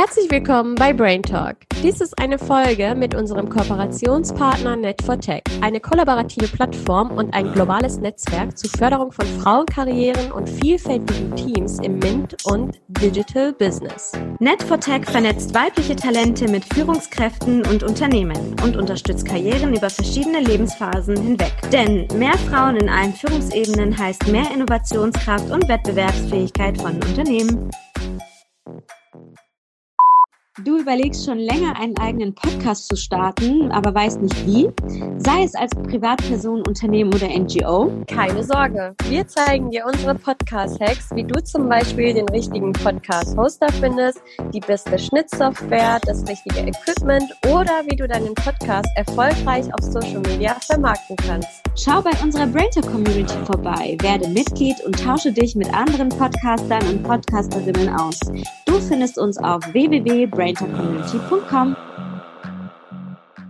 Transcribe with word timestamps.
Herzlich 0.00 0.30
willkommen 0.30 0.76
bei 0.76 0.94
Brain 0.94 1.22
Talk. 1.22 1.58
Dies 1.82 2.00
ist 2.00 2.18
eine 2.18 2.38
Folge 2.38 2.94
mit 2.96 3.14
unserem 3.14 3.50
Kooperationspartner 3.50 4.76
Net4Tech, 4.76 5.42
eine 5.60 5.78
kollaborative 5.78 6.48
Plattform 6.48 7.10
und 7.10 7.34
ein 7.34 7.52
globales 7.52 7.98
Netzwerk 7.98 8.56
zur 8.56 8.70
Förderung 8.70 9.12
von 9.12 9.26
Frauenkarrieren 9.26 10.32
und 10.32 10.48
vielfältigen 10.48 11.36
Teams 11.36 11.80
im 11.80 11.98
MINT 11.98 12.34
und 12.46 12.80
Digital 12.88 13.52
Business. 13.52 14.12
Net4Tech 14.40 15.04
vernetzt 15.04 15.52
weibliche 15.52 15.96
Talente 15.96 16.48
mit 16.48 16.64
Führungskräften 16.72 17.66
und 17.66 17.82
Unternehmen 17.82 18.56
und 18.64 18.78
unterstützt 18.78 19.26
Karrieren 19.26 19.74
über 19.76 19.90
verschiedene 19.90 20.40
Lebensphasen 20.40 21.14
hinweg. 21.14 21.52
Denn 21.70 22.08
mehr 22.16 22.38
Frauen 22.48 22.76
in 22.76 22.88
allen 22.88 23.12
Führungsebenen 23.12 23.98
heißt 23.98 24.28
mehr 24.28 24.50
Innovationskraft 24.50 25.50
und 25.50 25.68
Wettbewerbsfähigkeit 25.68 26.80
von 26.80 26.94
Unternehmen. 26.94 27.70
Du 30.58 30.80
überlegst 30.80 31.24
schon 31.24 31.38
länger, 31.38 31.78
einen 31.78 31.96
eigenen 31.98 32.34
Podcast 32.34 32.88
zu 32.88 32.96
starten, 32.96 33.70
aber 33.70 33.94
weißt 33.94 34.20
nicht 34.20 34.46
wie? 34.46 34.68
Sei 35.18 35.44
es 35.44 35.54
als 35.54 35.70
Privatperson, 35.76 36.66
Unternehmen 36.66 37.14
oder 37.14 37.28
NGO? 37.28 37.92
Keine 38.08 38.42
Sorge, 38.42 38.96
wir 39.08 39.28
zeigen 39.28 39.70
dir 39.70 39.86
unsere 39.86 40.16
Podcast-Hacks, 40.16 41.10
wie 41.14 41.22
du 41.22 41.40
zum 41.44 41.68
Beispiel 41.68 42.14
den 42.14 42.28
richtigen 42.30 42.72
Podcast-Hoster 42.72 43.68
findest, 43.74 44.20
die 44.52 44.58
beste 44.58 44.98
Schnittsoftware, 44.98 46.00
das 46.04 46.26
richtige 46.28 46.66
Equipment 46.66 47.32
oder 47.46 47.84
wie 47.88 47.94
du 47.94 48.08
deinen 48.08 48.34
Podcast 48.34 48.88
erfolgreich 48.96 49.72
auf 49.72 49.84
Social 49.84 50.20
Media 50.22 50.56
vermarkten 50.66 51.14
kannst. 51.28 51.62
Schau 51.76 52.02
bei 52.02 52.10
unserer 52.22 52.48
Brainter 52.48 52.82
Community 52.82 53.36
vorbei, 53.46 53.96
werde 54.02 54.28
Mitglied 54.28 54.76
und 54.84 54.98
tausche 55.00 55.30
dich 55.30 55.54
mit 55.54 55.72
anderen 55.72 56.08
Podcastern 56.08 56.82
und 56.88 57.04
Podcasterinnen 57.04 57.88
aus. 57.88 58.18
Du 58.66 58.80
findest 58.80 59.16
uns 59.18 59.38
auf 59.38 59.62
www.braintercommunity.com. 60.40 61.76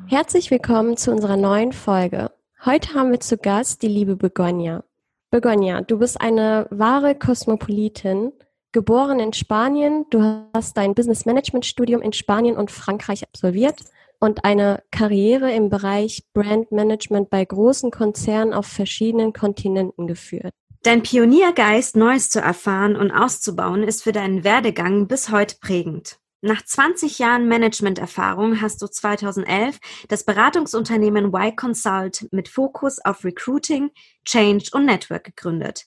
Herzlich 0.07 0.51
willkommen 0.51 0.97
zu 0.97 1.13
unserer 1.13 1.37
neuen 1.37 1.73
Folge. 1.73 2.33
Heute 2.65 2.95
haben 2.95 3.13
wir 3.13 3.21
zu 3.21 3.39
Gast 3.39 3.83
die 3.83 3.89
liebe 3.89 4.17
Begonia. 4.17 4.83
Begonia, 5.31 5.83
du 5.83 5.99
bist 5.99 6.21
eine 6.21 6.67
wahre 6.71 7.15
Kosmopolitin, 7.15 8.33
geboren 8.73 9.21
in 9.21 9.33
Spanien. 9.33 10.07
Du 10.11 10.43
hast 10.53 10.77
dein 10.77 10.95
Business 10.95 11.27
Management 11.27 11.65
Studium 11.65 12.03
in 12.03 12.13
Spanien 12.13 12.57
und 12.57 12.73
Frankreich 12.73 13.23
absolviert 13.23 13.85
und 14.19 14.45
eine 14.45 14.83
Karriere 14.91 15.53
im 15.53 15.71
Bereich 15.71 16.25
Brand 16.35 16.73
Management 16.73 17.31
bei 17.31 17.45
großen 17.45 17.93
Konzernen 17.93 18.53
auf 18.53 18.67
verschiedenen 18.67 19.33
Kontinenten 19.33 20.09
geführt. 20.09 20.53
Dein 20.83 21.03
Pioniergeist, 21.03 21.95
Neues 21.95 22.31
zu 22.31 22.41
erfahren 22.41 22.97
und 22.97 23.13
auszubauen, 23.13 23.85
ist 23.85 24.03
für 24.03 24.13
deinen 24.13 24.43
Werdegang 24.45 25.07
bis 25.07 25.31
heute 25.31 25.57
prägend. 25.61 26.19
Nach 26.43 26.65
20 26.65 27.19
Jahren 27.19 27.49
Managementerfahrung 27.49 28.63
hast 28.63 28.81
du 28.81 28.87
2011 28.87 29.79
das 30.09 30.25
Beratungsunternehmen 30.25 31.27
Y 31.35 31.55
Consult 31.55 32.29
mit 32.33 32.49
Fokus 32.49 32.99
auf 33.05 33.25
Recruiting, 33.25 33.91
Change 34.25 34.71
und 34.73 34.87
Network 34.87 35.25
gegründet. 35.25 35.85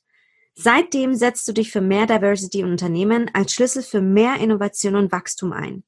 Seitdem 0.54 1.16
setzt 1.16 1.48
du 1.48 1.54
dich 1.54 1.72
für 1.72 1.81
mehr 1.81 2.06
Diversity 2.06 2.59
in 2.59 2.70
Unternehmen 2.70 3.31
als 3.34 3.54
Schlüssel 3.54 3.81
für 3.81 4.02
mehr 4.02 4.36
Innovation 4.36 4.96
und 4.96 5.12
Wachstum 5.12 5.54
ein. 5.54 5.84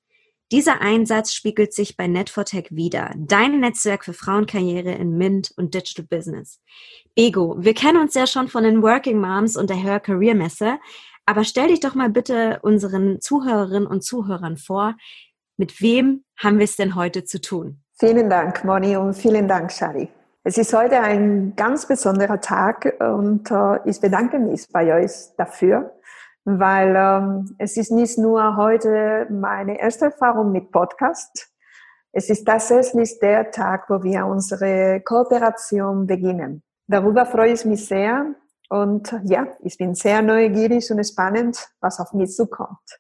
Dieser 0.52 0.82
Einsatz 0.82 1.34
spiegelt 1.34 1.74
sich 1.74 1.98
bei 1.98 2.06
Net4Tech 2.06 2.68
wieder, 2.70 3.14
dein 3.18 3.60
Netzwerk 3.60 4.06
für 4.06 4.14
Frauenkarriere 4.14 4.94
in 4.94 5.18
Mint 5.18 5.52
und 5.58 5.76
Digital 5.76 6.06
Business. 6.06 6.60
Ego, 7.16 7.56
wir 7.60 7.74
kennen 7.76 8.00
uns 8.00 8.16
ja 8.16 8.26
schon 8.26 8.48
von 8.48 8.64
den 8.64 8.82
Working 8.82 9.20
Moms 9.20 9.58
und 9.58 9.70
der 9.70 9.78
Her 9.78 10.00
Career 10.00 10.36
Messe, 10.36 10.80
aber 11.26 11.44
stell 11.44 11.68
dich 11.68 11.80
doch 11.80 11.96
mal 11.96 12.10
bitte 12.10 12.60
unseren 12.62 13.22
Zuhörerinnen 13.22 13.88
und 13.88 14.04
Zuhörern 14.04 14.58
vor, 14.58 14.96
mit 15.58 15.82
wem 15.82 16.24
haben 16.38 16.58
wir 16.58 16.66
es 16.66 16.76
denn 16.76 16.96
heute 16.96 17.24
zu 17.24 17.40
tun? 17.42 17.82
Vielen 17.98 18.30
Dank, 18.30 18.64
Moni, 18.66 18.98
und 18.98 19.14
vielen 19.14 19.48
Dank, 19.48 19.72
Shari. 19.72 20.10
Es 20.44 20.58
ist 20.58 20.74
heute 20.74 21.00
ein 21.00 21.56
ganz 21.56 21.88
besonderer 21.88 22.40
Tag 22.40 22.96
und 23.00 23.50
äh, 23.50 23.80
ich 23.90 24.00
bedanke 24.00 24.38
mich 24.38 24.68
bei 24.72 24.94
euch 24.94 25.12
dafür 25.38 25.92
weil 26.46 26.96
ähm, 26.96 27.56
es 27.58 27.76
ist 27.76 27.92
nicht 27.92 28.18
nur 28.18 28.56
heute 28.56 29.28
meine 29.30 29.80
erste 29.80 30.06
Erfahrung 30.06 30.52
mit 30.52 30.72
Podcast. 30.72 31.52
Es 32.12 32.30
ist 32.30 32.46
tatsächlich 32.46 33.20
der 33.20 33.52
Tag, 33.52 33.90
wo 33.90 34.02
wir 34.04 34.26
unsere 34.28 35.02
Kooperation 35.04 36.08
beginnen. 36.08 36.64
Darüber 36.88 37.26
freue 37.26 37.52
ich 37.52 37.66
mich 37.66 37.86
sehr 37.86 38.36
und 38.70 39.14
ja, 39.24 39.48
ich 39.60 39.78
bin 39.78 39.96
sehr 39.96 40.22
neugierig 40.22 40.90
und 40.92 41.04
spannend, 41.06 41.58
was 41.82 42.00
auf 42.00 42.14
mich 42.14 42.32
zukommt. 42.32 43.00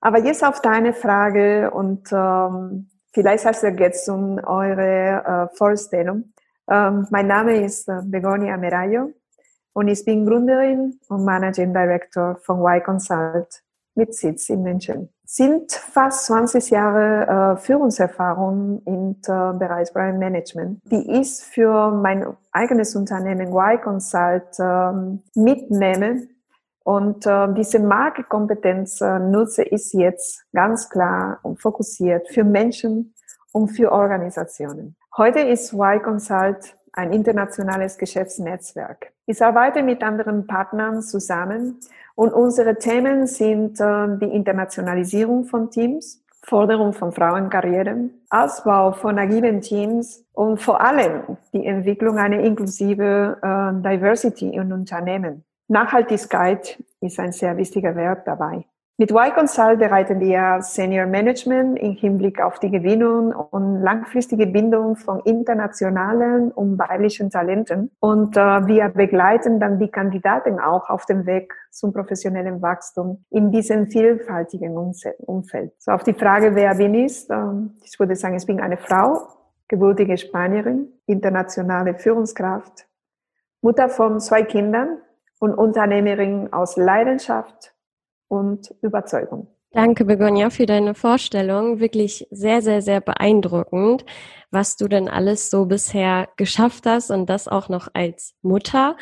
Aber 0.00 0.18
jetzt 0.18 0.44
auf 0.44 0.60
deine 0.60 0.92
Frage 0.92 1.70
und 1.70 2.10
ähm, 2.12 2.90
vielleicht 3.12 3.46
als 3.46 3.62
Ergänzung 3.62 4.40
eure 4.44 5.48
äh, 5.52 5.56
Vorstellung. 5.56 6.32
Ähm, 6.68 7.06
mein 7.10 7.28
Name 7.28 7.64
ist 7.64 7.88
äh, 7.88 8.00
Begonia 8.04 8.56
Merayo 8.56 9.12
und 9.72 9.88
ich 9.88 10.04
bin 10.04 10.26
Gründerin 10.26 10.98
und 11.08 11.24
Managing 11.24 11.72
Director 11.72 12.36
von 12.42 12.60
Y 12.60 12.82
Consult 12.82 13.62
mit 13.94 14.14
Sitz 14.14 14.48
in 14.48 14.62
München. 14.62 15.08
Sind 15.34 15.72
fast 15.72 16.26
20 16.26 16.68
Jahre 16.68 17.54
äh, 17.54 17.56
Führungserfahrung 17.56 18.82
im 18.84 19.16
äh, 19.26 19.58
Bereich 19.58 19.90
Brand 19.94 20.18
Management, 20.18 20.82
die 20.84 21.10
ich 21.10 21.36
für 21.36 21.90
mein 21.90 22.26
eigenes 22.50 22.94
Unternehmen 22.94 23.48
Y 23.48 23.80
Consult 23.80 24.58
äh, 24.58 24.92
mitnehme. 25.34 26.28
Und 26.84 27.24
äh, 27.24 27.50
diese 27.54 27.78
Markenkompetenz 27.78 29.00
äh, 29.00 29.20
nutze 29.20 29.62
ich 29.62 29.94
jetzt 29.94 30.44
ganz 30.52 30.90
klar 30.90 31.38
und 31.42 31.62
fokussiert 31.62 32.28
für 32.28 32.44
Menschen 32.44 33.14
und 33.52 33.68
für 33.68 33.90
Organisationen. 33.90 34.96
Heute 35.16 35.40
ist 35.40 35.72
Y 35.72 36.02
Consult 36.02 36.76
ein 36.92 37.12
internationales 37.12 37.98
Geschäftsnetzwerk. 37.98 39.12
Ich 39.26 39.42
arbeite 39.42 39.82
mit 39.82 40.02
anderen 40.02 40.46
Partnern 40.46 41.02
zusammen 41.02 41.78
und 42.14 42.32
unsere 42.32 42.76
Themen 42.76 43.26
sind 43.26 43.80
äh, 43.80 44.18
die 44.18 44.34
Internationalisierung 44.34 45.44
von 45.44 45.70
Teams, 45.70 46.22
Forderung 46.42 46.92
von 46.92 47.12
Frauenkarrieren, 47.12 48.10
Ausbau 48.28 48.92
von 48.92 49.18
agilen 49.18 49.60
Teams 49.60 50.24
und 50.32 50.60
vor 50.60 50.80
allem 50.80 51.38
die 51.52 51.64
Entwicklung 51.64 52.18
einer 52.18 52.40
inklusive 52.40 53.38
äh, 53.40 53.82
Diversity 53.82 54.50
in 54.50 54.72
Unternehmen. 54.72 55.44
Nachhaltigkeit 55.68 56.82
ist 57.00 57.18
ein 57.18 57.32
sehr 57.32 57.56
wichtiger 57.56 57.94
Wert 57.96 58.26
dabei. 58.26 58.66
Mit 59.02 59.10
Y-Consult 59.10 59.80
bereiten 59.80 60.20
wir 60.20 60.58
Senior 60.60 61.06
Management 61.06 61.76
im 61.76 61.94
Hinblick 61.94 62.40
auf 62.40 62.60
die 62.60 62.70
Gewinnung 62.70 63.32
und 63.32 63.82
langfristige 63.82 64.46
Bindung 64.46 64.94
von 64.94 65.18
internationalen 65.24 66.52
und 66.52 66.78
weiblichen 66.78 67.28
Talenten. 67.28 67.90
Und 67.98 68.36
äh, 68.36 68.40
wir 68.68 68.90
begleiten 68.90 69.58
dann 69.58 69.80
die 69.80 69.88
Kandidaten 69.88 70.60
auch 70.60 70.88
auf 70.88 71.04
dem 71.04 71.26
Weg 71.26 71.52
zum 71.72 71.92
professionellen 71.92 72.62
Wachstum 72.62 73.24
in 73.30 73.50
diesem 73.50 73.88
vielfältigen 73.88 74.76
Umfeld. 74.76 75.72
So 75.78 75.90
auf 75.90 76.04
die 76.04 76.14
Frage, 76.14 76.54
wer 76.54 76.76
bin 76.76 76.94
ich? 76.94 77.28
Äh, 77.28 77.34
ich 77.82 77.98
würde 77.98 78.14
sagen, 78.14 78.36
ich 78.36 78.46
bin 78.46 78.60
eine 78.60 78.76
Frau, 78.76 79.26
gebürtige 79.66 80.16
Spanierin, 80.16 80.86
internationale 81.06 81.94
Führungskraft, 81.94 82.86
Mutter 83.62 83.88
von 83.88 84.20
zwei 84.20 84.44
Kindern 84.44 84.98
und 85.40 85.54
Unternehmerin 85.54 86.52
aus 86.52 86.76
Leidenschaft 86.76 87.72
und 88.32 88.74
Überzeugung. 88.80 89.46
Danke, 89.72 90.06
Begonia, 90.06 90.48
für 90.48 90.64
deine 90.64 90.94
Vorstellung. 90.94 91.80
Wirklich 91.80 92.26
sehr, 92.30 92.62
sehr, 92.62 92.80
sehr 92.80 93.00
beeindruckend, 93.00 94.06
was 94.50 94.76
du 94.76 94.88
denn 94.88 95.08
alles 95.08 95.50
so 95.50 95.66
bisher 95.66 96.28
geschafft 96.36 96.86
hast 96.86 97.10
und 97.10 97.28
das 97.28 97.46
auch 97.46 97.68
noch 97.68 97.88
als 97.92 98.34
Mutter. 98.40 98.96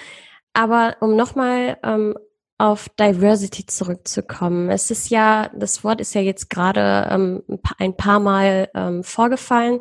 Aber 0.53 0.97
um 1.01 1.15
nochmal 1.15 1.79
ähm, 1.85 2.17
auf 2.59 2.89
Diversity 2.89 3.67
zurückzukommen. 3.67 4.69
Es 4.69 4.91
ist 4.91 5.11
ja, 5.11 5.49
das 5.55 5.83
Wort 5.85 6.01
ist 6.01 6.15
ja 6.15 6.21
jetzt 6.21 6.51
gerade 6.51 7.09
ähm, 7.11 7.43
ein 7.79 7.97
paar 7.97 8.21
Mal 8.21 8.69
ähm, 8.75 9.05
vorgefallen. 9.05 9.81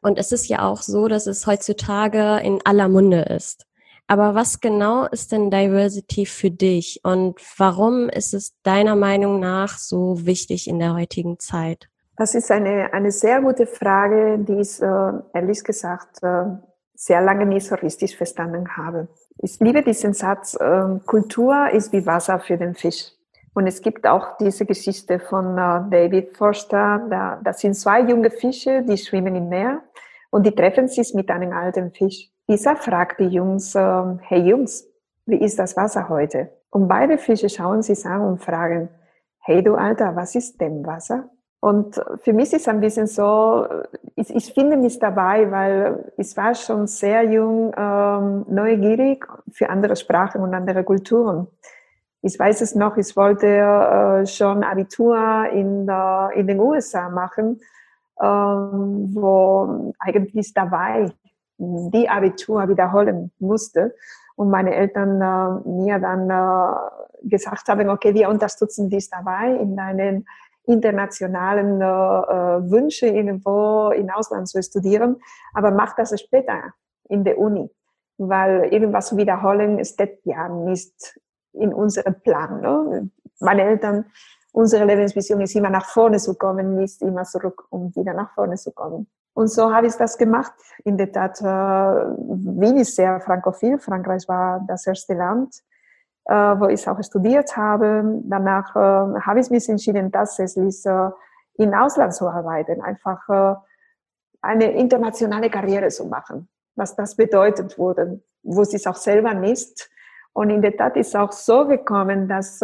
Und 0.00 0.18
es 0.18 0.32
ist 0.32 0.48
ja 0.48 0.66
auch 0.66 0.82
so, 0.82 1.08
dass 1.08 1.26
es 1.26 1.46
heutzutage 1.46 2.40
in 2.42 2.58
aller 2.64 2.88
Munde 2.88 3.20
ist. 3.20 3.66
Aber 4.12 4.34
was 4.34 4.60
genau 4.60 5.06
ist 5.06 5.32
denn 5.32 5.50
Diversity 5.50 6.26
für 6.26 6.50
dich 6.50 7.00
und 7.02 7.40
warum 7.56 8.10
ist 8.10 8.34
es 8.34 8.52
deiner 8.62 8.94
Meinung 8.94 9.40
nach 9.40 9.78
so 9.78 10.26
wichtig 10.26 10.68
in 10.68 10.78
der 10.78 10.92
heutigen 10.92 11.38
Zeit? 11.38 11.88
Das 12.18 12.34
ist 12.34 12.50
eine, 12.50 12.92
eine 12.92 13.10
sehr 13.10 13.40
gute 13.40 13.66
Frage, 13.66 14.38
die 14.38 14.60
ich 14.60 14.82
äh, 14.82 15.12
ehrlich 15.32 15.64
gesagt 15.64 16.22
äh, 16.22 16.44
sehr 16.94 17.22
lange 17.22 17.46
nicht 17.46 17.66
so 17.66 17.74
richtig 17.76 18.18
verstanden 18.18 18.76
habe. 18.76 19.08
Ich 19.38 19.58
liebe 19.60 19.82
diesen 19.82 20.12
Satz, 20.12 20.56
äh, 20.60 20.82
Kultur 21.06 21.70
ist 21.70 21.90
wie 21.94 22.04
Wasser 22.04 22.38
für 22.38 22.58
den 22.58 22.74
Fisch. 22.74 23.12
Und 23.54 23.66
es 23.66 23.80
gibt 23.80 24.06
auch 24.06 24.36
diese 24.36 24.66
Geschichte 24.66 25.20
von 25.20 25.56
äh, 25.56 25.88
David 25.88 26.36
Forster, 26.36 27.06
da, 27.08 27.40
das 27.42 27.60
sind 27.60 27.72
zwei 27.76 28.02
junge 28.02 28.30
Fische, 28.30 28.82
die 28.82 28.98
schwimmen 28.98 29.36
im 29.36 29.48
Meer 29.48 29.80
und 30.28 30.44
die 30.44 30.54
treffen 30.54 30.86
sich 30.86 31.14
mit 31.14 31.30
einem 31.30 31.54
alten 31.54 31.92
Fisch. 31.92 32.31
Dieser 32.48 32.76
fragt 32.76 33.20
die 33.20 33.28
Jungs, 33.28 33.74
äh, 33.74 34.02
hey 34.20 34.40
Jungs, 34.40 34.86
wie 35.26 35.36
ist 35.36 35.58
das 35.58 35.76
Wasser 35.76 36.08
heute? 36.08 36.50
Und 36.70 36.88
beide 36.88 37.18
Fische 37.18 37.48
schauen 37.48 37.82
sich 37.82 38.04
an 38.04 38.22
und 38.22 38.38
fragen, 38.42 38.88
hey 39.40 39.62
du 39.62 39.74
Alter, 39.74 40.16
was 40.16 40.34
ist 40.34 40.60
denn 40.60 40.84
Wasser? 40.86 41.28
Und 41.60 42.02
für 42.22 42.32
mich 42.32 42.52
ist 42.52 42.62
es 42.62 42.68
ein 42.68 42.80
bisschen 42.80 43.06
so, 43.06 43.66
ich, 44.16 44.34
ich 44.34 44.52
finde 44.52 44.76
mich 44.76 44.98
dabei, 44.98 45.48
weil 45.50 46.12
ich 46.16 46.36
war 46.36 46.56
schon 46.56 46.88
sehr 46.88 47.22
jung 47.22 47.72
ähm, 47.76 48.44
neugierig 48.48 49.24
für 49.52 49.70
andere 49.70 49.94
Sprachen 49.94 50.40
und 50.40 50.54
andere 50.54 50.82
Kulturen. 50.82 51.46
Ich 52.20 52.36
weiß 52.36 52.62
es 52.62 52.74
noch, 52.74 52.96
ich 52.96 53.16
wollte 53.16 53.46
äh, 53.46 54.26
schon 54.26 54.64
Abitur 54.64 55.46
in, 55.52 55.88
äh, 55.88 56.40
in 56.40 56.48
den 56.48 56.58
USA 56.58 57.08
machen, 57.08 57.60
ähm, 58.20 59.10
wo 59.14 59.92
eigentlich 60.00 60.52
dabei 60.54 61.12
die 61.62 62.08
Abitur 62.08 62.68
wiederholen 62.68 63.30
musste. 63.38 63.94
Und 64.34 64.50
meine 64.50 64.74
Eltern 64.74 65.20
äh, 65.20 65.68
mir 65.68 65.98
dann 65.98 66.28
äh, 66.28 67.28
gesagt 67.28 67.68
haben, 67.68 67.88
okay, 67.88 68.14
wir 68.14 68.28
unterstützen 68.28 68.88
dich 68.88 69.08
dabei 69.10 69.54
in 69.56 69.76
deinen 69.76 70.26
internationalen 70.64 71.80
äh, 71.80 71.84
äh, 71.84 72.70
Wünsche, 72.70 73.06
irgendwo 73.06 73.90
im 73.90 74.10
Ausland 74.10 74.48
zu 74.48 74.62
studieren, 74.62 75.16
aber 75.54 75.70
mach 75.70 75.94
das 75.96 76.18
später 76.20 76.72
in 77.08 77.24
der 77.24 77.38
Uni, 77.38 77.70
weil 78.18 78.72
irgendwas 78.72 79.08
zu 79.08 79.16
wiederholen 79.16 79.84
steht 79.84 80.20
ja 80.24 80.48
nicht 80.48 81.18
in 81.52 81.74
unserem 81.74 82.20
Plan. 82.20 82.60
Ne? 82.60 83.10
Meine 83.40 83.62
Eltern, 83.62 84.06
unsere 84.52 84.84
Lebensvision 84.84 85.40
ist 85.40 85.56
immer 85.56 85.70
nach 85.70 85.86
vorne 85.86 86.18
zu 86.18 86.34
kommen, 86.34 86.76
nicht 86.76 87.02
immer 87.02 87.24
zurück, 87.24 87.66
um 87.70 87.94
wieder 87.96 88.14
nach 88.14 88.32
vorne 88.34 88.56
zu 88.56 88.70
kommen. 88.72 89.08
Und 89.34 89.48
so 89.48 89.74
habe 89.74 89.86
ich 89.86 89.94
das 89.94 90.18
gemacht. 90.18 90.52
In 90.84 90.96
der 90.98 91.10
Tat, 91.10 91.40
äh, 91.40 91.44
Wien 91.44 92.76
ist 92.76 92.96
sehr 92.96 93.20
frankophil. 93.20 93.78
Frankreich 93.78 94.28
war 94.28 94.64
das 94.68 94.86
erste 94.86 95.14
Land, 95.14 95.54
äh, 96.26 96.34
wo 96.34 96.66
ich 96.66 96.86
auch 96.86 97.02
studiert 97.02 97.56
habe. 97.56 98.20
Danach 98.24 98.76
äh, 98.76 99.20
habe 99.20 99.40
ich 99.40 99.50
mich 99.50 99.68
entschieden, 99.68 100.12
tatsächlich 100.12 100.84
äh, 100.84 101.10
in 101.54 101.74
Ausland 101.74 102.14
zu 102.14 102.28
arbeiten, 102.28 102.80
einfach 102.80 103.58
eine 104.40 104.72
internationale 104.72 105.50
Karriere 105.50 105.88
zu 105.88 106.06
machen. 106.06 106.48
Was 106.76 106.96
das 106.96 107.14
bedeutet 107.14 107.78
wurde, 107.78 108.22
wo 108.42 108.62
es 108.62 108.86
auch 108.86 108.96
selber 108.96 109.34
nicht. 109.34 109.90
Und 110.32 110.48
in 110.48 110.62
der 110.62 110.74
Tat 110.74 110.96
ist 110.96 111.14
auch 111.14 111.30
so 111.30 111.66
gekommen, 111.66 112.26
dass 112.26 112.62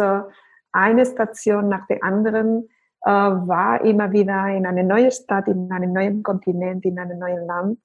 eine 0.71 1.05
Station 1.05 1.69
nach 1.69 1.85
der 1.85 2.03
anderen 2.03 2.67
äh, 3.01 3.09
war 3.09 3.83
immer 3.85 4.11
wieder 4.11 4.47
in 4.47 4.65
eine 4.65 4.83
neue 4.83 5.11
Stadt, 5.11 5.47
in 5.47 5.71
einem 5.71 5.93
neuen 5.93 6.23
Kontinent, 6.23 6.85
in 6.85 6.99
einem 6.99 7.19
neuen 7.19 7.45
Land, 7.45 7.79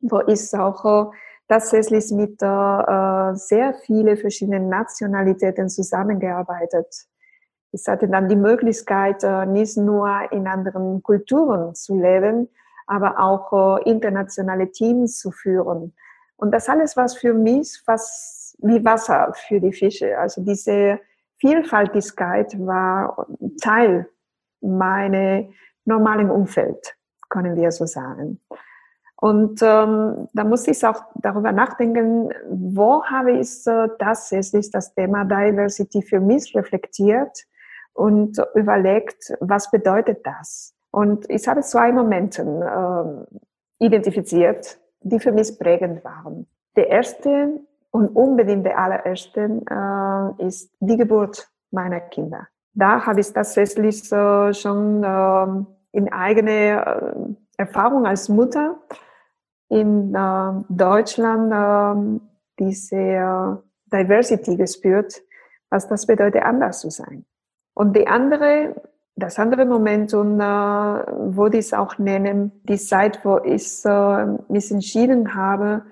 wo 0.00 0.20
ich 0.26 0.54
auch 0.54 1.10
äh, 1.10 1.16
tatsächlich 1.48 2.10
mit 2.10 2.42
äh, 2.42 2.46
äh, 2.46 3.34
sehr 3.34 3.74
vielen 3.84 4.16
verschiedenen 4.16 4.68
Nationalitäten 4.68 5.68
zusammengearbeitet. 5.68 6.86
Ich 7.72 7.86
hatte 7.86 8.08
dann 8.08 8.28
die 8.28 8.36
Möglichkeit, 8.36 9.22
äh, 9.22 9.46
nicht 9.46 9.76
nur 9.76 10.08
in 10.32 10.46
anderen 10.46 11.02
Kulturen 11.02 11.74
zu 11.74 12.00
leben, 12.00 12.48
aber 12.86 13.18
auch 13.18 13.78
internationale 13.84 14.70
Teams 14.70 15.18
zu 15.18 15.32
führen. 15.32 15.92
Und 16.36 16.52
das 16.52 16.68
alles 16.68 16.96
war 16.96 17.08
für 17.08 17.34
mich 17.34 17.82
fast 17.84 18.56
wie 18.60 18.84
Wasser 18.84 19.32
für 19.34 19.60
die 19.60 19.72
Fische. 19.72 20.16
Also 20.16 20.42
diese 20.42 21.00
Vielfaltigkeit 21.38 22.58
war 22.58 23.26
Teil 23.60 24.08
meines 24.60 25.46
normalen 25.84 26.30
Umfeld, 26.30 26.96
können 27.28 27.56
wir 27.56 27.70
so 27.70 27.86
sagen. 27.86 28.40
Und 29.18 29.62
ähm, 29.62 30.28
da 30.34 30.44
muss 30.44 30.68
ich 30.68 30.84
auch 30.84 31.02
darüber 31.14 31.52
nachdenken, 31.52 32.30
wo 32.50 33.02
habe 33.04 33.32
ich 33.32 33.66
äh, 33.66 33.88
tatsächlich 33.98 34.70
das 34.70 34.94
Thema 34.94 35.24
Diversity 35.24 36.02
für 36.02 36.20
mich 36.20 36.54
reflektiert 36.54 37.44
und 37.94 38.38
überlegt, 38.54 39.32
was 39.40 39.70
bedeutet 39.70 40.26
das? 40.26 40.74
Und 40.90 41.28
ich 41.30 41.48
habe 41.48 41.62
zwei 41.62 41.92
Momente 41.92 42.42
äh, 42.42 43.84
identifiziert, 43.84 44.78
die 45.00 45.18
für 45.18 45.32
mich 45.32 45.58
prägend 45.58 46.04
waren. 46.04 46.46
Der 46.76 46.88
erste 46.88 47.60
und 47.96 48.08
unbedingt 48.08 48.66
der 48.66 48.78
allererste 48.78 49.62
äh, 49.70 50.46
ist 50.46 50.70
die 50.80 50.98
Geburt 50.98 51.48
meiner 51.70 52.00
Kinder. 52.00 52.46
Da 52.74 53.06
habe 53.06 53.20
ich 53.20 53.32
tatsächlich 53.32 54.12
äh, 54.12 54.52
schon 54.52 55.02
äh, 55.02 55.96
in 55.96 56.12
eigene 56.12 56.52
äh, 56.52 57.62
Erfahrung 57.62 58.06
als 58.06 58.28
Mutter 58.28 58.76
in 59.70 60.14
äh, 60.14 60.52
Deutschland 60.68 61.52
äh, 61.52 62.20
diese 62.58 63.62
Diversity 63.90 64.56
gespürt, 64.56 65.22
was 65.70 65.88
das 65.88 66.06
bedeutet, 66.06 66.42
anders 66.42 66.80
zu 66.80 66.90
sein. 66.90 67.24
Und 67.72 67.96
die 67.96 68.06
andere, 68.06 68.74
das 69.14 69.38
andere 69.38 69.64
Moment, 69.64 70.12
und, 70.12 70.38
äh, 70.38 70.44
würde 70.44 71.56
ich 71.56 71.66
es 71.66 71.72
auch 71.72 71.96
nennen, 71.96 72.60
die 72.64 72.76
Zeit, 72.76 73.24
wo 73.24 73.38
ich 73.38 73.82
äh, 73.86 74.26
mich 74.52 74.70
entschieden 74.70 75.34
habe, 75.34 75.82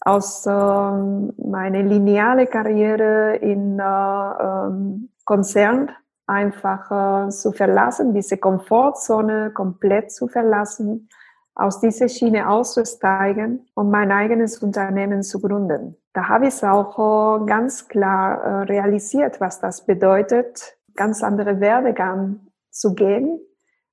aus 0.00 0.46
äh, 0.46 0.50
meiner 0.50 1.82
lineare 1.82 2.46
Karriere 2.46 3.36
in 3.36 3.78
äh, 3.78 3.82
ähm, 3.82 5.10
Konzern 5.24 5.90
einfach 6.26 7.26
äh, 7.26 7.30
zu 7.30 7.52
verlassen, 7.52 8.14
diese 8.14 8.38
Komfortzone 8.38 9.50
komplett 9.52 10.12
zu 10.12 10.28
verlassen, 10.28 11.08
aus 11.54 11.80
dieser 11.80 12.08
Schiene 12.08 12.48
auszusteigen 12.48 13.66
und 13.74 13.90
mein 13.90 14.12
eigenes 14.12 14.58
Unternehmen 14.58 15.22
zu 15.22 15.40
gründen. 15.40 15.96
Da 16.14 16.28
habe 16.28 16.48
ich 16.48 16.64
auch 16.64 17.42
äh, 17.42 17.46
ganz 17.46 17.88
klar 17.88 18.42
äh, 18.42 18.62
realisiert, 18.64 19.40
was 19.40 19.60
das 19.60 19.84
bedeutet, 19.84 20.76
ganz 20.94 21.22
andere 21.22 21.60
Werdegang 21.60 22.40
zu 22.70 22.94
gehen 22.94 23.40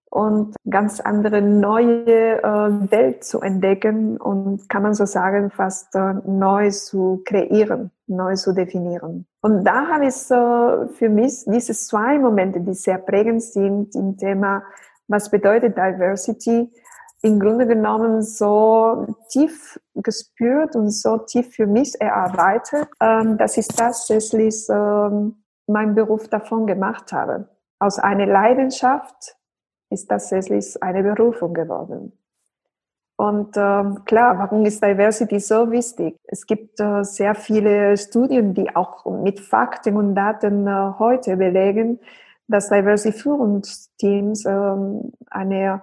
und 0.09 0.55
ganz 0.69 0.99
andere 0.99 1.41
neue 1.41 2.41
äh, 2.41 2.91
Welt 2.91 3.23
zu 3.23 3.41
entdecken 3.41 4.17
und 4.17 4.69
kann 4.69 4.83
man 4.83 4.93
so 4.93 5.05
sagen, 5.05 5.51
fast 5.51 5.95
äh, 5.95 6.15
neu 6.25 6.69
zu 6.71 7.21
kreieren, 7.25 7.91
neu 8.07 8.35
zu 8.35 8.53
definieren. 8.53 9.25
Und 9.41 9.63
da 9.65 9.87
habe 9.87 10.07
ich 10.07 10.31
äh, 10.31 10.87
für 10.93 11.09
mich 11.09 11.43
diese 11.45 11.73
zwei 11.73 12.17
Momente, 12.17 12.61
die 12.61 12.73
sehr 12.73 12.97
prägend 12.97 13.43
sind 13.43 13.95
im 13.95 14.17
Thema, 14.17 14.63
was 15.07 15.29
bedeutet 15.29 15.77
Diversity, 15.77 16.71
im 17.21 17.39
Grunde 17.39 17.65
genommen 17.65 18.21
so 18.21 19.07
tief 19.29 19.79
gespürt 19.95 20.75
und 20.75 20.91
so 20.91 21.17
tief 21.17 21.55
für 21.55 21.65
mich 21.65 21.99
erarbeitet, 21.99 22.87
ähm, 23.01 23.37
dass 23.37 23.57
ich 23.57 23.67
tatsächlich 23.67 24.67
ähm, 24.69 25.43
meinen 25.65 25.95
Beruf 25.95 26.27
davon 26.29 26.67
gemacht 26.67 27.11
habe. 27.11 27.49
Aus 27.79 27.99
einer 27.99 28.25
Leidenschaft 28.25 29.35
ist 29.89 30.07
tatsächlich 30.07 30.81
eine 30.81 31.03
Berufung 31.03 31.53
geworden. 31.53 32.13
Und 33.17 33.57
ähm, 33.57 34.05
klar, 34.05 34.37
warum 34.37 34.63
ist 34.65 34.83
Diversity 34.83 35.39
so 35.39 35.71
wichtig? 35.71 36.15
Es 36.25 36.45
gibt 36.45 36.79
äh, 36.79 37.03
sehr 37.03 37.33
viele 37.33 37.97
Studien, 37.97 38.53
die 38.53 38.75
auch 38.75 39.05
mit 39.05 39.39
Fakten 39.39 39.97
und 39.97 40.13
Daten 40.13 40.67
äh, 40.67 40.91
heute 40.99 41.35
belegen, 41.35 41.99
dass 42.47 42.69
Diversity-Führungsteams 42.69 44.45
ähm, 44.45 45.11
eine 45.31 45.81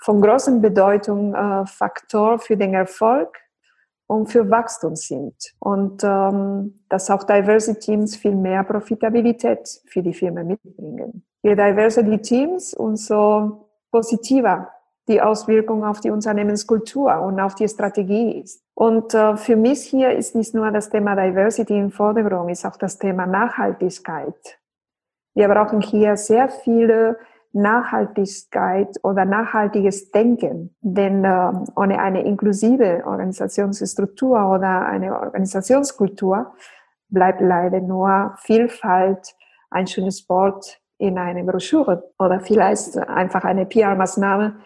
von 0.00 0.20
großer 0.20 0.58
Bedeutung 0.58 1.32
äh, 1.32 1.64
Faktor 1.66 2.40
für 2.40 2.56
den 2.56 2.74
Erfolg 2.74 3.38
und 4.08 4.26
für 4.26 4.50
Wachstum 4.50 4.96
sind. 4.96 5.54
Und 5.60 6.02
ähm, 6.02 6.80
dass 6.88 7.08
auch 7.08 7.22
Diversity-Teams 7.22 8.16
viel 8.16 8.34
mehr 8.34 8.64
Profitabilität 8.64 9.80
für 9.86 10.02
die 10.02 10.12
Firma 10.12 10.42
mitbringen. 10.42 11.24
Je 11.46 11.54
diverser 11.54 12.02
die 12.02 12.18
Teams, 12.18 12.74
umso 12.74 13.68
positiver 13.92 14.68
die 15.06 15.22
Auswirkung 15.22 15.84
auf 15.84 16.00
die 16.00 16.10
Unternehmenskultur 16.10 17.20
und 17.20 17.38
auf 17.38 17.54
die 17.54 17.68
Strategie 17.68 18.40
ist. 18.40 18.64
Und 18.74 19.14
äh, 19.14 19.36
für 19.36 19.54
mich 19.54 19.82
hier 19.82 20.10
ist 20.10 20.34
nicht 20.34 20.54
nur 20.54 20.72
das 20.72 20.90
Thema 20.90 21.14
Diversity 21.14 21.78
im 21.78 21.92
Vordergrund, 21.92 22.50
ist 22.50 22.66
auch 22.66 22.76
das 22.76 22.98
Thema 22.98 23.26
Nachhaltigkeit. 23.26 24.58
Wir 25.34 25.46
brauchen 25.46 25.82
hier 25.82 26.16
sehr 26.16 26.48
viele 26.48 27.16
Nachhaltigkeit 27.52 28.98
oder 29.04 29.24
nachhaltiges 29.24 30.10
Denken. 30.10 30.74
Denn 30.80 31.24
äh, 31.24 31.52
ohne 31.76 32.00
eine 32.00 32.24
inklusive 32.24 33.04
Organisationsstruktur 33.06 34.50
oder 34.50 34.84
eine 34.84 35.16
Organisationskultur 35.20 36.54
bleibt 37.08 37.40
leider 37.40 37.80
nur 37.80 38.34
Vielfalt 38.38 39.36
ein 39.70 39.86
schönes 39.86 40.28
Wort 40.28 40.80
in 40.98 41.18
einer 41.18 41.42
Broschüre 41.42 42.10
oder 42.18 42.40
vielleicht 42.40 42.96
einfach 42.96 43.44
eine 43.44 43.66
PR-Maßnahme, 43.66 44.56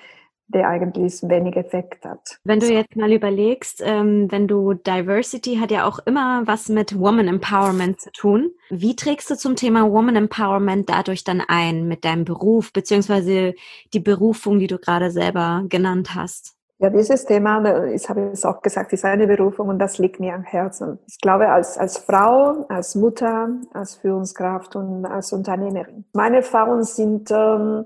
der 0.53 0.69
eigentlich 0.69 1.23
wenig 1.23 1.57
Effekt 1.57 2.05
hat. 2.05 2.39
Wenn 2.45 2.61
du 2.61 2.73
jetzt 2.73 2.97
mal 2.97 3.13
überlegst, 3.13 3.83
ähm, 3.85 4.31
wenn 4.31 4.49
du 4.49 4.75
Diversity 4.75 5.57
hat 5.57 5.71
ja 5.71 5.87
auch 5.87 6.01
immer 6.07 6.43
was 6.47 6.69
mit 6.69 6.99
Woman 6.99 7.29
Empowerment 7.29 8.01
zu 8.01 8.11
tun. 8.11 8.51
Wie 8.69 8.97
trägst 8.97 9.31
du 9.31 9.37
zum 9.37 9.55
Thema 9.55 9.91
Woman 9.91 10.17
Empowerment 10.17 10.89
dadurch 10.89 11.23
dann 11.23 11.41
ein 11.41 11.87
mit 11.87 12.05
deinem 12.05 12.25
Beruf 12.25 12.73
beziehungsweise 12.73 13.55
die 13.93 14.01
Berufung, 14.01 14.59
die 14.59 14.67
du 14.67 14.79
gerade 14.79 15.11
selber 15.11 15.65
genannt 15.69 16.15
hast? 16.15 16.57
Ja, 16.83 16.89
dieses 16.89 17.27
Thema, 17.27 17.85
ich 17.89 18.09
habe 18.09 18.31
es 18.33 18.43
auch 18.47 18.63
gesagt, 18.63 18.95
ist 18.95 19.05
eine 19.05 19.27
Berufung 19.27 19.69
und 19.69 19.79
das 19.79 19.99
liegt 19.99 20.19
mir 20.19 20.33
am 20.35 20.45
Herzen. 20.45 20.99
Ich 21.07 21.19
glaube, 21.19 21.51
als, 21.51 21.77
als 21.77 21.99
Frau, 21.99 22.65
als 22.71 22.95
Mutter, 22.95 23.51
als 23.75 23.97
Führungskraft 23.97 24.77
und 24.77 25.05
als 25.05 25.35
Unternehmerin. 25.35 26.07
Meine 26.15 26.37
Erfahrungen 26.37 26.85
sind, 26.85 27.31
ähm, 27.31 27.85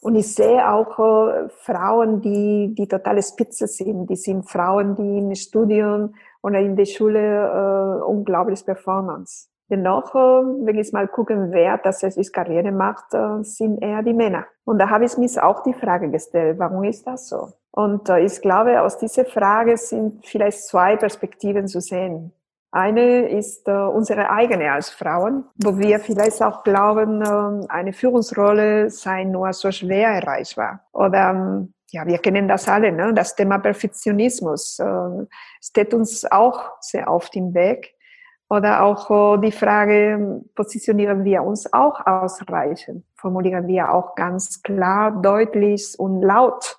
und 0.00 0.14
ich 0.14 0.32
sehe 0.32 0.70
auch 0.70 0.96
äh, 1.00 1.48
Frauen, 1.48 2.20
die, 2.20 2.72
die 2.78 2.86
totale 2.86 3.20
Spitze 3.20 3.66
sind. 3.66 4.08
Die 4.08 4.14
sind 4.14 4.48
Frauen, 4.48 4.94
die 4.94 5.18
im 5.18 5.34
Studium 5.34 6.14
oder 6.40 6.60
in 6.60 6.76
der 6.76 6.84
Schule 6.84 7.18
äh, 7.18 8.04
unglaubliches 8.04 8.62
Performance. 8.62 9.48
Dennoch, 9.68 10.14
wenn 10.14 10.78
ich 10.78 10.92
mal 10.92 11.08
gucken, 11.08 11.50
wer 11.50 11.82
tatsächlich 11.82 12.32
Karriere 12.32 12.70
macht, 12.70 13.14
äh, 13.14 13.42
sind 13.42 13.82
eher 13.82 14.02
die 14.02 14.12
Männer. 14.12 14.46
Und 14.64 14.78
da 14.78 14.88
habe 14.90 15.04
ich 15.04 15.18
mich 15.18 15.40
auch 15.40 15.64
die 15.64 15.74
Frage 15.74 16.08
gestellt, 16.08 16.58
warum 16.58 16.84
ist 16.84 17.04
das 17.06 17.28
so? 17.28 17.48
Und 17.72 18.08
äh, 18.08 18.20
ich 18.20 18.40
glaube, 18.40 18.80
aus 18.80 18.98
dieser 18.98 19.24
Frage 19.24 19.76
sind 19.76 20.24
vielleicht 20.24 20.64
zwei 20.66 20.96
Perspektiven 20.96 21.66
zu 21.66 21.80
sehen. 21.80 22.32
Eine 22.70 23.28
ist 23.28 23.66
äh, 23.66 23.72
unsere 23.72 24.30
eigene 24.30 24.70
als 24.70 24.90
Frauen, 24.90 25.44
wo 25.56 25.76
wir 25.76 25.98
vielleicht 25.98 26.42
auch 26.42 26.62
glauben, 26.62 27.22
eine 27.68 27.92
Führungsrolle 27.92 28.90
sei 28.90 29.24
nur 29.24 29.52
so 29.52 29.72
schwer 29.72 30.10
erreichbar. 30.10 30.80
Oder 30.92 31.30
ähm, 31.30 31.72
ja, 31.90 32.06
wir 32.06 32.18
kennen 32.18 32.46
das 32.46 32.68
alle, 32.68 32.92
ne? 32.92 33.12
das 33.14 33.34
Thema 33.34 33.58
Perfektionismus 33.58 34.80
steht 35.62 35.94
uns 35.94 36.24
auch 36.30 36.72
sehr 36.80 37.08
oft 37.08 37.34
im 37.36 37.54
Weg. 37.54 37.95
Oder 38.48 38.84
auch 38.84 39.10
äh, 39.10 39.40
die 39.40 39.52
Frage, 39.52 40.42
positionieren 40.54 41.24
wir 41.24 41.42
uns 41.42 41.72
auch 41.72 42.06
ausreichend? 42.06 43.04
Formulieren 43.16 43.66
wir 43.66 43.92
auch 43.92 44.14
ganz 44.14 44.62
klar, 44.62 45.10
deutlich 45.20 45.98
und 45.98 46.22
laut, 46.22 46.78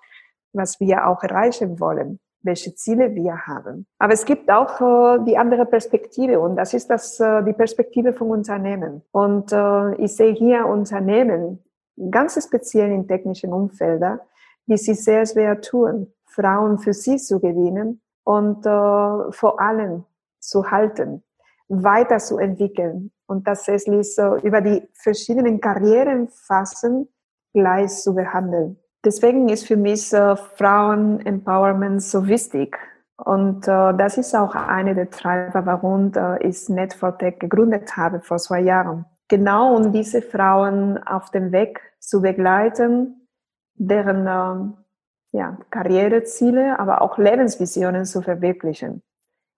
was 0.54 0.80
wir 0.80 1.08
auch 1.08 1.24
erreichen 1.24 1.80
wollen? 1.80 2.20
welche 2.44 2.74
Ziele 2.76 3.14
wir 3.14 3.46
haben. 3.46 3.86
Aber 4.00 4.14
es 4.14 4.24
gibt 4.24 4.50
auch 4.50 4.80
äh, 4.80 5.26
die 5.26 5.38
andere 5.38 5.66
Perspektive 5.66 6.40
und 6.40 6.56
das 6.56 6.74
ist 6.74 6.90
das, 6.90 7.20
äh, 7.20 7.44
die 7.44 7.52
Perspektive 7.52 8.14
von 8.14 8.30
Unternehmen. 8.30 9.02
Und 9.12 9.52
ich 9.98 10.16
sehe 10.16 10.34
hier 10.34 10.66
Unternehmen, 10.66 11.62
ganz 12.10 12.42
speziell 12.42 12.92
in 12.92 13.06
technischen 13.06 13.52
Umfeldern, 13.52 14.22
die 14.68 14.78
sich 14.78 15.04
sehr 15.04 15.26
schwer 15.26 15.60
tun, 15.60 16.14
Frauen 16.26 16.78
für 16.78 16.94
sie 16.94 17.18
zu 17.18 17.42
gewinnen 17.42 18.02
und 18.24 18.64
vor 18.64 19.60
allem 19.60 20.06
zu 20.40 20.72
halten, 20.72 21.24
weiterzuentwickeln 21.70 23.12
und 23.28 23.46
tatsächlich 23.46 24.16
so 24.16 24.38
über 24.38 24.62
die 24.62 24.88
verschiedenen 24.94 25.60
Karrierenphasen 25.60 27.08
gleich 27.54 27.92
zu 27.92 28.16
behandeln. 28.16 28.78
Deswegen 29.04 29.50
ist 29.50 29.68
für 29.68 29.78
mich 29.78 30.12
äh, 30.14 30.36
Frauen-Empowerment 30.36 32.02
so 32.02 32.28
wichtig. 32.28 32.78
Und 33.18 33.68
äh, 33.68 33.94
das 33.96 34.18
ist 34.18 34.36
auch 34.36 34.54
eine 34.54 34.96
der 34.96 35.10
Treiber, 35.10 35.66
warum 35.66 36.12
äh, 36.16 36.48
ich 36.48 36.58
Net4Tech 36.68 37.40
gegründet 37.40 37.96
habe 37.98 38.22
vor 38.22 38.38
zwei 38.38 38.62
Jahren. 38.62 39.06
Genau 39.28 39.76
um 39.76 39.92
diese 39.92 40.22
Frauen 40.22 40.98
auf 41.06 41.32
dem 41.32 41.52
Weg 41.52 41.82
zu 42.00 42.22
begleiten, 42.22 43.28
deren 43.76 44.28
äh, 44.28 45.38
ja, 45.38 45.58
Karriereziele, 45.70 46.80
aber 46.80 47.02
auch 47.02 47.18
Lebensvisionen 47.18 48.06
zu 48.06 48.22
verwirklichen. 48.22 49.04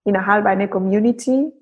Innerhalb 0.04 0.46
einer 0.46 0.68
Community 0.68 1.52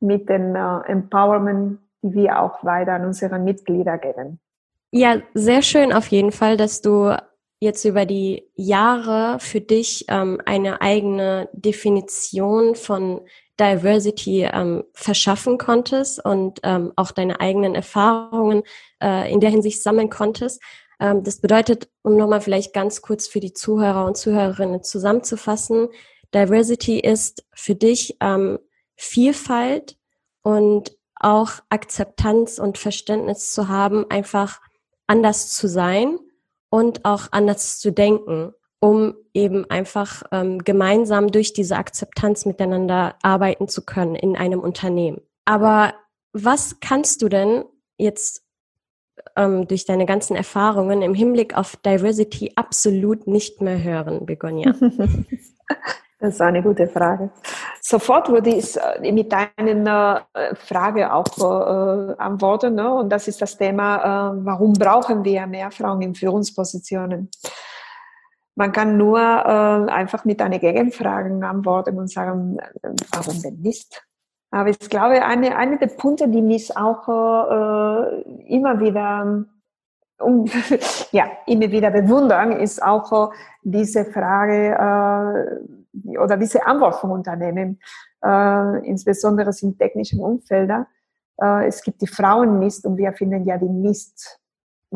mit 0.00 0.28
dem 0.28 0.54
äh, 0.54 0.80
Empowerment, 0.86 1.78
die 2.02 2.14
wir 2.14 2.40
auch 2.40 2.64
weiter 2.64 2.92
an 2.92 3.06
unsere 3.06 3.38
Mitglieder 3.38 3.98
geben. 3.98 4.38
Ja, 4.90 5.20
sehr 5.34 5.62
schön 5.62 5.92
auf 5.92 6.06
jeden 6.08 6.32
Fall, 6.32 6.56
dass 6.56 6.80
du 6.80 7.14
jetzt 7.60 7.84
über 7.84 8.06
die 8.06 8.44
Jahre 8.54 9.38
für 9.40 9.60
dich 9.60 10.04
ähm, 10.08 10.40
eine 10.46 10.80
eigene 10.80 11.48
Definition 11.52 12.74
von 12.74 13.20
Diversity 13.58 14.48
ähm, 14.50 14.84
verschaffen 14.92 15.58
konntest 15.58 16.24
und 16.24 16.60
ähm, 16.62 16.92
auch 16.94 17.10
deine 17.10 17.40
eigenen 17.40 17.74
Erfahrungen 17.74 18.62
äh, 19.02 19.30
in 19.32 19.40
der 19.40 19.50
Hinsicht 19.50 19.82
sammeln 19.82 20.08
konntest. 20.08 20.62
Ähm, 21.00 21.24
das 21.24 21.40
bedeutet, 21.40 21.88
um 22.02 22.16
nochmal 22.16 22.40
vielleicht 22.40 22.72
ganz 22.72 23.02
kurz 23.02 23.26
für 23.26 23.40
die 23.40 23.52
Zuhörer 23.52 24.04
und 24.04 24.16
Zuhörerinnen 24.16 24.84
zusammenzufassen, 24.84 25.88
Diversity 26.34 27.00
ist 27.00 27.44
für 27.52 27.74
dich 27.74 28.16
ähm, 28.20 28.58
Vielfalt 28.98 29.96
und 30.42 30.96
auch 31.14 31.52
Akzeptanz 31.68 32.58
und 32.58 32.78
Verständnis 32.78 33.52
zu 33.52 33.68
haben, 33.68 34.10
einfach 34.10 34.60
anders 35.06 35.50
zu 35.54 35.68
sein 35.68 36.18
und 36.68 37.04
auch 37.04 37.28
anders 37.30 37.78
zu 37.78 37.92
denken, 37.92 38.52
um 38.80 39.14
eben 39.32 39.68
einfach 39.70 40.24
ähm, 40.32 40.58
gemeinsam 40.58 41.30
durch 41.30 41.52
diese 41.52 41.76
Akzeptanz 41.76 42.44
miteinander 42.44 43.14
arbeiten 43.22 43.68
zu 43.68 43.84
können 43.84 44.16
in 44.16 44.36
einem 44.36 44.60
Unternehmen. 44.60 45.20
Aber 45.44 45.94
was 46.32 46.80
kannst 46.80 47.22
du 47.22 47.28
denn 47.28 47.64
jetzt 47.96 48.44
ähm, 49.36 49.66
durch 49.68 49.86
deine 49.86 50.06
ganzen 50.06 50.36
Erfahrungen 50.36 51.02
im 51.02 51.14
Hinblick 51.14 51.56
auf 51.56 51.76
Diversity 51.76 52.52
absolut 52.56 53.26
nicht 53.28 53.60
mehr 53.60 53.82
hören, 53.82 54.26
Begonia? 54.26 54.74
Das 56.20 56.34
ist 56.34 56.40
eine 56.40 56.62
gute 56.62 56.88
Frage. 56.88 57.30
Sofort 57.80 58.28
würde 58.28 58.50
ich 58.50 58.76
äh, 58.76 59.12
mit 59.12 59.32
einer 59.32 60.26
äh, 60.34 60.52
Frage 60.56 61.12
auch 61.12 61.38
äh, 61.38 62.14
antworten. 62.18 62.74
Ne? 62.74 62.92
Und 62.92 63.10
das 63.10 63.28
ist 63.28 63.40
das 63.40 63.56
Thema, 63.56 64.34
warum 64.42 64.72
brauchen 64.72 65.24
wir 65.24 65.46
mehr 65.46 65.70
Frauen 65.70 66.02
in 66.02 66.14
Führungspositionen? 66.14 67.30
Man 68.56 68.72
kann 68.72 68.96
nur 68.96 69.16
einfach 69.20 70.24
mit 70.24 70.42
einer 70.42 70.58
Gegenfrage 70.58 71.46
antworten 71.46 71.96
und 71.96 72.10
sagen, 72.10 72.58
warum 73.12 73.40
denn 73.40 73.60
nicht? 73.60 74.04
Aber 74.50 74.70
ich 74.70 74.90
glaube, 74.90 75.24
eine, 75.24 75.56
eine 75.56 75.78
der 75.78 75.86
Punkte, 75.86 76.26
die 76.28 76.42
mich 76.42 76.76
auch 76.76 77.06
immer 78.48 78.80
wieder 78.80 79.44
um, 80.20 80.46
ja, 81.12 81.26
immer 81.46 81.70
wieder 81.70 81.92
bewundern, 81.92 82.50
ist 82.50 82.82
auch 82.82 83.30
diese 83.62 84.04
Frage, 84.06 85.60
oder 86.18 86.36
diese 86.36 86.66
Antwort 86.66 86.96
vom 86.96 87.10
Unternehmen, 87.10 87.80
äh, 88.24 88.86
insbesondere 88.86 89.50
in 89.62 89.76
technischen 89.78 90.20
Umfeldern. 90.20 90.86
Äh, 91.40 91.66
es 91.66 91.82
gibt 91.82 92.00
die 92.02 92.06
Frauenmist 92.06 92.84
und 92.86 92.96
wir 92.96 93.12
finden 93.12 93.44
ja 93.44 93.58
die 93.58 93.68
Mist. 93.68 94.40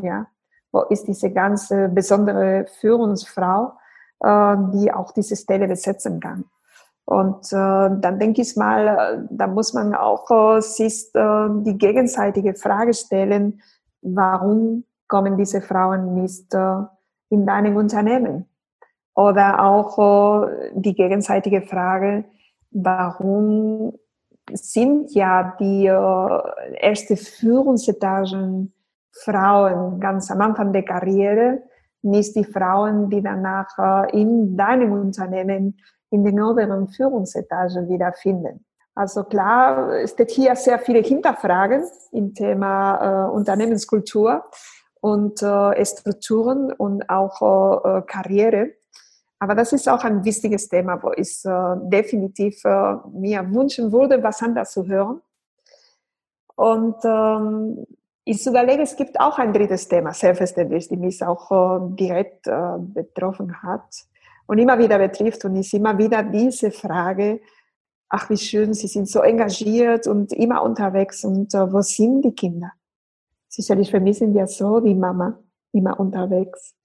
Ja, 0.00 0.26
wo 0.72 0.82
ist 0.82 1.06
diese 1.06 1.30
ganze 1.30 1.88
besondere 1.88 2.66
Führungsfrau, 2.80 3.72
äh, 4.20 4.56
die 4.72 4.92
auch 4.92 5.12
diese 5.12 5.36
Stelle 5.36 5.68
besetzen 5.68 6.20
kann? 6.20 6.44
Und 7.04 7.52
äh, 7.52 7.90
dann 8.00 8.18
denke 8.18 8.42
ich 8.42 8.56
mal, 8.56 8.86
äh, 8.86 9.26
da 9.30 9.46
muss 9.46 9.74
man 9.74 9.94
auch 9.94 10.30
äh, 10.30 10.60
sich 10.60 11.14
äh, 11.14 11.48
die 11.62 11.76
gegenseitige 11.76 12.54
Frage 12.54 12.94
stellen, 12.94 13.60
warum 14.02 14.84
kommen 15.08 15.36
diese 15.36 15.60
Frauen 15.60 16.14
nicht 16.14 16.54
äh, 16.54 16.76
in 17.28 17.44
deinem 17.44 17.76
Unternehmen? 17.76 18.46
Oder 19.14 19.64
auch 19.64 20.46
äh, 20.48 20.70
die 20.74 20.94
gegenseitige 20.94 21.62
Frage, 21.62 22.24
warum 22.70 23.92
sind 24.50 25.12
ja 25.14 25.56
die 25.60 25.86
äh, 25.86 26.80
erste 26.80 27.16
Führungsetagen 27.16 28.72
Frauen 29.12 30.00
ganz 30.00 30.30
am 30.30 30.40
Anfang 30.40 30.72
der 30.72 30.84
Karriere 30.84 31.62
nicht 32.02 32.34
die 32.34 32.44
Frauen, 32.44 33.10
die 33.10 33.22
danach 33.22 33.68
äh, 33.78 34.20
in 34.20 34.56
deinem 34.56 34.92
Unternehmen 34.92 35.78
in 36.10 36.24
den 36.24 36.42
oberen 36.42 36.88
Führungsetagen 36.88 37.88
wiederfinden. 37.88 38.64
Also 38.94 39.24
klar, 39.24 39.94
es 40.02 40.10
steht 40.10 40.30
hier 40.30 40.54
sehr 40.56 40.78
viele 40.78 41.00
Hinterfragen 41.00 41.84
im 42.10 42.34
Thema 42.34 43.28
äh, 43.28 43.30
Unternehmenskultur 43.30 44.44
und 45.00 45.42
äh, 45.42 45.84
Strukturen 45.84 46.72
und 46.72 47.08
auch 47.08 47.84
äh, 47.84 48.02
Karriere. 48.02 48.72
Aber 49.42 49.56
das 49.56 49.72
ist 49.72 49.88
auch 49.88 50.04
ein 50.04 50.24
wichtiges 50.24 50.68
Thema, 50.68 51.02
wo 51.02 51.10
ich 51.16 51.44
äh, 51.44 51.74
definitiv 51.90 52.64
äh, 52.64 52.94
mir 53.12 53.44
wünschen 53.52 53.90
würde, 53.90 54.22
was 54.22 54.40
anders 54.40 54.70
zu 54.70 54.86
hören. 54.86 55.20
Und 56.54 56.94
ähm, 57.02 57.84
ich 58.22 58.46
überlege, 58.46 58.82
es 58.82 58.94
gibt 58.94 59.18
auch 59.18 59.40
ein 59.40 59.52
drittes 59.52 59.88
Thema, 59.88 60.12
selbstverständlich, 60.12 60.86
die 60.86 60.96
mich 60.96 61.24
auch 61.24 61.50
äh, 61.50 61.96
direkt 61.96 62.46
äh, 62.46 62.78
betroffen 62.78 63.60
hat 63.64 64.06
und 64.46 64.58
immer 64.58 64.78
wieder 64.78 64.96
betrifft. 64.96 65.44
Und 65.44 65.56
ist 65.56 65.74
immer 65.74 65.98
wieder 65.98 66.22
diese 66.22 66.70
Frage, 66.70 67.40
ach 68.10 68.30
wie 68.30 68.36
schön, 68.36 68.74
sie 68.74 68.86
sind 68.86 69.08
so 69.08 69.22
engagiert 69.22 70.06
und 70.06 70.32
immer 70.32 70.62
unterwegs. 70.62 71.24
Und 71.24 71.52
äh, 71.52 71.72
wo 71.72 71.82
sind 71.82 72.22
die 72.24 72.32
Kinder? 72.32 72.70
Sicherlich 73.48 73.90
sind 74.16 74.36
ja 74.36 74.46
so 74.46 74.78
die 74.78 74.94
Mama 74.94 75.36
immer 75.72 75.98
unterwegs. 75.98 76.76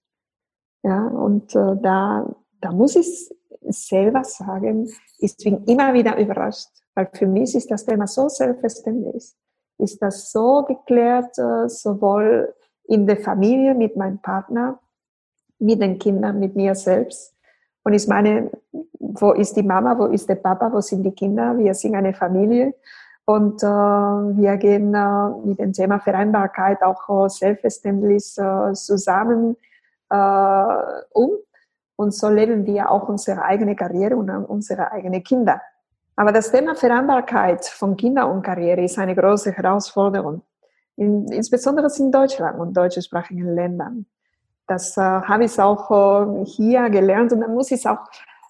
Ja, 0.82 1.06
und 1.06 1.54
äh, 1.54 1.76
da 1.80 2.26
da 2.60 2.72
muss 2.72 2.96
ich 2.96 3.30
selber 3.68 4.24
sagen, 4.24 4.88
ich 5.18 5.36
bin 5.36 5.64
immer 5.64 5.92
wieder 5.94 6.16
überrascht, 6.18 6.68
weil 6.94 7.08
für 7.12 7.26
mich 7.26 7.54
ist 7.54 7.70
das 7.70 7.84
Thema 7.84 8.06
so 8.06 8.28
selbstverständlich. 8.28 9.32
Ist 9.78 10.02
das 10.02 10.32
so 10.32 10.64
geklärt, 10.64 11.38
äh, 11.38 11.68
sowohl 11.68 12.54
in 12.84 13.06
der 13.06 13.18
Familie 13.18 13.74
mit 13.74 13.96
meinem 13.96 14.18
Partner, 14.18 14.80
mit 15.58 15.80
den 15.80 15.98
Kindern, 15.98 16.40
mit 16.40 16.56
mir 16.56 16.74
selbst 16.74 17.34
Und 17.84 17.94
ich 17.94 18.06
meine, 18.06 18.50
wo 18.98 19.32
ist 19.32 19.56
die 19.56 19.62
Mama, 19.62 19.98
wo 19.98 20.06
ist 20.06 20.28
der 20.28 20.34
Papa, 20.34 20.70
wo 20.72 20.80
sind 20.80 21.04
die 21.04 21.12
Kinder? 21.12 21.56
Wir 21.56 21.74
sind 21.74 21.94
eine 21.94 22.12
Familie. 22.12 22.74
Und 23.24 23.62
äh, 23.62 23.66
wir 23.66 24.56
gehen 24.56 24.94
äh, 24.94 25.28
mit 25.44 25.58
dem 25.58 25.72
Thema 25.72 25.98
Vereinbarkeit 25.98 26.82
auch 26.82 27.26
äh, 27.26 27.28
selbstverständlich 27.28 28.36
äh, 28.38 28.72
zusammen 28.72 29.56
äh, 30.10 30.74
um. 31.12 31.30
Und 32.00 32.14
so 32.14 32.28
leben 32.28 32.64
wir 32.64 32.92
auch 32.92 33.08
unsere 33.08 33.42
eigene 33.42 33.74
Karriere 33.74 34.16
und 34.16 34.30
unsere 34.30 34.92
eigenen 34.92 35.24
Kinder. 35.24 35.60
Aber 36.14 36.30
das 36.30 36.52
Thema 36.52 36.76
Vereinbarkeit 36.76 37.64
von 37.64 37.96
Kinder 37.96 38.30
und 38.30 38.42
Karriere 38.42 38.84
ist 38.84 39.00
eine 39.00 39.16
große 39.16 39.50
Herausforderung, 39.50 40.42
in, 40.94 41.26
insbesondere 41.32 41.88
in 41.98 42.12
Deutschland 42.12 42.60
und 42.60 42.76
deutschsprachigen 42.76 43.52
Ländern. 43.52 44.06
Das 44.68 44.96
äh, 44.96 45.00
habe 45.00 45.46
ich 45.46 45.58
auch 45.58 45.90
äh, 45.90 46.44
hier 46.44 46.88
gelernt 46.88 47.32
und 47.32 47.40
dann 47.40 47.52
muss 47.52 47.72
ich 47.72 47.88
auch 47.88 48.04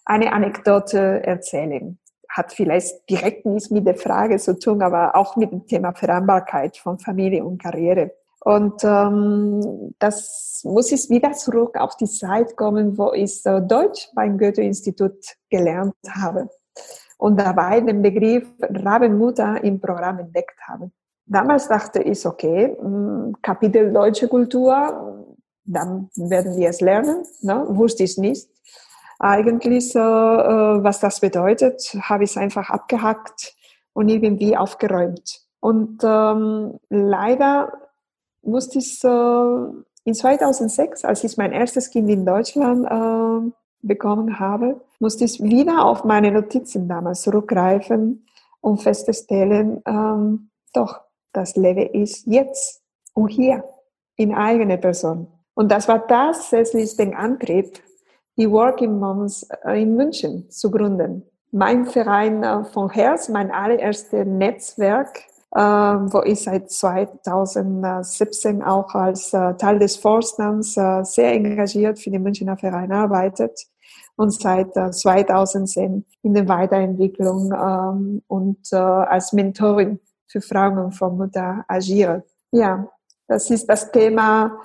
eine 0.05 0.31
Anekdote 0.35 1.25
erzählen. 1.25 1.99
Hat 2.29 2.53
vielleicht 2.53 3.09
direkt 3.09 3.47
nichts 3.47 3.71
mit 3.71 3.87
der 3.87 3.97
Frage 3.97 4.37
zu 4.37 4.59
tun, 4.59 4.83
aber 4.83 5.17
auch 5.17 5.37
mit 5.37 5.53
dem 5.53 5.67
Thema 5.67 5.95
Vereinbarkeit 5.95 6.77
von 6.77 6.99
Familie 6.99 7.43
und 7.45 7.63
Karriere. 7.63 8.11
Und 8.49 8.83
ähm, 8.83 9.95
das 9.99 10.63
muss 10.65 10.91
ich 10.91 11.11
wieder 11.11 11.33
zurück 11.33 11.77
auf 11.77 11.99
die 11.99 12.07
Zeit 12.07 12.57
kommen, 12.57 12.97
wo 12.97 13.13
ich 13.13 13.45
äh, 13.45 13.61
Deutsch 13.61 14.09
beim 14.15 14.39
Goethe-Institut 14.39 15.19
gelernt 15.51 15.95
habe 16.09 16.49
und 17.19 17.39
dabei 17.39 17.83
den 17.83 18.01
Begriff 18.01 18.49
Rabenmutter 18.59 19.63
im 19.63 19.79
Programm 19.79 20.21
entdeckt 20.21 20.59
habe. 20.67 20.91
Damals 21.27 21.69
dachte 21.69 22.03
ich, 22.03 22.25
okay, 22.25 22.75
hm, 22.81 23.37
Kapitel 23.43 23.93
deutsche 23.93 24.29
Kultur, 24.29 25.27
dann 25.67 26.09
werden 26.17 26.57
wir 26.57 26.71
es 26.71 26.81
lernen, 26.81 27.25
ne? 27.43 27.67
wusste 27.69 28.05
ich 28.05 28.17
nicht. 28.17 28.49
Eigentlich, 29.19 29.95
äh, 29.95 29.99
äh 29.99 30.83
was 30.83 31.01
das 31.01 31.21
bedeutet, 31.21 31.83
habe 32.01 32.25
ich 32.25 32.31
es 32.31 32.39
einfach 32.39 32.71
abgehackt 32.71 33.55
und 33.93 34.09
irgendwie 34.09 34.57
aufgeräumt. 34.57 35.43
Und 35.61 36.01
ähm, 36.03 36.79
leider 36.89 37.88
musste 38.43 38.79
ich 38.79 39.03
äh, 39.05 40.09
in 40.09 40.15
2006, 40.15 41.05
als 41.05 41.25
ich 41.25 41.37
mein 41.37 41.53
erstes 41.53 41.91
Kind 41.91 42.09
in 42.09 42.25
Deutschland 42.25 42.87
äh, 42.87 43.51
bekommen 43.83 44.39
habe, 44.39 44.81
musste 44.99 45.25
ich 45.25 45.43
wieder 45.43 45.85
auf 45.85 46.05
meine 46.05 46.31
Notizen 46.31 46.89
damals 46.89 47.23
zurückgreifen 47.23 48.27
und 48.61 48.83
feststellen, 48.83 49.83
ähm, 49.87 50.51
doch, 50.73 51.01
das 51.33 51.57
Leben 51.57 51.87
ist 51.93 52.27
jetzt 52.27 52.83
und 53.15 53.29
hier 53.29 53.65
in 54.17 54.35
eigener 54.35 54.77
Person. 54.77 55.29
Und 55.55 55.71
das 55.71 55.89
war 55.89 56.07
tatsächlich 56.07 56.97
den 56.97 57.15
Antrieb, 57.15 57.81
die 58.37 58.51
Working 58.51 58.99
Moms 58.99 59.47
äh, 59.65 59.83
in 59.83 59.95
München 59.97 60.51
zu 60.51 60.71
gründen. 60.71 61.25
Mein 61.51 61.87
Verein 61.87 62.43
äh, 62.43 62.65
von 62.65 62.91
Herz, 62.91 63.29
mein 63.29 63.51
allererstes 63.51 64.27
Netzwerk, 64.27 65.21
wo 65.51 66.23
ich 66.25 66.43
seit 66.43 66.71
2017 66.71 68.63
auch 68.63 68.95
als 68.95 69.31
Teil 69.31 69.79
des 69.79 69.97
Vorstands 69.97 70.75
sehr 70.75 71.33
engagiert 71.33 71.99
für 71.99 72.11
den 72.11 72.23
Münchner 72.23 72.59
Verein 72.59 72.93
arbeitet 72.93 73.59
und 74.17 74.31
seit 74.31 74.75
2010 74.75 76.05
in 76.23 76.35
der 76.35 76.47
Weiterentwicklung 76.49 77.53
ähm, 77.53 78.23
und 78.27 78.73
als 78.75 79.33
Mentorin 79.33 80.01
für 80.27 80.43
Frauen 80.43 80.79
und 80.79 81.01
Mutter 81.17 81.65
agiere. 81.67 82.25
Ja, 82.53 82.87
das 83.27 83.49
ist 83.49 83.67
das 83.67 83.91
Thema 83.91 84.59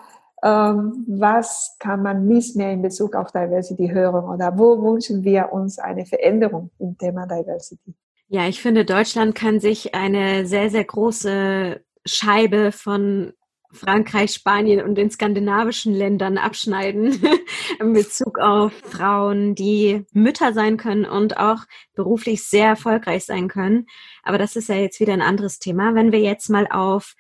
ähm, 0.44 1.06
was 1.08 1.78
kann 1.80 2.04
man 2.04 2.28
nicht 2.28 2.58
mehr 2.58 2.72
in 2.72 2.82
Bezug 2.82 3.16
auf 3.16 3.32
Diversity 3.32 3.88
hören 3.88 4.26
oder 4.26 4.58
wo 4.58 4.82
wünschen 4.84 5.24
wir 5.24 5.54
uns 5.54 5.80
eine 5.80 6.06
Veränderung 6.06 6.70
im 6.80 6.98
Thema 6.98 7.26
Diversity? 7.26 7.96
Ja, 8.34 8.48
ich 8.48 8.64
finde, 8.64 8.84
Deutschland 8.84 9.36
kann 9.36 9.60
sich 9.60 9.94
eine 9.94 10.48
sehr, 10.48 10.72
sehr 10.72 10.84
große 10.84 11.86
Scheibe 12.04 12.72
von 12.72 13.34
Frankreich, 13.72 14.34
Spanien 14.34 14.82
und 14.82 14.96
den 14.96 15.12
skandinavischen 15.12 15.94
Ländern 15.94 16.40
abschneiden 16.40 17.22
in 17.80 17.94
Bezug 17.94 18.40
auf 18.40 18.74
Frauen, 18.90 19.54
die 19.54 20.08
Mütter 20.14 20.52
sein 20.52 20.78
können 20.78 21.06
und 21.06 21.38
auch 21.38 21.60
beruflich 21.94 22.44
sehr 22.44 22.70
erfolgreich 22.70 23.24
sein 23.24 23.50
können. 23.50 23.86
Aber 24.24 24.40
das 24.40 24.56
ist 24.56 24.68
ja 24.68 24.78
jetzt 24.78 25.00
wieder 25.00 25.14
ein 25.14 25.22
anderes 25.22 25.60
Thema. 25.60 25.94
Wenn 25.94 26.12
wir 26.12 26.20
jetzt 26.20 26.50
mal 26.50 26.66
auf 26.72 27.14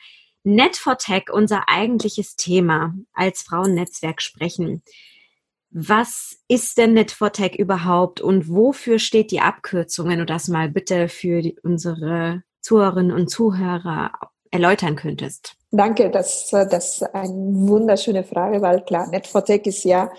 Net4Tech, 0.43 1.29
unser 1.29 1.69
eigentliches 1.69 2.37
Thema 2.37 2.95
als 3.13 3.43
Frauennetzwerk 3.43 4.19
sprechen. 4.19 4.81
Was 5.75 6.37
ist 6.47 6.77
denn 6.77 6.95
Net4Tech 6.95 7.55
überhaupt 7.55 8.21
und 8.21 8.47
wofür 8.47 8.99
steht 8.99 9.31
die 9.31 9.41
Abkürzung, 9.41 10.07
wenn 10.07 10.19
du 10.19 10.25
das 10.25 10.47
mal 10.47 10.69
bitte 10.69 11.07
für 11.09 11.41
die, 11.41 11.57
unsere 11.63 12.43
Zuhörerinnen 12.61 13.11
und 13.11 13.29
Zuhörer 13.29 14.11
erläutern 14.51 14.95
könntest? 14.95 15.55
Danke, 15.71 16.11
das, 16.11 16.49
das 16.51 17.01
ist 17.01 17.15
eine 17.15 17.33
wunderschöne 17.33 18.23
Frage, 18.23 18.61
weil 18.61 18.81
klar, 18.81 19.07
Net4Tech 19.07 19.65
ist 19.65 19.83
ja 19.83 20.11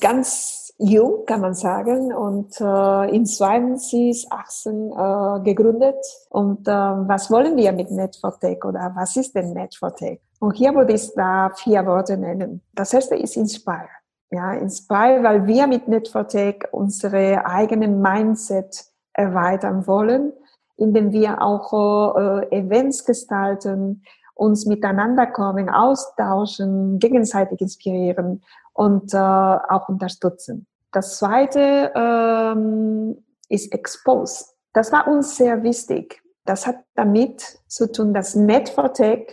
ganz 0.00 0.72
jung, 0.78 1.26
kann 1.26 1.42
man 1.42 1.54
sagen, 1.54 2.14
und 2.14 2.58
äh, 2.58 3.14
in 3.14 3.26
2018 3.26 4.90
äh, 4.90 5.44
gegründet. 5.44 6.02
Und 6.30 6.66
äh, 6.66 6.70
was 6.70 7.30
wollen 7.30 7.58
wir 7.58 7.72
mit 7.72 7.90
Net4Tech 7.90 8.66
oder 8.66 8.92
was 8.96 9.16
ist 9.16 9.34
denn 9.34 9.54
Net4Tech? 9.54 10.18
Und 10.40 10.56
hier 10.56 10.74
würde 10.74 10.94
ich 10.94 11.12
da 11.14 11.50
vier 11.54 11.84
Worte 11.84 12.16
nennen. 12.16 12.62
Das 12.72 12.94
erste 12.94 13.16
ist 13.16 13.36
Inspire. 13.36 13.90
Ja, 14.34 14.52
Inspire, 14.52 15.22
weil 15.22 15.46
wir 15.46 15.68
mit 15.68 15.84
Net4Tech 15.86 16.68
unsere 16.72 17.46
eigenen 17.46 18.00
Mindset 18.00 18.84
erweitern 19.12 19.86
wollen, 19.86 20.32
indem 20.76 21.12
wir 21.12 21.40
auch 21.40 22.18
äh, 22.18 22.48
Events 22.50 23.04
gestalten, 23.04 24.02
uns 24.34 24.66
miteinander 24.66 25.28
kommen, 25.28 25.70
austauschen, 25.70 26.98
gegenseitig 26.98 27.60
inspirieren 27.60 28.42
und 28.72 29.14
äh, 29.14 29.18
auch 29.18 29.88
unterstützen. 29.88 30.66
Das 30.90 31.16
zweite 31.20 31.92
ähm, 31.94 33.24
ist 33.48 33.72
Expose. 33.72 34.46
Das 34.72 34.90
war 34.90 35.06
uns 35.06 35.36
sehr 35.36 35.62
wichtig. 35.62 36.20
Das 36.44 36.66
hat 36.66 36.78
damit 36.96 37.40
zu 37.68 37.86
tun, 37.92 38.12
dass 38.12 38.36
Net4Tech 38.36 39.28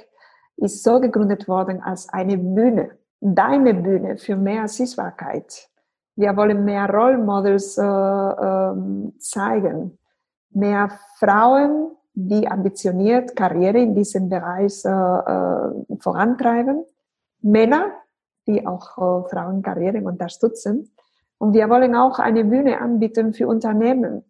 ist 0.57 0.83
so 0.83 0.99
gegründet 0.99 1.47
worden 1.47 1.81
als 1.81 2.07
eine 2.09 2.37
Bühne, 2.37 2.91
deine 3.21 3.75
Bühne 3.75 4.17
für 4.17 4.36
mehr 4.36 4.67
Sichtbarkeit. 4.67 5.69
Wir 6.15 6.36
wollen 6.36 6.65
mehr 6.65 6.89
Role 6.89 7.17
Models 7.17 7.77
äh, 7.77 7.84
äh, 7.84 9.19
zeigen, 9.19 9.97
mehr 10.49 10.91
Frauen, 11.17 11.91
die 12.13 12.47
ambitioniert 12.47 13.36
Karriere 13.36 13.79
in 13.79 13.95
diesem 13.95 14.27
Bereich 14.27 14.84
äh, 14.84 14.89
äh 14.89 15.97
vorantreiben, 15.99 16.84
Männer, 17.41 17.91
die 18.47 18.65
auch 18.67 18.97
äh, 18.97 19.29
Frauenkarriere 19.29 20.01
unterstützen. 20.01 20.91
Und 21.38 21.53
wir 21.53 21.69
wollen 21.69 21.95
auch 21.95 22.19
eine 22.19 22.43
Bühne 22.43 22.81
anbieten 22.81 23.34
für 23.34 23.47
Unternehmen, 23.47 24.23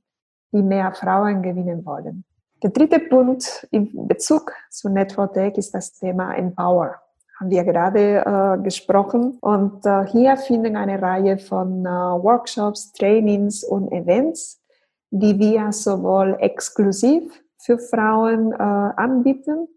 die 0.51 0.61
mehr 0.61 0.93
Frauen 0.93 1.41
gewinnen 1.41 1.85
wollen. 1.85 2.23
Der 2.61 2.69
dritte 2.69 2.99
Punkt 2.99 3.67
in 3.71 4.07
Bezug 4.07 4.53
zu 4.69 4.89
Network 4.89 5.57
ist 5.57 5.73
das 5.73 5.93
Thema 5.93 6.35
Empower. 6.35 7.01
Haben 7.41 7.49
wir 7.49 7.63
gerade 7.63 8.23
äh, 8.23 8.63
gesprochen. 8.63 9.39
Und 9.41 9.83
äh, 9.83 10.05
hier 10.05 10.37
finden 10.37 10.75
eine 10.75 11.01
Reihe 11.01 11.39
von 11.39 11.83
äh, 11.83 11.89
Workshops, 11.89 12.93
Trainings 12.93 13.63
und 13.63 13.91
Events, 13.91 14.61
die 15.09 15.39
wir 15.39 15.71
sowohl 15.71 16.37
exklusiv 16.39 17.43
für 17.57 17.79
Frauen 17.79 18.51
äh, 18.51 18.57
anbieten, 18.57 19.67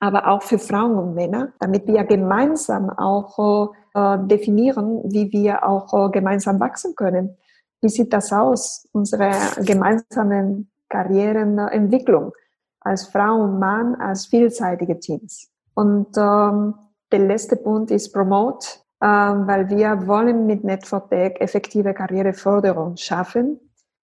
aber 0.00 0.28
auch 0.28 0.42
für 0.42 0.58
Frauen 0.58 0.96
und 0.96 1.14
Männer, 1.14 1.52
damit 1.60 1.86
wir 1.86 2.04
gemeinsam 2.04 2.88
auch 2.88 3.74
äh, 3.94 4.18
definieren, 4.26 5.02
wie 5.12 5.30
wir 5.30 5.68
auch 5.68 5.92
äh, 5.92 6.10
gemeinsam 6.10 6.58
wachsen 6.58 6.94
können. 6.96 7.36
Wie 7.82 7.90
sieht 7.90 8.14
das 8.14 8.32
aus, 8.32 8.88
unsere 8.92 9.32
gemeinsamen 9.62 10.70
Karrierenentwicklung 10.88 12.32
als 12.80 13.08
Frau 13.08 13.42
und 13.42 13.58
Mann, 13.58 13.94
als 13.96 14.24
vielseitige 14.24 14.98
Teams? 14.98 15.50
Und 15.78 16.16
ähm, 16.16 16.74
der 17.12 17.20
letzte 17.20 17.54
Punkt 17.54 17.92
ist 17.92 18.12
Promote, 18.12 18.66
äh, 19.00 19.06
weil 19.06 19.70
wir 19.70 20.08
wollen 20.08 20.44
mit 20.44 20.64
Network 20.64 21.12
effektive 21.40 21.94
Karriereförderung 21.94 22.96
schaffen 22.96 23.60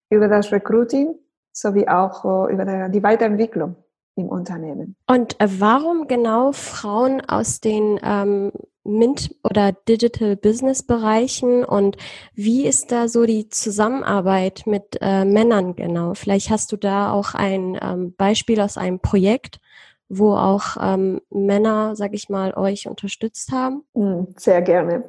über 0.08 0.26
das 0.28 0.50
Recruiting 0.50 1.16
sowie 1.52 1.86
auch 1.86 2.48
äh, 2.48 2.54
über 2.54 2.88
die 2.88 3.02
Weiterentwicklung 3.02 3.76
im 4.16 4.30
Unternehmen. 4.30 4.96
Und 5.06 5.38
äh, 5.38 5.48
warum 5.58 6.08
genau 6.08 6.52
Frauen 6.52 7.20
aus 7.20 7.60
den 7.60 8.00
ähm, 8.02 8.52
Mint- 8.82 9.34
oder 9.44 9.72
Digital 9.72 10.34
Business 10.34 10.82
Bereichen 10.82 11.62
und 11.62 11.98
wie 12.32 12.64
ist 12.66 12.90
da 12.90 13.08
so 13.08 13.26
die 13.26 13.50
Zusammenarbeit 13.50 14.62
mit 14.64 14.96
äh, 15.02 15.26
Männern 15.26 15.76
genau? 15.76 16.14
Vielleicht 16.14 16.48
hast 16.48 16.72
du 16.72 16.78
da 16.78 17.12
auch 17.12 17.34
ein 17.34 17.78
ähm, 17.82 18.14
Beispiel 18.16 18.62
aus 18.62 18.78
einem 18.78 19.00
Projekt, 19.00 19.60
wo 20.08 20.34
auch 20.34 20.76
ähm, 20.80 21.20
Männer, 21.30 21.96
sag 21.96 22.14
ich 22.14 22.28
mal, 22.28 22.54
euch 22.54 22.88
unterstützt 22.88 23.52
haben? 23.52 23.82
Hm, 23.94 24.28
sehr 24.36 24.62
gerne. 24.62 25.04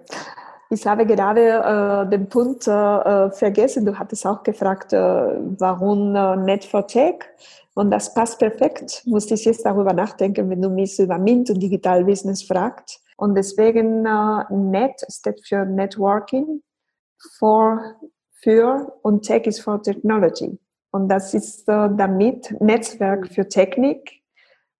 ich 0.70 0.86
habe 0.86 1.06
gerade 1.06 2.06
äh, 2.06 2.10
den 2.10 2.30
Punkt 2.30 2.68
äh, 2.68 3.32
vergessen. 3.32 3.86
Du 3.86 3.98
hattest 3.98 4.26
auch 4.26 4.44
gefragt, 4.44 4.94
äh, 4.94 4.98
warum 4.98 6.16
äh, 6.16 6.36
Net 6.38 6.66
for 6.66 6.88
Tech. 6.88 7.20
Und 7.76 7.92
das 7.92 8.14
passt 8.14 8.40
perfekt. 8.40 9.04
Musste 9.06 9.36
ich 9.36 9.46
jetzt 9.46 9.66
darüber 9.66 9.94
nachdenken, 9.94 10.50
wenn 10.50 10.62
du 10.62 10.70
mich 10.70 10.98
über 11.00 11.20
MINT 11.20 11.52
und 11.52 11.60
Digital 11.60 12.06
Business 12.06 12.42
fragst. 12.42 13.04
Und 13.18 13.36
deswegen 13.36 14.06
äh, 14.06 14.44
Net 14.50 15.06
steht 15.10 15.46
für 15.46 15.66
Networking, 15.66 16.62
for, 17.38 17.80
für 18.42 18.94
und 19.02 19.24
Tech 19.24 19.46
ist 19.46 19.62
for 19.62 19.82
Technology. 19.82 20.58
Und 20.92 21.10
das 21.10 21.34
ist 21.34 21.68
äh, 21.68 21.90
damit 21.96 22.60
Netzwerk 22.60 23.28
für 23.28 23.48
Technik. 23.48 24.22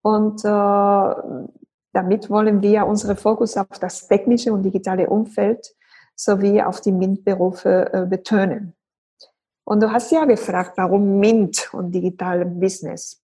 Und 0.07 0.45
äh, 0.45 1.43
damit 1.91 2.29
wollen 2.29 2.61
wir 2.61 2.85
unsere 2.85 3.17
Fokus 3.17 3.57
auf 3.57 3.77
das 3.81 4.07
technische 4.07 4.53
und 4.53 4.63
digitale 4.63 5.09
Umfeld 5.09 5.75
sowie 6.15 6.61
auf 6.61 6.79
die 6.79 6.93
MINT-Berufe 6.93 7.91
äh, 7.91 8.05
betonen. 8.05 8.73
Und 9.65 9.83
du 9.83 9.91
hast 9.91 10.13
ja 10.13 10.23
gefragt, 10.23 10.77
warum 10.77 11.19
MINT 11.19 11.73
und 11.73 11.91
digitale 11.91 12.45
Business? 12.45 13.21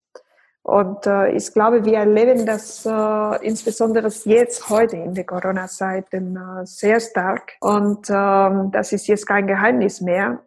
Und 0.63 1.07
äh, 1.07 1.31
ich 1.31 1.53
glaube, 1.53 1.85
wir 1.85 1.99
erleben 1.99 2.47
das 2.47 2.85
äh, 2.85 3.47
insbesondere 3.47 4.09
jetzt 4.25 4.69
heute 4.69 4.97
in 4.97 5.15
der 5.15 5.25
Corona-Zeit 5.25 6.13
äh, 6.13 6.21
sehr 6.65 6.99
stark. 6.99 7.53
Und 7.61 8.11
ähm, 8.11 8.73
das 8.73 8.93
ist 8.93 9.07
jetzt 9.07 9.29
kein 9.29 9.47
Geheimnis 9.47 10.01
mehr. 10.01 10.43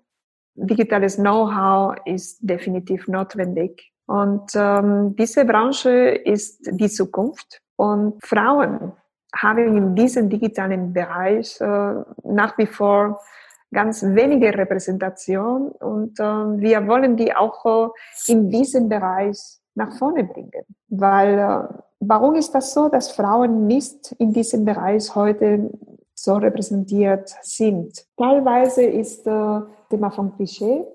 Digitales 0.55 1.15
Know-how 1.15 1.95
ist 2.03 2.39
definitiv 2.41 3.07
notwendig. 3.07 3.94
Und 4.07 4.51
ähm, 4.55 5.15
diese 5.15 5.45
Branche 5.45 5.91
ist 5.91 6.69
die 6.71 6.89
Zukunft. 6.89 7.61
Und 7.75 8.23
Frauen 8.23 8.93
haben 9.35 9.77
in 9.77 9.95
diesem 9.95 10.29
digitalen 10.29 10.93
Bereich 10.93 11.59
äh, 11.59 11.93
nach 12.23 12.57
wie 12.57 12.67
vor 12.67 13.19
ganz 13.73 14.03
wenige 14.03 14.57
Repräsentation 14.57 15.69
und 15.71 16.19
äh, 16.19 16.23
wir 16.23 16.87
wollen 16.87 17.17
die 17.17 17.35
auch 17.35 17.65
äh, 17.65 18.31
in 18.31 18.49
diesem 18.49 18.87
Bereich 18.87 19.37
nach 19.75 19.91
vorne 19.97 20.23
bringen. 20.23 20.63
Weil 20.87 21.37
äh, 21.37 21.67
warum 21.99 22.35
ist 22.35 22.55
das 22.55 22.73
so, 22.73 22.87
dass 22.87 23.11
Frauen 23.11 23.67
nicht 23.67 24.13
in 24.13 24.31
diesem 24.31 24.63
Bereich 24.63 25.13
heute 25.13 25.69
so 26.13 26.35
repräsentiert 26.35 27.35
sind? 27.41 28.05
Teilweise 28.17 28.83
ist 28.83 29.27
äh, 29.27 29.59
Thema 29.89 30.09
von 30.09 30.33
Klischee 30.35 30.85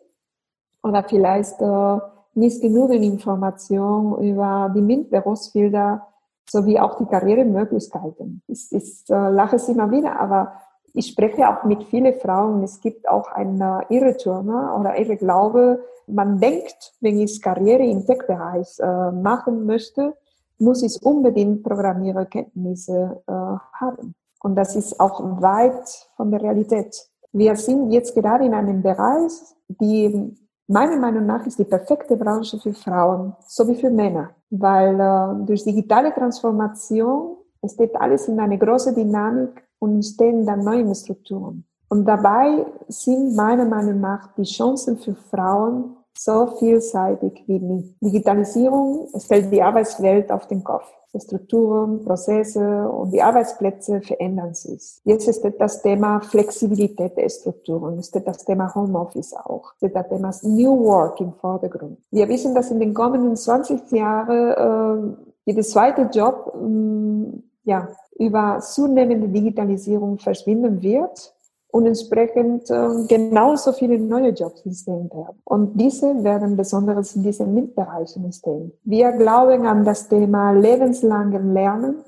oder 0.82 1.04
vielleicht 1.04 1.60
äh, 1.60 1.98
nicht 2.40 2.60
genügend 2.60 3.04
Information 3.04 4.20
über 4.22 4.72
die 4.74 4.80
MINT-Berufsbilder 4.80 6.06
sowie 6.50 6.80
auch 6.80 6.98
die 6.98 7.06
Karrieremöglichkeiten. 7.06 8.42
Ich, 8.48 8.72
ich 8.72 9.04
äh, 9.08 9.30
lache 9.30 9.56
es 9.56 9.68
immer 9.68 9.90
wieder, 9.90 10.18
aber 10.18 10.54
ich 10.92 11.06
spreche 11.06 11.48
auch 11.48 11.64
mit 11.64 11.84
vielen 11.84 12.14
Frauen. 12.14 12.64
Es 12.64 12.80
gibt 12.80 13.08
auch 13.08 13.30
eine 13.30 13.82
Irrtümer 13.88 14.76
oder 14.78 14.98
Irrglaube. 14.98 15.84
Man 16.08 16.40
denkt, 16.40 16.94
wenn 17.00 17.20
ich 17.20 17.40
Karriere 17.40 17.84
im 17.84 18.04
Tech-Bereich 18.04 18.80
äh, 18.80 19.12
machen 19.12 19.66
möchte, 19.66 20.14
muss 20.58 20.82
ich 20.82 21.00
unbedingt 21.02 21.62
Programmiererkenntnisse 21.62 23.22
äh, 23.26 23.32
haben. 23.32 24.14
Und 24.42 24.56
das 24.56 24.74
ist 24.74 24.98
auch 24.98 25.40
weit 25.40 26.08
von 26.16 26.30
der 26.30 26.42
Realität. 26.42 27.06
Wir 27.32 27.54
sind 27.54 27.92
jetzt 27.92 28.14
gerade 28.14 28.44
in 28.44 28.54
einem 28.54 28.82
Bereich, 28.82 29.32
die 29.68 30.34
meiner 30.70 30.96
Meinung 30.96 31.26
nach 31.26 31.44
ist 31.46 31.58
die 31.58 31.64
perfekte 31.64 32.16
Branche 32.16 32.58
für 32.58 32.72
Frauen 32.72 33.34
sowie 33.46 33.74
für 33.74 33.90
Männer, 33.90 34.30
weil 34.50 34.98
äh, 34.98 35.46
durch 35.46 35.64
digitale 35.64 36.14
Transformation 36.14 37.36
steht 37.66 37.94
alles 37.96 38.28
in 38.28 38.38
eine 38.40 38.56
große 38.56 38.94
Dynamik 38.94 39.62
und 39.80 39.96
entstehen 39.96 40.46
dann 40.46 40.64
neue 40.64 40.94
Strukturen. 40.94 41.64
Und 41.88 42.04
dabei 42.04 42.64
sind 42.88 43.34
meiner 43.34 43.64
Meinung 43.64 44.00
nach 44.00 44.32
die 44.34 44.44
Chancen 44.44 44.96
für 44.96 45.14
Frauen 45.14 45.96
so 46.16 46.46
vielseitig 46.58 47.42
wie 47.46 47.58
nie. 47.58 47.96
Digitalisierung 48.00 49.08
stellt 49.18 49.52
die 49.52 49.62
Arbeitswelt 49.62 50.30
auf 50.30 50.46
den 50.46 50.62
Kopf. 50.62 50.86
Die 51.12 51.20
Strukturen, 51.20 52.04
Prozesse 52.04 52.88
und 52.88 53.12
die 53.12 53.20
Arbeitsplätze 53.20 54.00
verändern 54.00 54.54
sich. 54.54 55.00
Jetzt 55.04 55.26
ist 55.26 55.44
das 55.58 55.82
Thema 55.82 56.20
Flexibilität 56.20 57.16
der 57.16 57.28
Strukturen, 57.28 57.98
ist 57.98 58.14
das 58.24 58.44
Thema 58.44 58.72
Homeoffice 58.74 59.34
auch, 59.34 59.72
ist 59.80 59.94
das 59.94 60.08
Thema 60.08 60.30
New 60.42 60.84
Work 60.84 61.20
im 61.20 61.32
Vordergrund. 61.32 61.98
Wir 62.10 62.28
wissen, 62.28 62.54
dass 62.54 62.70
in 62.70 62.78
den 62.78 62.94
kommenden 62.94 63.36
20 63.36 63.90
Jahren 63.90 65.16
äh, 65.16 65.16
jeder 65.46 65.62
zweite 65.62 66.02
Job 66.02 66.54
äh, 66.54 67.40
ja, 67.64 67.88
über 68.16 68.60
zunehmende 68.60 69.28
Digitalisierung 69.28 70.18
verschwinden 70.18 70.80
wird 70.82 71.34
und 71.72 71.86
entsprechend 71.86 72.70
äh, 72.70 73.06
genauso 73.08 73.72
viele 73.72 73.98
neue 73.98 74.30
Jobs 74.30 74.64
entstehen 74.64 75.10
werden. 75.12 75.40
Und 75.44 75.80
diese 75.80 76.22
werden 76.24 76.56
besonders 76.56 77.16
in 77.16 77.22
diesen 77.22 77.54
MINT-Bereichen 77.54 78.24
entstehen. 78.24 78.72
Wir 78.84 79.12
glauben 79.12 79.66
an 79.66 79.84
das 79.84 80.08
Thema 80.08 80.52
lebenslangen 80.52 81.52
Lernen 81.52 82.02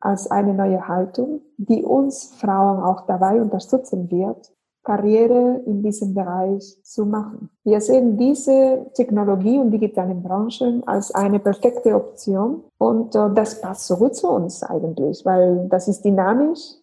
als 0.00 0.30
eine 0.30 0.52
neue 0.54 0.86
Haltung, 0.86 1.40
die 1.56 1.82
uns 1.82 2.34
Frauen 2.38 2.82
auch 2.82 3.06
dabei 3.06 3.40
unterstützen 3.40 4.10
wird, 4.10 4.52
Karriere 4.82 5.62
in 5.64 5.82
diesem 5.82 6.12
Bereich 6.12 6.78
zu 6.82 7.06
machen. 7.06 7.48
Wir 7.64 7.80
sehen 7.80 8.18
diese 8.18 8.90
Technologie 8.92 9.58
und 9.58 9.70
digitalen 9.70 10.22
Branchen 10.22 10.86
als 10.86 11.10
eine 11.14 11.40
perfekte 11.40 11.94
Option 11.94 12.64
und 12.76 13.14
äh, 13.14 13.32
das 13.34 13.60
passt 13.62 13.86
so 13.86 13.96
gut 13.96 14.14
zu 14.14 14.28
uns 14.28 14.62
eigentlich, 14.62 15.24
weil 15.24 15.68
das 15.70 15.88
ist 15.88 16.04
dynamisch, 16.04 16.74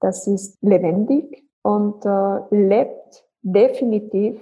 das 0.00 0.26
ist 0.26 0.58
lebendig 0.60 1.43
und 1.64 2.04
äh, 2.04 2.40
lebt 2.50 3.24
definitiv 3.42 4.40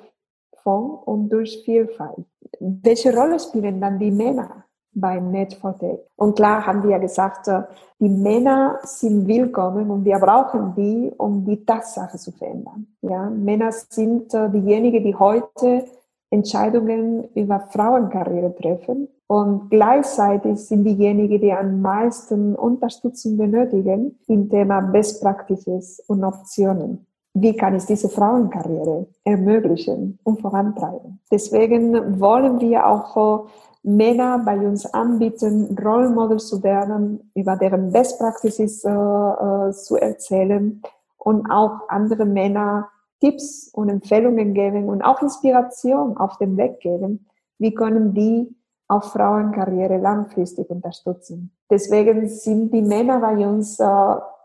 von 0.62 0.90
und 0.90 1.28
durch 1.30 1.62
Vielfalt. 1.64 2.26
Welche 2.61 3.16
Rolle 3.16 3.38
spielen 3.38 3.80
dann 3.80 3.98
die 3.98 4.11
Männer? 4.11 4.64
beim 4.94 5.30
Netfortec. 5.30 6.00
Und 6.16 6.37
klar 6.37 6.66
haben 6.66 6.82
wir 6.87 6.98
gesagt, 6.98 7.48
äh, 7.48 7.62
die 7.98 8.08
Männer 8.08 8.78
sind 8.82 9.26
willkommen 9.26 9.90
und 9.90 10.04
wir 10.04 10.18
brauchen 10.18 10.74
die, 10.76 11.12
um 11.16 11.44
die 11.44 11.64
Tatsache 11.64 12.18
zu 12.18 12.30
verändern. 12.32 12.87
Ja, 13.00 13.30
Männer 13.30 13.72
sind 13.72 14.35
äh, 14.35 14.50
diejenigen, 14.50 15.02
die 15.02 15.14
heute 15.14 15.87
Entscheidungen 16.30 17.28
über 17.35 17.61
Frauenkarriere 17.70 18.54
treffen 18.54 19.08
und 19.26 19.70
gleichzeitig 19.70 20.58
sind 20.58 20.85
diejenigen, 20.85 21.40
die 21.40 21.52
am 21.52 21.80
meisten 21.80 22.54
Unterstützung 22.54 23.37
benötigen 23.37 24.18
im 24.26 24.48
Thema 24.48 24.80
Best 24.80 25.22
Practices 25.22 26.00
und 26.06 26.24
Optionen. 26.24 27.06
Wie 27.34 27.56
kann 27.56 27.74
ich 27.74 27.86
diese 27.86 28.10
Frauenkarriere 28.10 29.06
ermöglichen 29.24 30.18
und 30.22 30.40
vorantreiben? 30.40 31.18
Deswegen 31.30 32.20
wollen 32.20 32.60
wir 32.60 32.86
auch 32.86 33.46
äh, 33.46 33.48
Männer 33.84 34.42
bei 34.44 34.58
uns 34.58 34.86
anbieten, 34.86 35.76
Role 35.82 36.10
Models 36.10 36.48
zu 36.48 36.62
werden, 36.62 37.30
über 37.34 37.56
deren 37.56 37.90
Best 37.90 38.18
Practices 38.18 38.84
äh, 38.84 38.90
äh, 38.90 39.72
zu 39.72 39.96
erzählen 39.96 40.82
und 41.16 41.50
auch 41.50 41.88
andere 41.88 42.26
Männer 42.26 42.88
Tipps 43.20 43.70
und 43.72 43.88
Empfehlungen 43.88 44.52
geben 44.52 44.88
und 44.88 45.02
auch 45.02 45.22
Inspiration 45.22 46.16
auf 46.16 46.36
den 46.38 46.56
Weg 46.56 46.80
geben. 46.80 47.26
Wie 47.58 47.72
können 47.72 48.12
die 48.14 48.54
auch 48.88 49.04
Frauenkarriere 49.04 49.96
langfristig 49.98 50.68
unterstützen? 50.68 51.52
Deswegen 51.70 52.28
sind 52.28 52.74
die 52.74 52.82
Männer 52.82 53.20
bei 53.20 53.36
uns 53.46 53.80
äh, 53.80 53.86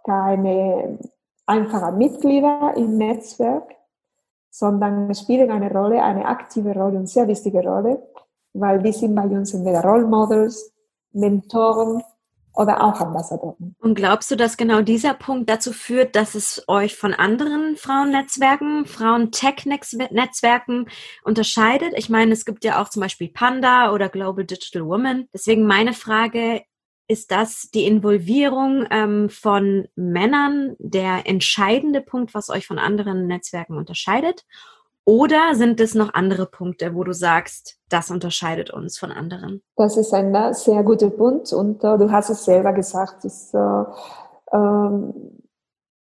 keine 0.05 0.99
einfachen 1.47 1.97
Mitglieder 1.97 2.73
im 2.75 2.97
Netzwerk, 2.97 3.75
sondern 4.51 5.13
spielen 5.15 5.49
eine 5.49 5.71
Rolle, 5.71 6.03
eine 6.03 6.25
aktive 6.25 6.73
Rolle 6.73 6.99
und 6.99 7.09
sehr 7.09 7.27
wichtige 7.27 7.61
Rolle 7.61 8.07
weil 8.59 8.81
die 8.81 8.91
sind 8.91 9.15
bei 9.15 9.23
uns 9.23 9.53
entweder 9.53 9.81
Role 9.81 10.05
Models, 10.05 10.73
Mentoren 11.11 12.01
oder 12.53 12.83
auch 12.83 12.99
Ambassadoren. 12.99 13.75
Und 13.79 13.95
glaubst 13.95 14.31
du, 14.31 14.35
dass 14.35 14.57
genau 14.57 14.81
dieser 14.81 15.13
Punkt 15.13 15.49
dazu 15.49 15.71
führt, 15.71 16.15
dass 16.15 16.33
es 16.33 16.63
euch 16.67 16.95
von 16.95 17.13
anderen 17.13 17.77
Frauennetzwerken, 17.77 18.85
Frauen-Tech-Netzwerken 18.85 20.87
unterscheidet? 21.23 21.93
Ich 21.95 22.09
meine, 22.09 22.33
es 22.33 22.45
gibt 22.45 22.65
ja 22.65 22.81
auch 22.81 22.89
zum 22.89 23.01
Beispiel 23.01 23.29
Panda 23.29 23.93
oder 23.93 24.09
Global 24.09 24.43
Digital 24.43 24.87
Women. 24.87 25.27
Deswegen 25.33 25.67
meine 25.67 25.93
Frage, 25.93 26.63
ist 27.07 27.31
das 27.31 27.69
die 27.73 27.85
Involvierung 27.85 28.85
ähm, 28.91 29.29
von 29.29 29.87
Männern 29.95 30.75
der 30.79 31.25
entscheidende 31.25 32.01
Punkt, 32.01 32.33
was 32.33 32.49
euch 32.49 32.67
von 32.67 32.79
anderen 32.79 33.27
Netzwerken 33.27 33.77
unterscheidet? 33.77 34.45
Oder 35.05 35.55
sind 35.55 35.79
es 35.79 35.95
noch 35.95 36.13
andere 36.13 36.47
Punkte, 36.47 36.93
wo 36.93 37.05
du 37.05 37.13
sagst, 37.13 37.77
das 37.87 38.11
unterscheidet 38.11 38.71
uns 38.71 38.97
von 38.99 39.11
anderen? 39.11 39.63
Das 39.77 39.95
ist 39.95 40.13
ein 40.13 40.35
äh, 40.35 40.53
sehr 40.53 40.83
guter 40.83 41.09
Punkt 41.09 41.53
und 41.53 41.81
äh, 41.81 41.97
du 41.97 42.11
hast 42.11 42.29
es 42.29 42.43
selber 42.43 42.73
gesagt, 42.73 43.23
dass, 43.23 43.53
äh, 43.53 43.83
äh, 44.51 44.89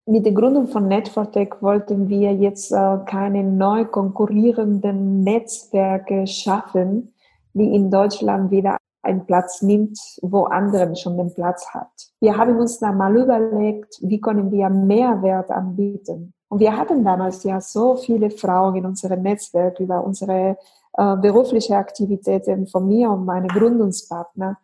mit 0.06 0.26
der 0.26 0.34
Gründung 0.34 0.68
von 0.68 0.88
Netfortech 0.88 1.56
wollten 1.62 2.08
wir 2.08 2.34
jetzt 2.34 2.72
äh, 2.72 2.98
keine 3.08 3.44
neu 3.44 3.86
konkurrierenden 3.86 5.24
Netzwerke 5.24 6.28
schaffen, 6.28 7.16
die 7.54 7.74
in 7.74 7.90
Deutschland 7.90 8.52
wieder 8.52 8.78
einen 9.04 9.26
Platz 9.26 9.62
nimmt, 9.62 10.00
wo 10.22 10.46
anderen 10.46 10.96
schon 10.96 11.18
den 11.18 11.34
Platz 11.34 11.68
hat. 11.74 11.92
Wir 12.20 12.38
haben 12.38 12.58
uns 12.58 12.80
dann 12.80 12.98
mal 12.98 13.16
überlegt, 13.16 14.00
wie 14.02 14.20
können 14.20 14.52
wir 14.52 14.70
Mehrwert 14.70 15.52
anbieten. 15.52 16.34
Und 16.50 16.60
wir 16.60 16.78
hatten 16.78 17.04
damals 17.04 17.44
ja 17.44 17.60
so 17.60 17.96
viele 17.96 18.30
Frauen 18.30 18.76
in 18.76 18.86
unserem 18.86 19.22
Netzwerk 19.22 19.80
über 19.80 20.04
unsere 20.04 20.58
äh, 20.98 21.18
berufliche 21.18 21.76
Aktivitäten 21.76 22.68
von 22.68 22.88
mir 22.88 23.10
und 23.10 23.26
meinen 23.26 23.48
Gründungspartner, 23.48 24.58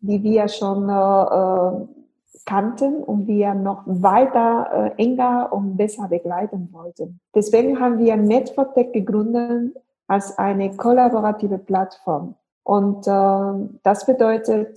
die 0.00 0.22
wir 0.22 0.48
schon 0.48 0.88
äh, 0.88 0.92
äh, 0.92 1.86
kannten 2.44 3.02
und 3.02 3.26
wir 3.26 3.54
noch 3.54 3.82
weiter 3.86 4.94
äh, 4.98 5.02
enger 5.02 5.52
und 5.52 5.76
besser 5.76 6.08
begleiten 6.08 6.68
wollten. 6.72 7.20
Deswegen 7.34 7.80
haben 7.80 7.98
wir 7.98 8.16
Networktech 8.16 8.92
gegründet 8.92 9.76
als 10.06 10.36
eine 10.38 10.76
kollaborative 10.76 11.58
Plattform. 11.58 12.34
Und 12.66 13.06
äh, 13.06 13.78
das 13.84 14.06
bedeutet, 14.06 14.76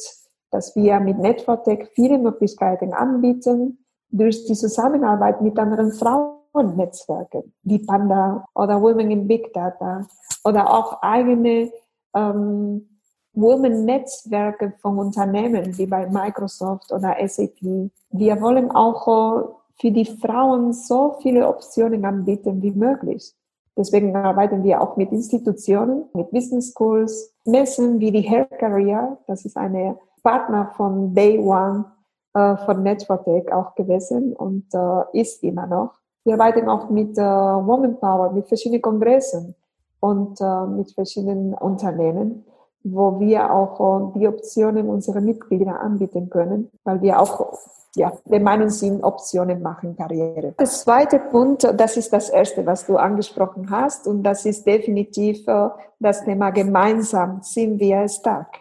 dass 0.51 0.75
wir 0.75 0.99
mit 0.99 1.17
Networktech 1.17 1.89
viele 1.95 2.19
Möglichkeiten 2.19 2.93
anbieten 2.93 3.83
durch 4.11 4.45
die 4.45 4.53
Zusammenarbeit 4.53 5.41
mit 5.41 5.57
anderen 5.57 5.91
Frauennetzwerken, 5.93 7.51
wie 7.63 7.79
Panda 7.79 8.45
oder 8.53 8.79
Women 8.79 9.09
in 9.09 9.27
Big 9.27 9.51
Data 9.53 10.05
oder 10.43 10.71
auch 10.71 11.01
eigene 11.01 11.71
ähm, 12.13 12.87
Women-Netzwerke 13.33 14.73
von 14.83 14.99
Unternehmen 14.99 15.75
wie 15.75 15.87
bei 15.87 16.05
Microsoft 16.07 16.91
oder 16.91 17.15
SAP. 17.27 17.89
Wir 18.11 18.39
wollen 18.39 18.69
auch 18.69 19.55
für 19.79 19.89
die 19.89 20.05
Frauen 20.05 20.73
so 20.73 21.17
viele 21.23 21.47
Optionen 21.47 22.05
anbieten 22.05 22.61
wie 22.61 22.71
möglich. 22.71 23.33
Deswegen 23.79 24.15
arbeiten 24.15 24.63
wir 24.63 24.81
auch 24.81 24.97
mit 24.97 25.11
Institutionen, 25.11 26.03
mit 26.13 26.29
Business 26.31 26.73
Schools, 26.73 27.33
Messen 27.45 27.99
wie 27.99 28.11
die 28.11 28.21
Hair 28.21 28.45
Career, 28.45 29.17
das 29.25 29.45
ist 29.45 29.55
eine 29.57 29.97
Partner 30.21 30.71
von 30.75 31.15
Day 31.15 31.39
One 31.39 31.85
äh, 32.33 32.57
von 32.57 32.83
Networktech 32.83 33.51
auch 33.53 33.73
gewesen 33.75 34.33
und 34.33 34.65
äh, 34.73 35.19
ist 35.21 35.41
immer 35.43 35.65
noch. 35.65 35.93
Wir 36.25 36.33
arbeiten 36.33 36.67
auch 36.67 36.89
mit 36.89 37.17
äh, 37.17 37.21
Woman 37.21 37.97
Power, 37.99 38.33
mit 38.33 38.47
verschiedenen 38.49 38.81
Kongressen 38.81 39.55
und 40.01 40.39
äh, 40.41 40.65
mit 40.67 40.91
verschiedenen 40.91 41.53
Unternehmen 41.53 42.43
wo 42.83 43.19
wir 43.19 43.53
auch 43.53 44.13
äh, 44.15 44.19
die 44.19 44.27
Optionen 44.27 44.87
unserer 44.89 45.21
Mitglieder 45.21 45.79
anbieten 45.79 46.29
können, 46.29 46.69
weil 46.83 47.01
wir 47.01 47.19
auch 47.19 47.57
ja, 47.95 48.11
der 48.25 48.39
Meinung 48.39 48.69
sind, 48.69 49.03
Optionen 49.03 49.61
machen 49.61 49.95
Karriere. 49.95 50.53
Das 50.57 50.83
zweite 50.83 51.19
Punkt, 51.19 51.63
das 51.63 51.97
ist 51.97 52.13
das 52.13 52.29
erste, 52.29 52.65
was 52.65 52.85
du 52.85 52.97
angesprochen 52.97 53.69
hast, 53.69 54.07
und 54.07 54.23
das 54.23 54.45
ist 54.45 54.65
definitiv 54.65 55.47
äh, 55.47 55.69
das 55.99 56.23
Thema 56.23 56.51
gemeinsam 56.51 57.41
sind 57.41 57.79
wir 57.79 58.07
stark. 58.07 58.59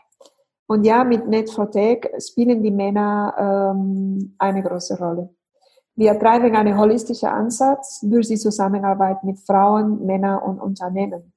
Und 0.67 0.85
ja, 0.85 1.05
mit 1.05 1.25
Net4Tech 1.25 2.09
spielen 2.21 2.63
die 2.63 2.71
Männer 2.71 3.73
ähm, 3.75 4.35
eine 4.39 4.63
große 4.63 4.99
Rolle. 4.99 5.31
Wir 5.95 6.19
treiben 6.19 6.55
einen 6.55 6.79
holistischen 6.79 7.29
Ansatz 7.29 8.01
durch 8.03 8.29
die 8.29 8.37
Zusammenarbeit 8.37 9.25
mit 9.25 9.39
Frauen, 9.41 10.05
Männern 10.05 10.39
und 10.41 10.61
Unternehmen. 10.61 11.33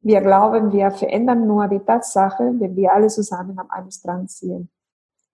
Wir 0.00 0.20
glauben, 0.20 0.72
wir 0.72 0.90
verändern 0.90 1.46
nur 1.46 1.68
die 1.68 1.80
Tatsache, 1.80 2.54
wenn 2.58 2.74
wir 2.76 2.94
alle 2.94 3.08
zusammen 3.08 3.58
am 3.58 3.70
einen 3.70 3.90
Strang 3.90 4.26
ziehen. 4.28 4.70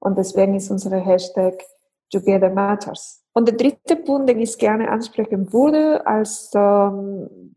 Und 0.00 0.18
deswegen 0.18 0.54
ist 0.54 0.70
unsere 0.70 0.96
Hashtag 0.96 1.62
Together 2.10 2.50
Matters. 2.50 3.22
Und 3.32 3.48
der 3.48 3.56
dritte 3.56 3.96
Punkt, 3.96 4.28
den 4.28 4.40
ich 4.40 4.56
gerne 4.58 4.90
ansprechen 4.90 5.52
würde 5.52 6.06
als 6.06 6.50
ähm, 6.54 7.56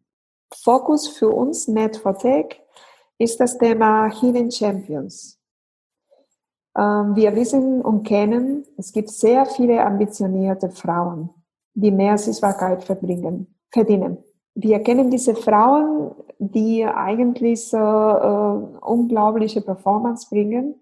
Fokus 0.53 1.07
für 1.07 1.29
uns 1.29 1.67
Net 1.67 1.97
for 1.97 2.17
Tech, 2.17 2.61
ist 3.17 3.39
das 3.39 3.57
Thema 3.57 4.07
Hidden 4.07 4.51
Champions. 4.51 5.39
Ähm, 6.77 7.15
wir 7.15 7.35
wissen 7.35 7.81
und 7.81 8.03
kennen, 8.03 8.65
es 8.77 8.91
gibt 8.91 9.09
sehr 9.09 9.45
viele 9.45 9.85
ambitionierte 9.85 10.69
Frauen, 10.69 11.29
die 11.73 11.91
mehr 11.91 12.17
Sichtbarkeit 12.17 12.83
verbringen, 12.83 13.55
verdienen 13.71 14.23
wir 14.61 14.79
kennen 14.79 15.09
diese 15.09 15.35
Frauen, 15.35 16.11
die 16.37 16.85
eigentlich 16.85 17.71
äh, 17.73 17.77
unglaubliche 17.77 19.61
Performance 19.61 20.27
bringen. 20.29 20.75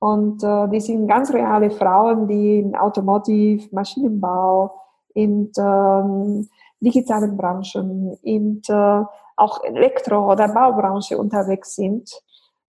Und 0.00 0.42
äh, 0.44 0.68
die 0.68 0.80
sind 0.80 1.08
ganz 1.08 1.32
reale 1.32 1.70
Frauen, 1.70 2.28
die 2.28 2.60
in 2.60 2.76
Automotive, 2.76 3.68
Maschinenbau, 3.72 4.74
in 5.14 5.50
ähm, 5.58 6.48
digitalen 6.80 7.36
Branchen, 7.36 8.16
in 8.22 8.62
äh, 8.68 9.02
auch 9.36 9.64
Elektro- 9.64 10.30
oder 10.30 10.48
Baubranche 10.48 11.18
unterwegs 11.18 11.74
sind. 11.74 12.10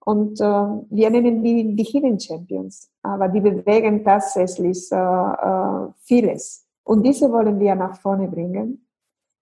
Und 0.04 0.40
äh, 0.42 0.44
wir 0.44 1.10
nennen 1.10 1.44
die 1.44 1.76
die 1.76 1.84
Hidden 1.84 2.20
Champions, 2.20 2.90
aber 3.04 3.28
die 3.28 3.42
bewegen 3.42 4.04
tatsächlich 4.04 4.92
äh, 4.92 4.96
äh, 4.96 5.88
vieles. 6.02 6.66
Und 6.84 7.04
diese 7.04 7.32
wollen 7.32 7.60
wir 7.60 7.76
nach 7.76 7.98
vorne 7.98 8.28
bringen 8.28 8.86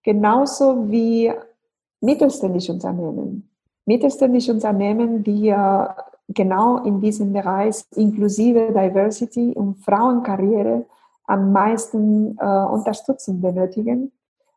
genauso 0.02 0.90
wie 0.90 1.30
mittelständische 2.00 2.72
Unternehmen. 2.72 3.50
Mittelständische 3.84 4.52
Unternehmen, 4.52 5.22
die 5.22 5.48
genau 6.28 6.78
in 6.84 7.00
diesem 7.00 7.32
Bereich 7.32 7.84
inklusive 7.96 8.68
Diversity 8.72 9.52
und 9.52 9.76
Frauenkarriere 9.84 10.86
am 11.24 11.52
meisten 11.52 12.36
äh, 12.38 12.44
Unterstützung 12.44 13.40
benötigen, 13.40 14.12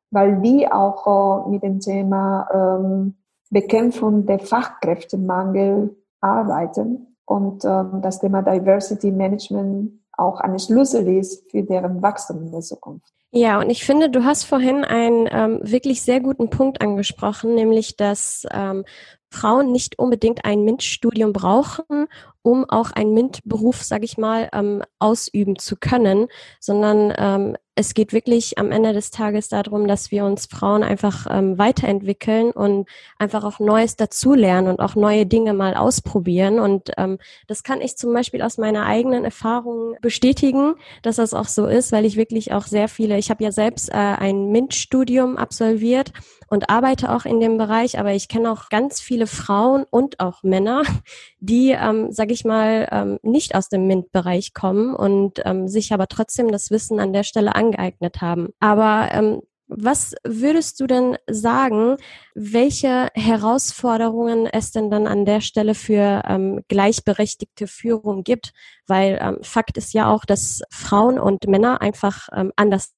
weil 0.10 0.42
die 0.42 0.72
auch 0.72 1.46
äh, 1.46 1.50
mit 1.50 1.64
dem 1.64 1.80
Thema 1.80 2.48
ähm, 2.54 3.16
Bekämpfung 3.50 4.26
der 4.26 4.40
Fachkräftemangel 4.40 5.96
arbeiten 6.22 7.16
und 7.26 7.66
ähm, 7.66 8.02
das 8.02 8.20
Thema 8.20 8.42
Diversity 8.42 9.12
Management 9.12 9.92
auch 10.18 10.40
eine 10.40 10.60
Schlüssel 10.60 11.08
ist 11.08 11.50
für 11.50 11.64
deren 11.64 12.02
Wachstum 12.02 12.44
in 12.44 12.52
der 12.52 12.62
Zukunft. 12.62 13.14
Ja, 13.32 13.60
und 13.60 13.70
ich 13.70 13.86
finde, 13.86 14.10
du 14.10 14.26
hast 14.26 14.44
vorhin 14.44 14.84
einen 14.84 15.28
ähm, 15.32 15.60
wirklich 15.64 16.02
sehr 16.02 16.20
guten 16.20 16.50
Punkt 16.50 16.82
angesprochen, 16.82 17.56
nämlich 17.56 17.96
dass 17.96 18.46
ähm, 18.52 18.84
Frauen 19.32 19.72
nicht 19.72 19.98
unbedingt 19.98 20.44
ein 20.44 20.66
MINT-Studium 20.66 21.32
brauchen, 21.32 22.08
um 22.42 22.70
auch 22.70 22.92
einen 22.92 23.14
MINT-Beruf, 23.14 23.82
sage 23.82 24.04
ich 24.04 24.18
mal, 24.18 24.50
ähm, 24.52 24.84
ausüben 25.00 25.58
zu 25.58 25.78
können, 25.78 26.28
sondern 26.60 27.14
ähm, 27.18 27.58
es 27.76 27.94
geht 27.94 28.12
wirklich 28.12 28.58
am 28.58 28.72
Ende 28.72 28.92
des 28.92 29.10
Tages 29.10 29.48
darum, 29.48 29.88
dass 29.88 30.12
wir 30.12 30.26
uns 30.26 30.48
Frauen 30.48 30.84
einfach 30.84 31.28
ähm, 31.30 31.58
weiterentwickeln 31.58 32.52
und 32.52 32.90
einfach 33.18 33.46
auch 33.46 33.60
Neues 33.60 33.96
dazulernen 33.96 34.70
und 34.70 34.82
auch 34.82 34.96
neue 34.96 35.26
Dinge 35.26 35.54
mal 35.54 35.76
ausprobieren. 35.76 36.60
Und 36.60 36.92
ähm, 36.98 37.18
das 37.48 37.64
kann 37.64 37.80
ich 37.80 37.96
zum 37.96 38.14
Beispiel 38.14 38.42
aus 38.42 38.58
meiner 38.58 38.86
eigenen 38.86 39.24
Erfahrung 39.24 39.96
bestätigen, 40.02 40.76
dass 41.04 41.16
das 41.16 41.34
auch 41.34 41.48
so 41.48 41.68
ist, 41.68 41.94
weil 41.94 42.06
ich 42.06 42.18
wirklich 42.18 42.52
auch 42.52 42.66
sehr 42.66 42.90
viele, 42.90 43.18
ich 43.18 43.30
habe 43.30 43.44
ja 43.44 43.54
selbst 43.54 43.90
äh, 43.90 43.94
ein 43.94 44.52
MINT-Studium 44.52 45.38
absolviert 45.38 46.12
und 46.52 46.70
arbeite 46.70 47.16
auch 47.16 47.24
in 47.24 47.40
dem 47.40 47.58
Bereich, 47.58 47.98
aber 47.98 48.12
ich 48.12 48.28
kenne 48.28 48.52
auch 48.52 48.68
ganz 48.68 49.00
viele 49.00 49.26
Frauen 49.26 49.86
und 49.90 50.20
auch 50.20 50.44
Männer, 50.44 50.84
die, 51.40 51.70
ähm, 51.70 52.12
sage 52.12 52.34
ich 52.34 52.44
mal, 52.44 52.90
ähm, 52.92 53.20
nicht 53.24 53.56
aus 53.56 53.70
dem 53.70 53.88
MINT-Bereich 53.88 54.54
kommen 54.54 54.94
und 54.94 55.42
ähm, 55.46 55.70
sich 55.70 55.94
aber 55.94 56.08
trotzdem 56.08 56.52
das 56.52 56.70
Wissen 56.70 57.00
an 57.00 57.14
der 57.14 57.24
Stelle 57.24 57.56
angeeignet 57.56 58.20
haben. 58.20 58.50
Aber 58.60 59.10
ähm, 59.14 59.42
was 59.68 60.14
würdest 60.26 60.82
du 60.82 60.88
denn 60.88 61.18
sagen, 61.30 61.96
welche 62.36 63.08
Herausforderungen 63.14 64.46
es 64.46 64.74
denn 64.74 64.92
dann 64.92 65.08
an 65.08 65.24
der 65.24 65.40
Stelle 65.40 65.74
für 65.74 66.24
ähm, 66.28 66.66
gleichberechtigte 66.68 67.68
Führung 67.68 68.26
gibt? 68.26 68.52
Weil 68.88 69.18
ähm, 69.22 69.38
Fakt 69.42 69.78
ist 69.78 69.94
ja 69.94 70.12
auch, 70.12 70.26
dass 70.26 70.64
Frauen 70.70 71.18
und 71.18 71.48
Männer 71.48 71.82
einfach 71.82 72.28
ähm, 72.36 72.52
anders 72.58 72.92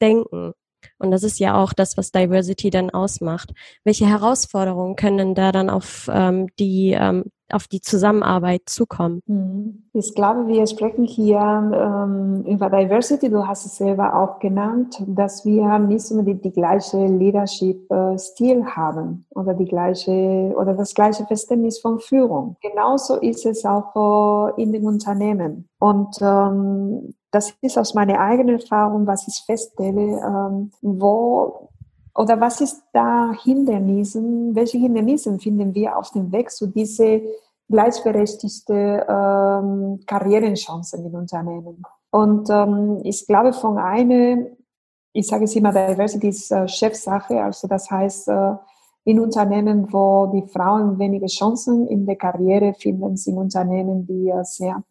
denken. 0.00 0.54
Und 0.98 1.10
das 1.10 1.22
ist 1.22 1.38
ja 1.38 1.60
auch 1.60 1.72
das, 1.72 1.96
was 1.96 2.12
Diversity 2.12 2.70
dann 2.70 2.90
ausmacht. 2.90 3.52
Welche 3.84 4.06
Herausforderungen 4.06 4.96
können 4.96 5.34
da 5.34 5.52
dann 5.52 5.70
auf 5.70 6.10
ähm, 6.12 6.48
die 6.58 6.96
ähm, 6.98 7.24
auf 7.52 7.68
die 7.68 7.80
Zusammenarbeit 7.80 8.62
zukommen? 8.66 9.20
Mhm. 9.26 9.84
Ich 9.92 10.14
glaube, 10.14 10.48
wir 10.48 10.66
sprechen 10.66 11.04
hier 11.04 11.38
ähm, 11.38 12.44
über 12.46 12.70
Diversity. 12.70 13.28
Du 13.28 13.46
hast 13.46 13.66
es 13.66 13.76
selber 13.76 14.16
auch 14.16 14.38
genannt, 14.38 15.02
dass 15.06 15.44
wir 15.44 15.78
nicht 15.78 16.10
unbedingt 16.10 16.44
die 16.44 16.52
gleiche 16.52 17.06
Leadership-Stil 17.06 18.64
haben 18.66 19.26
oder 19.30 19.54
die 19.54 19.66
gleiche 19.66 20.54
oder 20.56 20.74
das 20.74 20.94
gleiche 20.94 21.24
Verständnis 21.26 21.78
von 21.78 22.00
Führung. 22.00 22.56
Genauso 22.62 23.16
ist 23.16 23.46
es 23.46 23.64
auch 23.64 24.56
äh, 24.56 24.62
in 24.62 24.72
den 24.72 24.86
Unternehmen. 24.86 25.68
Und 25.78 26.16
ähm, 26.20 27.14
das 27.32 27.54
ist 27.62 27.78
aus 27.78 27.94
meiner 27.94 28.20
eigenen 28.20 28.60
Erfahrung, 28.60 29.06
was 29.06 29.26
ich 29.26 29.42
feststelle, 29.44 30.20
ähm, 30.24 30.70
wo 30.82 31.70
oder 32.14 32.38
was 32.40 32.60
ist 32.60 32.82
da 32.92 33.32
Hindernissen? 33.42 34.54
Welche 34.54 34.78
Hindernisse 34.78 35.38
finden 35.38 35.74
wir 35.74 35.96
auf 35.96 36.10
dem 36.10 36.30
Weg 36.30 36.50
zu 36.50 36.66
diese 36.66 37.22
gleichberechtigte 37.70 39.06
ähm, 39.08 40.00
Karrierenchancen 40.06 41.06
in 41.06 41.14
Unternehmen? 41.14 41.82
Und 42.10 42.50
ähm, 42.50 43.00
ich 43.02 43.26
glaube, 43.26 43.54
von 43.54 43.78
einer, 43.78 44.46
ich 45.14 45.26
sage 45.26 45.44
es 45.44 45.56
immer, 45.56 45.72
Diversity 45.72 46.28
ist 46.28 46.50
äh, 46.52 46.68
Chefsache. 46.68 47.42
Also 47.42 47.66
das 47.66 47.90
heißt, 47.90 48.28
äh, 48.28 48.56
in 49.04 49.18
Unternehmen, 49.18 49.90
wo 49.90 50.26
die 50.26 50.46
Frauen 50.48 50.98
wenige 50.98 51.26
Chancen 51.26 51.88
in 51.88 52.04
der 52.04 52.16
Karriere 52.16 52.74
finden, 52.74 53.16
sind 53.16 53.38
Unternehmen, 53.38 54.06
die 54.06 54.30
sehr 54.42 54.84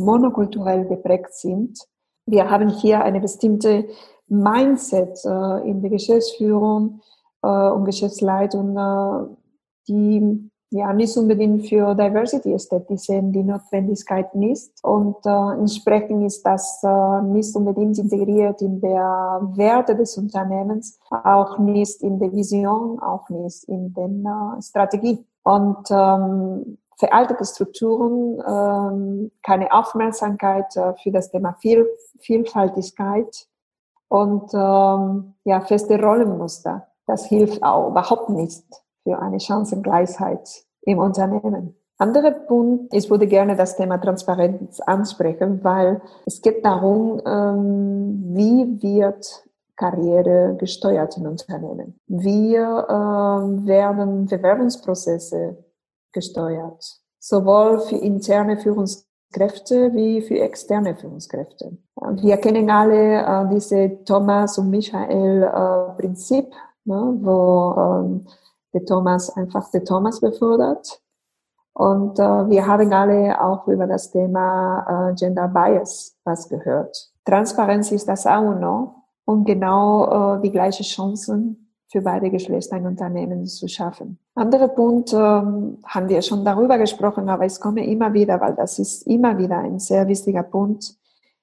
monokulturell 0.00 0.86
geprägt 0.86 1.34
sind. 1.34 1.78
Wir 2.26 2.50
haben 2.50 2.68
hier 2.68 3.02
eine 3.02 3.20
bestimmte 3.20 3.86
Mindset 4.28 5.18
äh, 5.24 5.68
in 5.68 5.82
der 5.82 5.90
Geschäftsführung 5.90 7.00
äh, 7.42 7.48
und 7.48 7.84
Geschäftsleitung, 7.84 8.76
äh, 8.76 9.36
die 9.88 10.50
ja 10.70 10.92
nicht 10.92 11.16
unbedingt 11.16 11.66
für 11.68 11.94
Diversity 11.94 12.56
steht. 12.58 12.88
Die 12.88 12.96
sehen 12.96 13.32
die 13.32 13.42
Notwendigkeit 13.42 14.34
nicht 14.34 14.70
und 14.82 15.16
äh, 15.24 15.58
entsprechend 15.58 16.24
ist 16.24 16.42
das 16.46 16.80
äh, 16.84 17.22
nicht 17.22 17.54
unbedingt 17.56 17.98
integriert 17.98 18.62
in 18.62 18.80
der 18.80 19.40
Werte 19.54 19.96
des 19.96 20.16
Unternehmens, 20.16 20.98
auch 21.10 21.58
nicht 21.58 22.00
in 22.02 22.20
der 22.20 22.32
Vision, 22.32 23.00
auch 23.00 23.28
nicht 23.28 23.64
in 23.64 23.92
der 23.94 24.06
äh, 24.58 24.62
Strategie. 24.62 25.24
Und 25.42 25.90
ähm, 25.90 26.78
veraltete 27.00 27.44
Strukturen, 27.44 28.40
ähm, 28.46 29.30
keine 29.42 29.72
Aufmerksamkeit 29.72 30.76
äh, 30.76 30.94
für 31.02 31.10
das 31.10 31.30
Thema 31.30 31.54
Viel 31.60 31.86
Vielfaltigkeit 32.20 33.46
und 34.08 34.52
ähm, 34.52 35.34
ja, 35.44 35.60
feste 35.62 36.00
Rollenmuster. 36.00 36.86
Das 37.06 37.24
hilft 37.24 37.62
auch 37.62 37.88
überhaupt 37.88 38.28
nicht 38.28 38.62
für 39.02 39.18
eine 39.18 39.40
Chancengleichheit 39.40 40.48
im 40.82 40.98
Unternehmen. 40.98 41.74
Anderer 41.96 42.32
Punkt, 42.32 42.94
ich 42.94 43.10
würde 43.10 43.26
gerne 43.26 43.56
das 43.56 43.76
Thema 43.76 43.98
Transparenz 43.98 44.80
ansprechen, 44.80 45.64
weil 45.64 46.00
es 46.26 46.40
geht 46.40 46.64
darum, 46.64 47.20
ähm, 47.26 48.22
wie 48.34 48.82
wird 48.82 49.44
Karriere 49.76 50.56
gesteuert 50.58 51.16
in 51.16 51.26
Unternehmen? 51.26 51.98
Wie 52.06 52.54
äh, 52.54 52.60
werden 52.60 54.26
Bewerbungsprozesse 54.26 55.56
gesteuert, 56.12 57.00
sowohl 57.18 57.80
für 57.80 57.96
interne 57.96 58.58
Führungskräfte 58.58 59.92
wie 59.94 60.22
für 60.22 60.40
externe 60.40 60.96
Führungskräfte. 60.96 61.76
Wir 62.22 62.36
kennen 62.38 62.70
alle 62.70 63.22
äh, 63.22 63.48
diese 63.52 64.04
Thomas 64.04 64.58
und 64.58 64.70
Michael 64.70 65.42
äh, 65.42 66.00
Prinzip, 66.00 66.52
ne, 66.84 67.18
wo 67.20 67.74
ähm, 67.76 68.26
der 68.72 68.84
Thomas 68.84 69.36
einfach 69.36 69.70
der 69.70 69.84
Thomas 69.84 70.20
befördert. 70.20 71.00
Und 71.72 72.18
äh, 72.18 72.50
wir 72.50 72.66
haben 72.66 72.92
alle 72.92 73.40
auch 73.40 73.66
über 73.68 73.86
das 73.86 74.10
Thema 74.10 75.10
äh, 75.10 75.14
Gender 75.14 75.48
Bias 75.48 76.16
was 76.24 76.48
gehört. 76.48 77.10
Transparenz 77.24 77.92
ist 77.92 78.08
das 78.08 78.26
auch 78.26 78.54
noch 78.54 78.96
und 79.24 79.44
genau 79.44 80.36
äh, 80.36 80.40
die 80.42 80.50
gleichen 80.50 80.82
Chancen 80.82 81.69
für 81.90 82.02
beide 82.02 82.30
Geschlechter 82.30 82.76
ein 82.76 82.86
Unternehmen 82.86 83.46
zu 83.46 83.66
schaffen. 83.66 84.18
Anderer 84.34 84.68
Punkt, 84.68 85.12
ähm, 85.12 85.78
haben 85.84 86.08
wir 86.08 86.22
schon 86.22 86.44
darüber 86.44 86.78
gesprochen, 86.78 87.28
aber 87.28 87.44
es 87.44 87.60
komme 87.60 87.84
immer 87.84 88.12
wieder, 88.12 88.40
weil 88.40 88.54
das 88.54 88.78
ist 88.78 89.06
immer 89.06 89.36
wieder 89.38 89.58
ein 89.58 89.80
sehr 89.80 90.06
wichtiger 90.06 90.44
Punkt, 90.44 90.94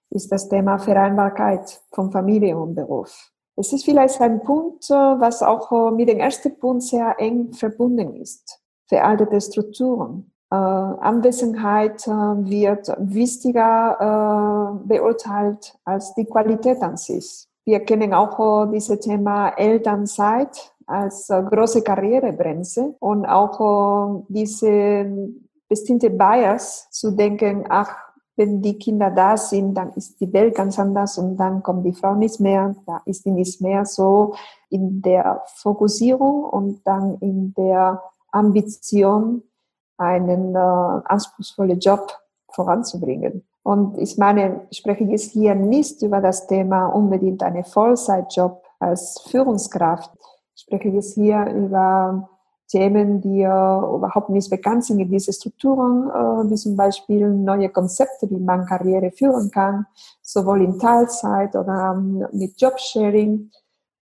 ist 0.10 0.32
das 0.32 0.48
Thema 0.48 0.78
Vereinbarkeit 0.78 1.82
von 1.92 2.12
Familie 2.12 2.58
und 2.58 2.76
Beruf. 2.76 3.32
Es 3.58 3.74
ist 3.74 3.84
vielleicht 3.84 4.22
ein 4.22 4.42
Punkt, 4.42 4.90
äh, 4.90 4.94
was 4.94 5.44
auch 5.44 5.72
äh, 5.72 5.92
mit 5.92 6.08
dem 6.08 6.20
ersten 6.20 6.58
Punkt 6.58 6.84
sehr 6.84 7.16
eng 7.20 7.54
verbunden 7.54 8.16
ist. 8.16 8.62
Veraltete 8.88 9.42
Strukturen. 9.42 10.32
Äh, 10.50 10.56
Anwesenheit 10.56 12.08
äh, 12.08 12.12
wird 12.12 12.88
wichtiger 13.00 14.78
äh, 14.80 14.88
beurteilt 14.88 15.78
als 15.84 16.14
die 16.14 16.24
Qualität 16.24 16.82
an 16.82 16.96
sich. 16.96 17.47
Wir 17.68 17.82
kennen 17.82 18.14
auch 18.14 18.40
äh, 18.40 18.72
dieses 18.72 19.02
Thema 19.02 19.50
Elternzeit 19.50 20.74
als 20.86 21.30
äh, 21.30 21.44
große 21.44 21.84
Karrierebremse 21.84 22.96
und 23.00 23.26
auch 23.26 23.60
äh, 23.60 24.24
diese 24.30 25.34
bestimmte 25.68 26.10
Bias 26.10 26.90
zu 26.92 27.12
denken, 27.12 27.66
ach, 27.68 27.94
wenn 28.38 28.62
die 28.62 28.80
Kinder 28.80 29.12
da 29.12 29.36
sind, 29.36 29.74
dann 29.74 29.92
ist 29.96 30.18
die 30.22 30.32
Welt 30.32 30.56
ganz 30.56 30.80
anders 30.80 31.18
und 31.18 31.36
dann 31.36 31.62
kommt 31.62 31.86
die 31.86 31.92
Frau 31.92 32.16
nicht 32.16 32.40
mehr, 32.40 32.74
da 32.86 33.02
ist 33.04 33.24
sie 33.24 33.32
nicht 33.32 33.60
mehr 33.60 33.84
so 33.84 34.34
in 34.70 35.02
der 35.02 35.44
Fokussierung 35.56 36.46
und 36.46 36.88
dann 36.88 37.18
in 37.20 37.54
der 37.54 38.02
Ambition, 38.32 39.44
einen 39.98 40.56
äh, 40.56 40.58
anspruchsvollen 40.58 41.80
Job 41.80 42.18
voranzubringen. 42.50 43.46
Und 43.68 43.98
ich 43.98 44.18
meine, 44.18 44.62
ich 44.70 44.78
spreche 44.78 45.04
jetzt 45.04 45.34
hier 45.34 45.54
nicht 45.54 46.02
über 46.02 46.22
das 46.22 46.48
Thema 46.48 46.86
unbedingt 46.88 47.44
eine 47.44 47.66
Vollzeitjob 47.66 48.64
als 48.80 49.20
Führungskraft. 49.30 50.10
Ich 50.56 50.62
spreche 50.62 50.88
jetzt 50.88 51.16
hier 51.16 51.46
über 51.48 52.30
Themen, 52.70 53.20
die 53.20 53.42
äh, 53.42 53.46
überhaupt 53.46 54.30
nicht 54.30 54.50
bekannt 54.50 54.86
sind 54.86 55.02
in 55.02 55.12
diese 55.12 55.34
Strukturen, 55.34 56.10
äh, 56.10 56.50
wie 56.50 56.56
zum 56.56 56.78
Beispiel 56.78 57.28
neue 57.30 57.68
Konzepte, 57.68 58.30
wie 58.30 58.40
man 58.40 58.66
Karriere 58.66 59.12
führen 59.12 59.52
kann, 59.52 59.86
sowohl 60.22 60.62
in 60.62 60.80
Teilzeit 60.80 61.54
oder 61.54 61.94
ähm, 61.98 62.26
mit 62.32 62.62
Jobsharing. 62.62 63.52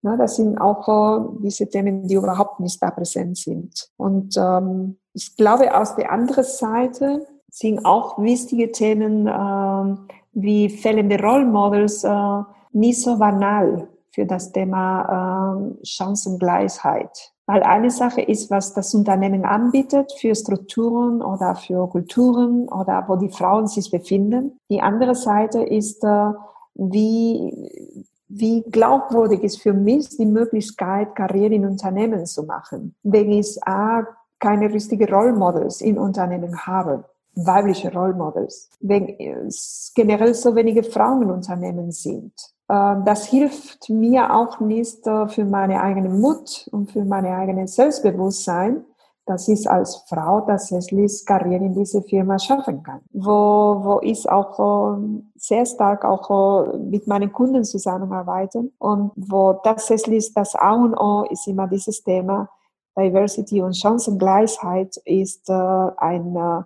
Das 0.01 0.37
sind 0.37 0.57
auch 0.57 0.89
äh, 0.89 1.39
diese 1.43 1.69
Themen, 1.69 2.09
die 2.09 2.15
überhaupt 2.15 2.61
nicht 2.61 2.83
da 2.83 2.91
präsent 2.91 3.37
sind. 3.37 3.91
Und 3.99 4.39
ähm, 4.39 4.97
ich 5.13 5.37
glaube, 5.37 5.79
aus 5.79 5.97
der 5.97 6.11
anderen 6.11 6.45
Seite 6.45 7.27
sind 7.51 7.85
auch 7.85 8.19
wichtige 8.19 8.73
Themen 8.73 9.27
äh, 9.27 9.97
wie 10.33 10.69
fehlende 10.69 11.21
Rollmodels 11.21 12.05
äh, 12.05 12.43
nicht 12.73 13.01
so 13.01 13.19
banal 13.19 13.89
für 14.13 14.27
das 14.27 14.53
Thema 14.53 15.75
äh, 15.81 15.87
Chancengleichheit. 15.87 17.33
Weil 17.47 17.63
eine 17.65 17.91
Sache 17.91 18.21
ist, 18.21 18.51
was 18.51 18.75
das 18.75 18.95
Unternehmen 18.95 19.45
anbietet 19.45 20.13
für 20.21 20.35
Strukturen 20.35 21.21
oder 21.21 21.57
für 21.57 21.89
Kulturen 21.89 22.69
oder 22.69 23.05
wo 23.09 23.17
die 23.17 23.31
Frauen 23.31 23.67
sich 23.67 23.91
befinden. 23.91 24.59
Die 24.71 24.81
andere 24.81 25.15
Seite 25.15 25.63
ist, 25.63 26.05
äh, 26.05 26.33
wie, 26.75 28.05
wie 28.29 28.63
glaubwürdig 28.63 29.43
ist 29.43 29.61
für 29.61 29.73
mich 29.73 30.09
die 30.17 30.27
Möglichkeit, 30.27 31.17
Karriere 31.17 31.55
in 31.55 31.67
Unternehmen 31.67 32.25
zu 32.27 32.45
machen, 32.45 32.95
wenn 33.03 33.33
ich 33.33 33.61
A, 33.67 34.07
keine 34.39 34.73
richtigen 34.73 35.13
Rollmodels 35.13 35.81
in 35.81 35.99
Unternehmen 35.99 36.67
habe 36.67 37.05
weibliche 37.47 37.93
Rollmodels, 37.93 38.71
wenn 38.81 39.09
es 39.19 39.93
generell 39.95 40.35
so 40.35 40.55
wenige 40.55 40.83
Frauen 40.83 41.23
in 41.23 41.31
Unternehmen 41.31 41.91
sind. 41.91 42.33
Ähm, 42.71 43.05
das 43.05 43.27
hilft 43.27 43.89
mir 43.91 44.35
auch 44.35 44.61
nicht 44.61 45.07
äh, 45.07 45.29
für 45.29 45.45
meine 45.45 45.81
eigene 45.81 46.09
Mut 46.09 46.69
und 46.73 46.93
für 46.93 47.05
meine 47.05 47.37
eigene 47.37 47.67
Selbstbewusstsein, 47.67 48.85
dass 49.27 49.49
ich 49.49 49.71
als 49.71 50.05
Frau 50.09 50.41
tatsächlich 50.41 51.25
Karriere 51.27 51.65
in 51.65 51.75
dieser 51.75 52.03
Firma 52.03 52.39
schaffen 52.39 52.83
kann. 52.83 53.01
Wo, 53.13 53.81
wo 53.83 54.01
ich 54.03 54.29
auch 54.29 54.97
ähm, 54.97 55.31
sehr 55.37 55.67
stark 55.67 56.05
auch 56.05 56.73
äh, 56.73 56.79
mit 56.79 57.07
meinen 57.07 57.33
Kunden 57.33 57.65
zusammenarbeite 57.65 58.71
und 58.79 59.13
wo 59.17 59.53
tatsächlich 59.53 60.33
das 60.35 60.55
A 60.55 60.73
und 60.73 60.95
O 60.95 61.25
ist 61.31 61.47
immer 61.47 61.67
dieses 61.67 62.03
Thema 62.03 62.49
Diversity 62.97 63.63
und 63.63 63.77
Chancengleichheit 63.77 64.97
ist 65.05 65.49
äh, 65.49 65.53
ein 65.53 66.65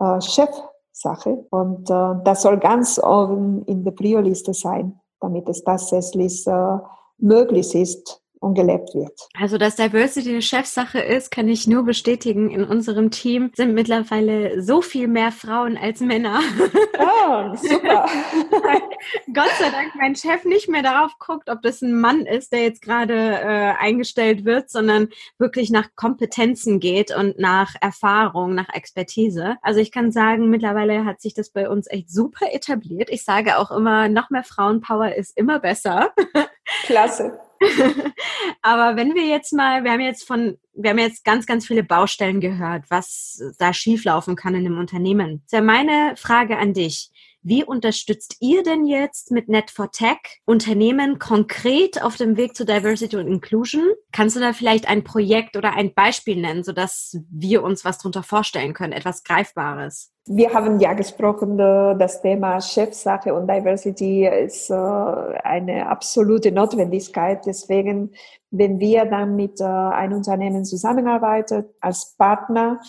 äh, 0.00 0.20
Chefsache. 0.20 1.46
Und 1.50 1.90
äh, 1.90 2.14
das 2.24 2.42
soll 2.42 2.58
ganz 2.58 2.98
oben 2.98 3.64
in 3.66 3.84
der 3.84 3.92
Prio-Liste 3.92 4.54
sein, 4.54 5.00
damit 5.20 5.48
es 5.48 5.62
tatsächlich 5.64 6.46
äh, 6.46 6.78
möglich 7.18 7.74
ist, 7.74 8.23
und 8.44 8.54
gelebt 8.54 8.94
wird. 8.94 9.18
Also, 9.40 9.58
dass 9.58 9.76
Diversity 9.76 10.30
eine 10.30 10.42
Chefsache 10.42 11.00
ist, 11.00 11.30
kann 11.30 11.48
ich 11.48 11.66
nur 11.66 11.84
bestätigen. 11.84 12.50
In 12.50 12.64
unserem 12.64 13.10
Team 13.10 13.50
sind 13.54 13.74
mittlerweile 13.74 14.62
so 14.62 14.82
viel 14.82 15.08
mehr 15.08 15.32
Frauen 15.32 15.76
als 15.76 16.00
Männer. 16.00 16.40
Oh, 16.98 17.56
super. 17.56 18.06
Gott 19.34 19.50
sei 19.58 19.70
Dank 19.70 19.94
mein 19.96 20.14
Chef 20.14 20.44
nicht 20.44 20.68
mehr 20.68 20.82
darauf 20.82 21.18
guckt, 21.18 21.48
ob 21.48 21.62
das 21.62 21.82
ein 21.82 21.98
Mann 21.98 22.26
ist, 22.26 22.52
der 22.52 22.62
jetzt 22.62 22.82
gerade 22.82 23.14
äh, 23.14 23.72
eingestellt 23.78 24.44
wird, 24.44 24.70
sondern 24.70 25.08
wirklich 25.38 25.70
nach 25.70 25.88
Kompetenzen 25.96 26.80
geht 26.80 27.14
und 27.16 27.38
nach 27.38 27.74
Erfahrung, 27.80 28.54
nach 28.54 28.68
Expertise. 28.72 29.56
Also 29.62 29.80
ich 29.80 29.90
kann 29.90 30.12
sagen, 30.12 30.50
mittlerweile 30.50 31.04
hat 31.04 31.20
sich 31.20 31.34
das 31.34 31.50
bei 31.50 31.68
uns 31.68 31.86
echt 31.90 32.10
super 32.10 32.46
etabliert. 32.52 33.08
Ich 33.10 33.24
sage 33.24 33.58
auch 33.58 33.70
immer, 33.70 34.08
noch 34.08 34.30
mehr 34.30 34.44
Frauenpower 34.44 35.14
ist 35.14 35.36
immer 35.36 35.60
besser. 35.60 36.12
Klasse. 36.84 37.38
Aber 38.62 38.96
wenn 38.96 39.14
wir 39.14 39.26
jetzt 39.26 39.52
mal, 39.52 39.84
wir 39.84 39.92
haben 39.92 40.00
jetzt 40.00 40.26
von, 40.26 40.58
wir 40.74 40.90
haben 40.90 40.98
jetzt 40.98 41.24
ganz, 41.24 41.46
ganz 41.46 41.66
viele 41.66 41.82
Baustellen 41.82 42.40
gehört, 42.40 42.84
was 42.88 43.42
da 43.58 43.72
schieflaufen 43.72 44.36
kann 44.36 44.54
in 44.54 44.66
einem 44.66 44.78
Unternehmen. 44.78 45.42
Das 45.44 45.44
ist 45.46 45.52
ja 45.52 45.60
meine 45.60 46.14
Frage 46.16 46.58
an 46.58 46.72
dich. 46.72 47.10
Wie 47.46 47.62
unterstützt 47.62 48.38
ihr 48.40 48.62
denn 48.62 48.86
jetzt 48.86 49.30
mit 49.30 49.50
Net4Tech 49.50 50.16
Unternehmen 50.46 51.18
konkret 51.18 52.02
auf 52.02 52.16
dem 52.16 52.38
Weg 52.38 52.56
zu 52.56 52.64
Diversity 52.64 53.16
und 53.18 53.28
Inclusion? 53.28 53.84
Kannst 54.12 54.34
du 54.34 54.40
da 54.40 54.54
vielleicht 54.54 54.88
ein 54.88 55.04
Projekt 55.04 55.54
oder 55.54 55.74
ein 55.74 55.92
Beispiel 55.92 56.40
nennen, 56.40 56.64
sodass 56.64 57.18
wir 57.30 57.62
uns 57.62 57.84
was 57.84 57.98
darunter 57.98 58.22
vorstellen 58.22 58.72
können, 58.72 58.94
etwas 58.94 59.24
Greifbares? 59.24 60.10
Wir 60.26 60.54
haben 60.54 60.80
ja 60.80 60.94
gesprochen, 60.94 61.58
äh, 61.58 61.98
das 61.98 62.22
Thema 62.22 62.58
Chefsache 62.62 63.34
und 63.34 63.46
Diversity 63.46 64.26
ist 64.26 64.70
äh, 64.70 64.74
eine 64.74 65.86
absolute 65.86 66.50
Notwendigkeit. 66.50 67.44
Deswegen, 67.44 68.10
wenn 68.50 68.80
wir 68.80 69.04
dann 69.04 69.36
mit 69.36 69.60
äh, 69.60 69.64
einem 69.64 70.16
Unternehmen 70.16 70.64
zusammenarbeiten 70.64 71.66
als 71.78 72.14
Partner, 72.16 72.80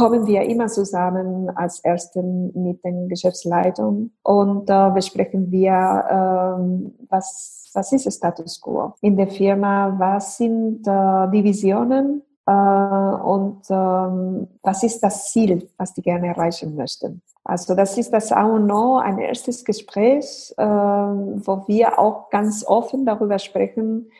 kommen 0.00 0.26
wir 0.26 0.42
immer 0.42 0.68
zusammen 0.68 1.50
als 1.50 1.80
Ersten 1.80 2.52
mit 2.54 2.82
den 2.82 3.06
Geschäftsleitungen 3.08 4.16
und 4.22 4.70
äh, 4.70 4.90
besprechen 4.92 5.50
wir, 5.50 6.06
ähm, 6.10 6.94
was, 7.10 7.70
was 7.74 7.92
ist 7.92 8.06
der 8.06 8.10
Status 8.10 8.58
quo 8.62 8.94
in 9.02 9.14
der 9.18 9.28
Firma, 9.28 9.94
was 9.98 10.38
sind 10.38 10.86
äh, 10.86 11.30
die 11.32 11.44
Visionen 11.44 12.22
äh, 12.46 12.50
und 12.52 13.60
ähm, 13.68 14.48
was 14.62 14.82
ist 14.84 15.00
das 15.00 15.30
Ziel, 15.32 15.68
was 15.76 15.92
die 15.92 16.00
gerne 16.00 16.28
erreichen 16.28 16.74
möchten. 16.76 17.20
Also 17.44 17.74
das 17.74 17.98
ist 17.98 18.10
das 18.10 18.32
A 18.32 18.44
und 18.44 18.70
O, 18.70 18.96
ein 18.96 19.18
erstes 19.18 19.66
Gespräch, 19.66 20.54
äh, 20.56 20.64
wo 20.64 21.64
wir 21.66 21.98
auch 21.98 22.30
ganz 22.30 22.64
offen 22.66 23.04
darüber 23.04 23.38
sprechen, 23.38 24.10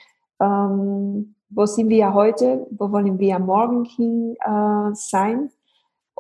ähm, 0.43 1.35
wo 1.49 1.65
sind 1.65 1.89
wir 1.89 2.13
heute, 2.13 2.67
wo 2.71 2.93
wollen 2.93 3.19
wir 3.19 3.39
morgen 3.39 3.87
hin 3.87 4.37
äh, 4.45 4.95
sein 4.95 5.51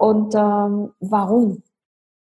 und 0.01 0.35
ähm, 0.35 0.95
warum 1.01 1.63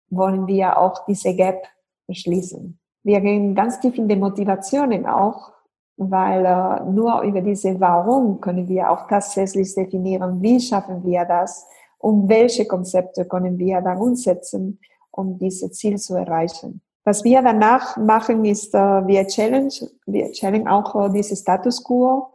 wollen 0.09 0.47
wir 0.47 0.77
auch 0.77 1.05
diese 1.07 1.35
Gap 1.35 1.61
schließen? 2.09 2.79
Wir 3.03 3.19
gehen 3.19 3.53
ganz 3.53 3.81
tief 3.81 3.97
in 3.97 4.07
die 4.07 4.15
Motivationen 4.15 5.05
auch, 5.05 5.51
weil 5.97 6.45
äh, 6.45 6.89
nur 6.89 7.21
über 7.23 7.41
diese 7.41 7.77
Warum 7.81 8.39
können 8.39 8.69
wir 8.69 8.89
auch 8.89 9.07
tatsächlich 9.09 9.75
definieren, 9.75 10.41
wie 10.41 10.57
schaffen 10.61 11.03
wir 11.03 11.25
das 11.25 11.67
und 11.97 12.29
welche 12.29 12.65
Konzepte 12.65 13.25
können 13.25 13.57
wir 13.57 13.81
dann 13.81 13.97
umsetzen, 13.97 14.79
um 15.11 15.37
dieses 15.37 15.73
Ziel 15.73 15.97
zu 15.97 16.15
erreichen. 16.15 16.81
Was 17.03 17.25
wir 17.25 17.41
danach 17.41 17.97
machen, 17.97 18.45
ist, 18.45 18.73
äh, 18.73 19.05
wir 19.05 19.27
challenge, 19.27 19.73
wir 20.05 20.31
challenge 20.31 20.71
auch 20.71 20.95
äh, 20.95 21.09
dieses 21.11 21.41
Status 21.41 21.83
quo 21.83 22.27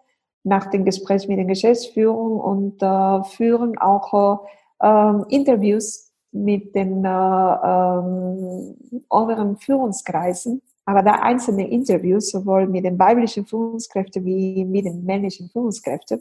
nach 0.44 0.66
dem 0.66 0.84
Gespräch 0.84 1.26
mit 1.28 1.38
der 1.38 1.46
Geschäftsführung 1.46 2.40
und 2.40 2.82
äh, 2.82 3.24
führen 3.24 3.78
auch 3.78 4.12
äh, 4.12 4.46
ähm, 4.82 5.24
Interviews 5.28 6.10
mit 6.32 6.74
den 6.74 7.04
äh, 7.04 7.08
ähm, 7.08 8.76
oberen 9.08 9.56
Führungskreisen, 9.56 10.62
aber 10.84 11.02
da 11.02 11.12
einzelne 11.12 11.68
Interviews, 11.68 12.30
sowohl 12.30 12.66
mit 12.66 12.84
den 12.84 12.98
weiblichen 12.98 13.46
Führungskräften 13.46 14.24
wie 14.24 14.64
mit 14.64 14.84
den 14.84 15.04
männlichen 15.04 15.48
Führungskräften. 15.50 16.20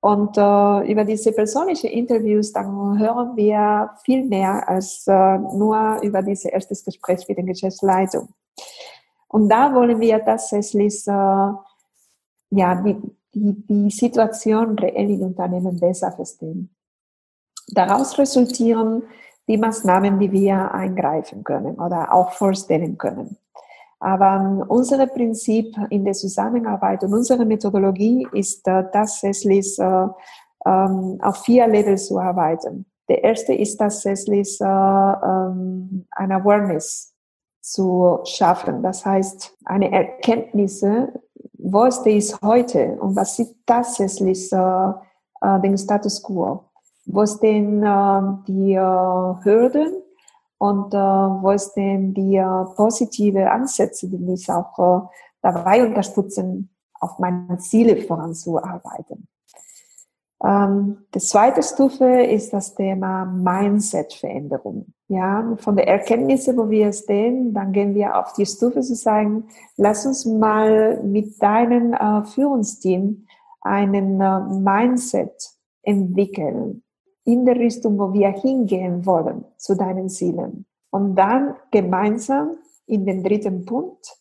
Und 0.00 0.36
äh, 0.36 0.90
über 0.90 1.04
diese 1.04 1.30
persönlichen 1.32 1.90
Interviews, 1.90 2.52
dann 2.52 2.98
hören 2.98 3.36
wir 3.36 3.90
viel 4.04 4.24
mehr 4.24 4.68
als 4.68 5.06
äh, 5.06 5.38
nur 5.38 6.00
über 6.02 6.22
dieses 6.22 6.46
erste 6.46 6.74
Gespräch 6.74 7.26
mit 7.28 7.38
der 7.38 7.44
Geschäftsleitung. 7.44 8.28
Und 9.28 9.48
da 9.48 9.72
wollen 9.72 10.00
wir 10.00 10.24
tatsächlich 10.24 11.06
äh, 11.06 11.10
ja, 12.50 12.82
die, 12.82 12.96
die, 13.32 13.66
die 13.66 13.90
Situation 13.90 14.76
reell 14.78 15.10
in 15.10 15.22
Unternehmen 15.22 15.78
besser 15.78 16.10
verstehen. 16.10 16.68
Daraus 17.72 18.18
resultieren 18.18 19.02
die 19.48 19.56
Maßnahmen, 19.56 20.18
die 20.18 20.30
wir 20.30 20.72
eingreifen 20.72 21.42
können 21.42 21.76
oder 21.76 22.12
auch 22.12 22.32
vorstellen 22.32 22.98
können. 22.98 23.36
Aber 23.98 24.36
ähm, 24.36 24.64
unser 24.68 25.06
Prinzip 25.06 25.76
in 25.90 26.04
der 26.04 26.14
Zusammenarbeit 26.14 27.02
und 27.04 27.14
unsere 27.14 27.44
Methodologie 27.44 28.26
ist 28.32 28.66
äh, 28.68 28.84
tatsächlich 28.92 29.78
äh, 29.78 30.06
ähm, 30.66 31.18
auf 31.22 31.44
vier 31.44 31.66
Levels 31.66 32.06
zu 32.06 32.18
arbeiten. 32.18 32.84
Der 33.08 33.24
erste 33.24 33.54
ist 33.54 33.76
tatsächlich 33.76 34.60
äh, 34.60 34.64
ähm, 34.64 36.06
eine 36.10 36.34
Awareness 36.36 37.14
zu 37.60 38.18
schaffen. 38.24 38.82
Das 38.82 39.06
heißt, 39.06 39.56
eine 39.64 39.90
Erkenntnisse, 39.92 41.12
wo 41.54 41.90
stehe 41.90 42.18
ich 42.18 42.34
heute 42.42 42.98
und 43.00 43.14
was 43.14 43.38
ist 43.38 43.54
tatsächlich 43.64 44.50
den 44.50 45.78
Status 45.78 46.20
quo 46.22 46.64
wo 47.06 47.26
stehen 47.26 47.82
äh, 47.82 48.22
die 48.46 48.74
äh, 48.74 49.44
Hürden 49.44 50.02
und 50.58 50.94
äh, 50.94 50.98
wo 50.98 51.56
stehen 51.58 52.14
die 52.14 52.36
äh, 52.36 52.64
positive 52.76 53.50
Ansätze, 53.50 54.08
die 54.08 54.18
mich 54.18 54.48
auch 54.50 54.78
äh, 54.78 55.06
dabei 55.40 55.84
unterstützen, 55.84 56.70
auf 57.00 57.18
meine 57.18 57.58
Ziele 57.58 57.96
voranzuarbeiten. 57.96 59.26
Ähm, 60.44 60.98
die 61.14 61.20
zweite 61.20 61.62
Stufe 61.62 62.04
ist 62.04 62.52
das 62.52 62.74
Thema 62.74 63.24
Mindset-Veränderung. 63.24 64.86
Ja, 65.08 65.56
von 65.58 65.76
der 65.76 65.88
Erkenntnisse, 65.88 66.56
wo 66.56 66.70
wir 66.70 66.92
stehen, 66.92 67.52
dann 67.52 67.72
gehen 67.72 67.94
wir 67.94 68.18
auf 68.18 68.32
die 68.32 68.46
Stufe 68.46 68.80
zu 68.80 68.94
sagen, 68.94 69.48
lass 69.76 70.06
uns 70.06 70.24
mal 70.24 71.02
mit 71.02 71.40
deinem 71.42 71.92
äh, 71.92 72.24
Führungsteam 72.24 73.26
einen 73.60 74.20
äh, 74.20 74.40
Mindset 74.40 75.50
entwickeln 75.82 76.81
in 77.24 77.44
der 77.44 77.56
Richtung, 77.56 77.98
wo 77.98 78.12
wir 78.12 78.30
hingehen 78.30 79.06
wollen, 79.06 79.44
zu 79.56 79.74
deinen 79.76 80.08
Zielen. 80.08 80.66
Und 80.90 81.14
dann 81.14 81.56
gemeinsam 81.70 82.56
in 82.86 83.06
den 83.06 83.22
dritten 83.22 83.64
Punkt 83.64 84.16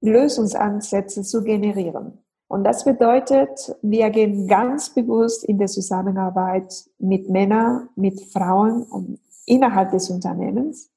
Lösungsansätze 0.00 1.22
zu 1.22 1.42
generieren. 1.42 2.18
Und 2.48 2.64
das 2.64 2.84
bedeutet, 2.84 3.76
wir 3.82 4.08
gehen 4.10 4.46
ganz 4.46 4.94
bewusst 4.94 5.44
in 5.44 5.58
der 5.58 5.66
Zusammenarbeit 5.66 6.72
mit 6.98 7.28
Männern, 7.28 7.88
mit 7.96 8.20
Frauen 8.20 8.84
und 8.84 9.18
innerhalb 9.46 9.90
des 9.90 10.10
Unternehmens 10.10 10.92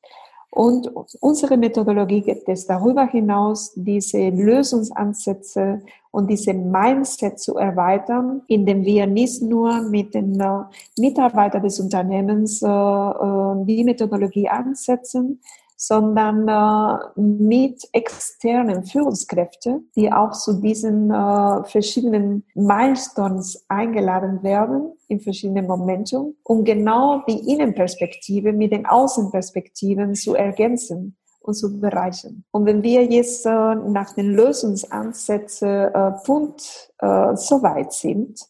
und 0.52 0.90
unsere 1.20 1.58
Methodologie 1.58 2.22
geht 2.22 2.48
es 2.48 2.66
darüber 2.66 3.06
hinaus, 3.06 3.72
diese 3.76 4.30
Lösungsansätze 4.30 5.82
und 6.10 6.28
diese 6.28 6.54
Mindset 6.54 7.40
zu 7.40 7.58
erweitern, 7.58 8.42
indem 8.48 8.84
wir 8.84 9.06
nicht 9.06 9.44
nur 9.44 9.82
mit 9.84 10.16
den 10.16 10.40
äh, 10.40 10.64
Mitarbeitern 10.98 11.62
des 11.62 11.80
Unternehmens 11.80 12.64
äh, 12.64 12.68
äh, 12.68 13.66
die 13.66 13.84
Methodologie 13.84 14.50
ansetzen, 14.50 15.40
sondern 15.82 16.46
äh, 16.50 17.22
mit 17.22 17.88
externen 17.94 18.84
Führungskräften, 18.84 19.90
die 19.96 20.12
auch 20.12 20.34
zu 20.34 20.60
diesen 20.60 21.10
äh, 21.10 21.64
verschiedenen 21.64 22.44
Milestones 22.54 23.64
eingeladen 23.70 24.44
werden 24.44 24.92
in 25.08 25.22
verschiedenen 25.22 25.68
Momenten, 25.68 26.36
um 26.44 26.66
genau 26.66 27.24
die 27.30 27.50
Innenperspektive 27.50 28.52
mit 28.52 28.74
den 28.74 28.86
Außenperspektiven 28.86 30.16
zu 30.16 30.36
ergänzen 30.36 31.16
und 31.40 31.54
zu 31.54 31.80
bereichern. 31.80 32.44
Und 32.52 32.66
wenn 32.66 32.84
wir 32.84 33.06
jetzt 33.06 33.46
äh, 33.46 33.50
nach 33.50 34.14
den 34.16 34.34
Lösungsansätzen 34.34 35.94
äh, 35.94 36.12
Punkt 36.26 36.92
äh, 37.00 37.38
so 37.38 37.64
weit 37.64 37.94
sind, 37.94 38.42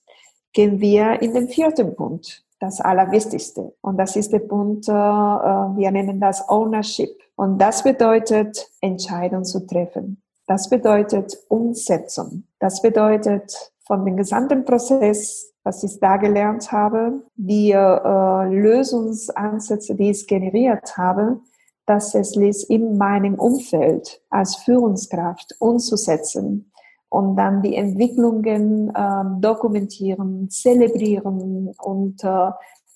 gehen 0.52 0.80
wir 0.80 1.22
in 1.22 1.36
den 1.36 1.48
vierten 1.48 1.96
Punkt 1.96 2.44
das 2.60 2.82
Allerwichtigste. 2.82 3.74
Und 3.82 3.98
das 3.98 4.16
ist 4.16 4.34
der 4.34 4.40
Punkt, 4.40 4.88
äh, 4.88 4.92
äh, 4.92 4.96
wir 4.96 5.92
nennen 5.92 6.20
das 6.20 6.48
Ownership. 6.50 7.10
Und 7.36 7.58
das 7.58 7.84
bedeutet, 7.84 8.70
Entscheidungen 8.82 9.46
zu 9.46 9.66
treffen. 9.66 10.22
Das 10.46 10.70
bedeutet 10.70 11.38
Umsetzung. 11.48 12.44
Das 12.60 12.82
bedeutet 12.82 13.72
von 13.86 14.04
dem 14.04 14.18
gesamten 14.18 14.66
Prozess, 14.66 15.54
was 15.64 15.84
ich 15.84 16.00
da 16.00 16.18
gelernt 16.18 16.72
habe, 16.72 17.22
die 17.36 17.72
äh, 17.72 17.76
Lösungsansätze, 17.76 19.96
die 19.96 20.12
ich 20.12 20.28
generiert 20.28 20.98
habe, 20.98 21.40
das 21.86 22.14
es 22.14 22.36
in 22.66 22.98
meinem 22.98 23.36
Umfeld 23.36 24.22
als 24.30 24.58
Führungskraft 24.58 25.56
umzusetzen 25.60 26.69
und 27.10 27.36
dann 27.36 27.62
die 27.62 27.76
Entwicklungen 27.76 28.90
äh, 28.96 29.42
dokumentieren, 29.42 30.50
zelebrieren 30.50 31.74
und 31.82 32.24
äh, 32.24 32.52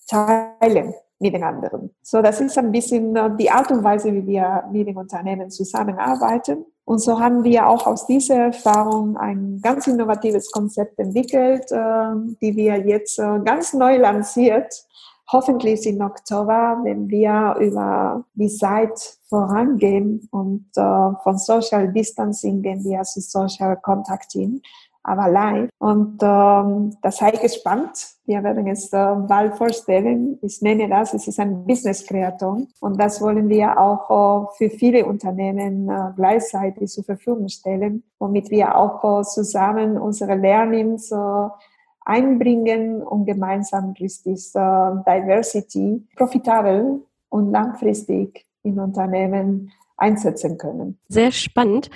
teilen 0.07 0.93
mit 1.19 1.33
den 1.33 1.43
anderen. 1.43 1.89
So, 2.01 2.21
das 2.21 2.39
ist 2.41 2.57
ein 2.57 2.71
bisschen 2.71 3.15
äh, 3.15 3.35
die 3.37 3.49
Art 3.49 3.71
und 3.71 3.83
Weise, 3.83 4.13
wie 4.13 4.25
wir 4.27 4.63
mit 4.71 4.87
den 4.87 4.97
Unternehmen 4.97 5.49
zusammenarbeiten. 5.49 6.65
Und 6.85 6.99
so 6.99 7.19
haben 7.19 7.43
wir 7.43 7.67
auch 7.67 7.87
aus 7.87 8.05
dieser 8.07 8.47
Erfahrung 8.47 9.15
ein 9.17 9.59
ganz 9.63 9.87
innovatives 9.87 10.51
Konzept 10.51 10.99
entwickelt, 10.99 11.71
äh, 11.71 12.35
die 12.41 12.55
wir 12.55 12.77
jetzt 12.85 13.19
äh, 13.19 13.39
ganz 13.43 13.73
neu 13.73 13.97
lanciert 13.97 14.85
hoffentlich 15.33 15.85
im 15.85 16.01
Oktober, 16.01 16.79
wenn 16.83 17.09
wir 17.09 17.55
über 17.59 18.23
die 18.35 18.49
Zeit 18.49 19.17
vorangehen 19.27 20.27
und 20.31 20.67
äh, 20.75 21.11
von 21.23 21.37
Social 21.37 21.91
Distancing 21.91 22.61
gehen 22.61 22.83
wir 22.83 23.01
zu 23.01 23.19
Social 23.19 23.75
Contacting 23.77 24.61
aber 25.03 25.27
live. 25.29 25.69
Und 25.79 26.19
ähm, 26.23 26.95
das 27.01 27.17
sei 27.17 27.31
gespannt. 27.31 27.91
Wir 28.25 28.41
werden 28.41 28.65
es 28.67 28.91
äh, 28.93 29.15
bald 29.27 29.55
vorstellen. 29.55 30.39
Ich 30.41 30.61
nenne 30.61 30.87
das, 30.87 31.13
es 31.13 31.27
ist 31.27 31.39
ein 31.39 31.65
Business 31.65 32.05
Kreaton. 32.05 32.69
Und 32.79 32.99
das 32.99 33.21
wollen 33.21 33.49
wir 33.49 33.77
auch 33.77 34.47
äh, 34.49 34.55
für 34.57 34.69
viele 34.69 35.05
Unternehmen 35.05 35.89
äh, 35.89 36.11
gleichzeitig 36.15 36.89
zur 36.89 37.03
Verfügung 37.03 37.49
stellen, 37.49 38.03
womit 38.17 38.49
wir 38.49 38.77
auch 38.77 39.19
äh, 39.19 39.23
zusammen 39.23 39.97
unsere 39.97 40.35
Learnings 40.35 41.11
äh, 41.11 41.49
einbringen 42.05 43.01
und 43.01 43.25
gemeinsam 43.25 43.93
richtig 43.99 44.53
äh, 44.55 44.91
Diversity 45.05 46.05
profitabel 46.15 47.01
und 47.29 47.51
langfristig 47.51 48.45
in 48.63 48.79
Unternehmen 48.79 49.71
einsetzen 49.97 50.57
können. 50.57 50.99
Sehr 51.07 51.31
spannend. 51.31 51.89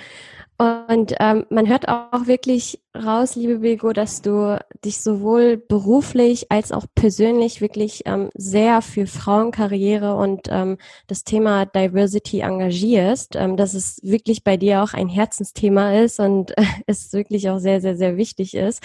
Und 0.60 1.14
ähm, 1.20 1.46
man 1.50 1.68
hört 1.68 1.86
auch 1.88 2.26
wirklich 2.26 2.80
raus, 2.92 3.36
liebe 3.36 3.62
Vigo, 3.62 3.92
dass 3.92 4.22
du 4.22 4.58
dich 4.84 5.00
sowohl 5.00 5.56
beruflich 5.56 6.50
als 6.50 6.72
auch 6.72 6.84
persönlich 6.96 7.60
wirklich 7.60 8.02
ähm, 8.06 8.30
sehr 8.34 8.82
für 8.82 9.06
Frauenkarriere 9.06 10.16
und 10.16 10.48
ähm, 10.50 10.78
das 11.06 11.22
Thema 11.22 11.64
Diversity 11.64 12.40
engagierst, 12.40 13.36
ähm, 13.36 13.56
dass 13.56 13.74
es 13.74 14.00
wirklich 14.02 14.42
bei 14.42 14.56
dir 14.56 14.82
auch 14.82 14.94
ein 14.94 15.08
Herzensthema 15.08 15.94
ist 15.94 16.18
und 16.18 16.58
äh, 16.58 16.64
es 16.86 17.12
wirklich 17.12 17.50
auch 17.50 17.58
sehr, 17.58 17.80
sehr, 17.80 17.96
sehr 17.96 18.16
wichtig 18.16 18.54
ist. 18.54 18.82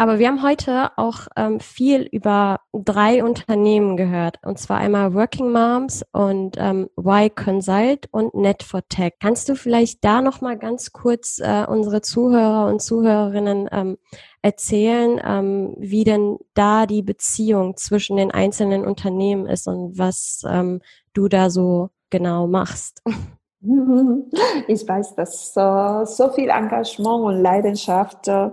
Aber 0.00 0.18
wir 0.18 0.28
haben 0.28 0.42
heute 0.42 0.92
auch 0.96 1.26
ähm, 1.36 1.60
viel 1.60 2.08
über 2.10 2.60
drei 2.72 3.22
Unternehmen 3.22 3.98
gehört. 3.98 4.38
Und 4.42 4.58
zwar 4.58 4.78
einmal 4.78 5.12
Working 5.12 5.52
Moms 5.52 6.02
und 6.10 6.56
ähm, 6.58 6.88
Y 6.98 7.28
Consult 7.34 8.08
und 8.10 8.32
net 8.32 8.62
for 8.62 8.80
tech 8.88 9.12
Kannst 9.20 9.50
du 9.50 9.56
vielleicht 9.56 10.02
da 10.02 10.22
nochmal 10.22 10.56
ganz 10.56 10.94
kurz 10.94 11.38
äh, 11.38 11.66
unsere 11.68 12.00
Zuhörer 12.00 12.68
und 12.68 12.80
Zuhörerinnen 12.80 13.68
ähm, 13.70 13.98
erzählen, 14.40 15.20
ähm, 15.22 15.74
wie 15.76 16.04
denn 16.04 16.38
da 16.54 16.86
die 16.86 17.02
Beziehung 17.02 17.76
zwischen 17.76 18.16
den 18.16 18.30
einzelnen 18.30 18.86
Unternehmen 18.86 19.44
ist 19.44 19.68
und 19.68 19.98
was 19.98 20.44
ähm, 20.48 20.80
du 21.12 21.28
da 21.28 21.50
so 21.50 21.90
genau 22.08 22.46
machst? 22.46 23.02
Ich 24.68 24.88
weiß, 24.88 25.14
dass 25.16 25.56
äh, 25.56 26.06
so 26.06 26.30
viel 26.30 26.48
Engagement 26.48 27.24
und 27.24 27.42
Leidenschaft 27.42 28.28
äh, 28.28 28.50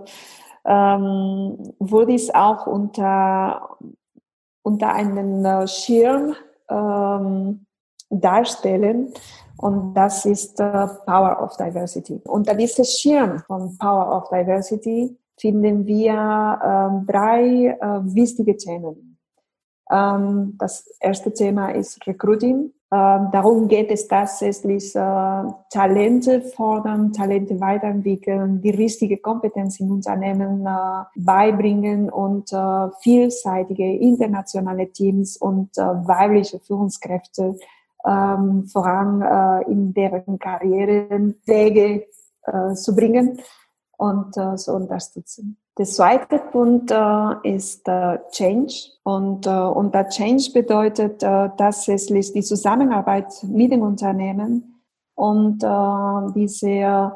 ähm, 0.68 1.72
würde 1.78 2.12
ich 2.12 2.34
auch 2.34 2.66
unter, 2.66 3.78
unter 4.62 4.92
einem 4.92 5.44
äh, 5.44 5.66
Schirm 5.66 6.34
ähm, 6.68 7.64
darstellen. 8.10 9.14
Und 9.56 9.94
das 9.94 10.26
ist 10.26 10.60
äh, 10.60 10.86
Power 11.06 11.42
of 11.42 11.56
Diversity. 11.56 12.20
Unter 12.24 12.54
diesem 12.54 12.84
Schirm 12.84 13.38
von 13.40 13.76
Power 13.78 14.16
of 14.16 14.28
Diversity 14.28 15.16
finden 15.40 15.86
wir 15.86 16.12
äh, 16.12 17.10
drei 17.10 17.78
äh, 17.80 18.14
wichtige 18.14 18.56
Themen. 18.56 19.18
Ähm, 19.90 20.54
das 20.58 20.86
erste 21.00 21.32
Thema 21.32 21.70
ist 21.70 22.06
Recruiting. 22.06 22.72
Ähm, 22.90 23.28
darum 23.32 23.68
geht 23.68 23.90
es 23.90 24.08
tatsächlich, 24.08 24.96
äh, 24.96 25.42
Talente 25.70 26.40
fordern, 26.40 27.12
Talente 27.12 27.60
weiterentwickeln, 27.60 28.62
die 28.62 28.70
richtige 28.70 29.18
Kompetenz 29.18 29.78
in 29.78 29.90
Unternehmen 29.90 30.64
äh, 30.64 31.04
beibringen 31.16 32.08
und 32.08 32.50
äh, 32.50 32.88
vielseitige 33.02 33.84
internationale 33.84 34.90
Teams 34.90 35.36
und 35.36 35.76
weibliche 35.76 36.60
Führungskräfte 36.60 37.56
ähm, 38.06 38.66
voran 38.66 39.64
in 39.68 39.92
deren 39.92 40.38
Karrierewege 40.38 42.06
äh, 42.44 42.74
zu 42.74 42.94
bringen 42.94 43.38
und 43.98 44.32
zu 44.34 44.72
unterstützen. 44.72 45.58
Der 45.78 45.86
zweite 45.86 46.40
Punkt 46.50 46.90
äh, 46.90 47.56
ist 47.56 47.86
äh, 47.86 48.18
Change. 48.32 48.74
Und, 49.04 49.46
äh, 49.46 49.50
und 49.50 49.94
der 49.94 50.08
Change 50.08 50.50
bedeutet 50.52 51.22
äh, 51.22 51.50
tatsächlich 51.56 52.32
die 52.32 52.42
Zusammenarbeit 52.42 53.32
mit 53.44 53.70
dem 53.70 53.82
Unternehmen 53.82 54.82
und 55.14 55.62
äh, 55.62 56.32
diese 56.34 57.12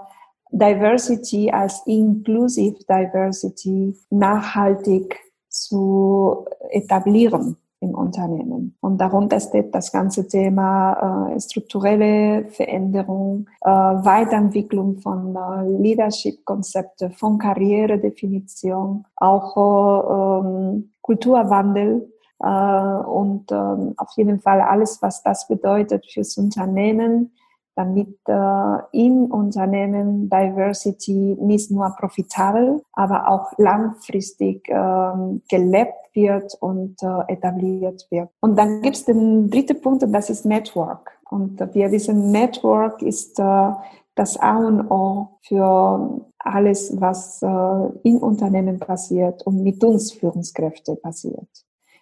Diversity 0.53 1.51
als 1.51 1.83
Inclusive 1.87 2.79
Diversity 2.89 3.97
nachhaltig 4.11 5.19
zu 5.49 6.47
etablieren 6.71 7.57
im 7.83 7.95
Unternehmen. 7.95 8.77
Und 8.81 8.99
darunter 8.99 9.41
steht 9.41 9.75
das 9.75 9.93
ganze 9.93 10.29
Thema 10.29 11.33
äh, 11.35 11.41
strukturelle 11.41 12.47
Veränderung, 12.49 13.49
äh, 13.61 13.69
Weiterentwicklung 13.69 14.99
von 14.99 15.37
äh, 15.37 15.69
Leadership-Konzepte, 15.83 17.11
von 17.11 17.39
Karrieredefinition, 17.39 19.05
auch 19.17 19.57
äh, 19.57 20.47
ähm, 20.47 20.93
Kulturwandel 21.03 22.09
äh, 22.39 22.47
und 22.47 23.51
ähm, 23.51 23.95
auf 23.97 24.11
jeden 24.17 24.41
Fall 24.41 24.61
alles, 24.61 25.03
was 25.03 25.23
das 25.23 25.49
bedeutet 25.49 26.07
fürs 26.07 26.37
Unternehmen, 26.39 27.33
damit 27.75 28.19
äh, 28.27 28.77
in 28.93 29.31
Unternehmen 29.31 30.29
Diversity 30.29 31.37
nicht 31.41 31.71
nur 31.71 31.95
profitabel, 31.99 32.83
aber 32.93 33.29
auch 33.29 33.53
langfristig 33.59 34.69
äh, 34.69 35.13
gelebt 35.49 35.95
wird 36.13 36.55
und 36.61 37.03
äh, 37.03 37.33
etabliert 37.33 38.07
wird. 38.11 38.29
Und 38.41 38.57
dann 38.57 38.83
gibt 38.83 38.97
es 38.97 39.05
den 39.05 39.51
dritten 39.51 39.81
Punkt 39.81 40.03
und 40.03 40.13
das 40.13 40.31
ist 40.31 40.45
Network. 40.45 41.19
Und 41.31 41.61
wir 41.75 41.91
wissen, 41.91 42.31
Network 42.31 43.01
ist 43.01 43.39
äh, 43.39 43.71
das 44.15 44.39
A 44.39 44.59
und 44.59 44.91
O 44.91 45.39
für 45.41 46.21
alles, 46.39 47.01
was 47.01 47.41
äh, 47.43 48.09
in 48.09 48.19
Unternehmen 48.19 48.79
passiert 48.79 49.47
und 49.47 49.63
mit 49.63 49.83
uns 49.83 50.13
Führungskräfte 50.13 50.97
passiert. 50.97 51.49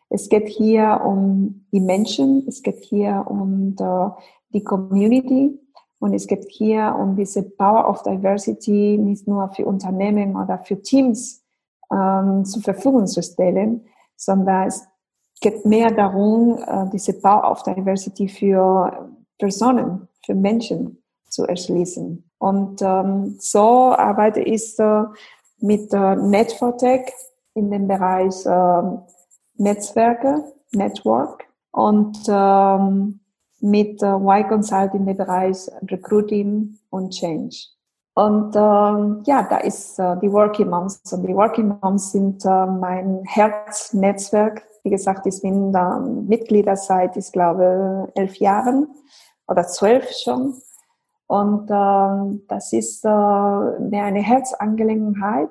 Es 0.09 0.29
geht 0.29 0.49
hier 0.49 1.03
um 1.05 1.67
die 1.73 1.81
Menschen, 1.81 2.45
es 2.49 2.63
geht 2.63 2.83
hier 2.83 3.25
um 3.29 3.77
die 4.53 4.65
Community 4.65 5.59
und 6.01 6.15
es 6.15 6.27
geht 6.27 6.47
hier 6.49 6.97
um 6.99 7.15
diese 7.15 7.43
Power 7.43 7.89
of 7.89 8.03
Diversity 8.03 8.99
nicht 8.99 9.29
nur 9.29 9.49
für 9.51 9.67
Unternehmen 9.67 10.35
oder 10.35 10.59
für 10.59 10.81
Teams 10.81 11.45
ähm, 11.93 12.45
zur 12.45 12.63
Verfügung 12.63 13.07
zu 13.07 13.23
stellen, 13.23 13.85
sondern 14.17 14.69
es 14.69 14.87
geht 15.41 15.65
mehr 15.67 15.91
darum, 15.91 16.59
äh, 16.67 16.89
diese 16.93 17.13
Power 17.21 17.51
of 17.51 17.63
Diversity 17.63 18.29
für 18.29 19.11
Personen, 19.39 20.09
für 20.25 20.35
Menschen 20.35 21.03
zu 21.29 21.45
erschließen. 21.47 22.31
Und 22.39 22.81
ähm, 22.83 23.37
so 23.39 23.95
arbeite 23.95 24.41
ich 24.41 24.79
äh, 24.79 25.05
mit 25.59 25.93
äh, 25.93 26.17
Netfortech 26.17 27.13
in 27.55 27.71
dem 27.71 27.87
Bereich 27.87 28.47
äh, 28.47 28.83
Netzwerke, 29.57 30.45
Network 30.73 31.45
und 31.73 32.17
ähm, 32.29 33.21
mit 33.61 34.03
äh, 34.03 34.07
Y 34.07 34.49
Consult 34.49 34.95
in 34.95 35.07
dem 35.07 35.17
Bereich 35.17 35.71
Recruiting 35.91 36.79
und 36.91 37.11
Change. 37.11 37.57
Und 38.15 38.55
ähm, 38.57 39.23
ja, 39.25 39.47
da 39.49 39.59
ist 39.59 39.99
äh, 39.99 40.17
die 40.21 40.33
Working 40.33 40.69
Moms. 40.69 41.01
Und 41.13 41.27
die 41.27 41.35
Working 41.35 41.79
Moms 41.81 42.13
sind 42.13 42.45
äh, 42.45 42.67
mein 42.67 43.23
Herznetzwerk. 43.25 44.63
Wie 44.83 44.91
gesagt, 44.91 45.27
ich 45.27 45.41
bin 45.43 45.73
da 45.73 45.99
Mitglieder 45.99 46.77
seit, 46.77 47.17
ich 47.17 47.31
glaube, 47.33 48.11
elf 48.15 48.37
Jahren 48.37 48.89
oder 49.47 49.67
zwölf 49.67 50.11
schon. 50.11 50.55
Und 51.27 51.71
ähm, 51.71 52.43
das 52.49 52.73
ist 52.73 53.05
äh, 53.05 53.09
mir 53.09 54.03
eine 54.03 54.21
Herzangelegenheit, 54.21 55.49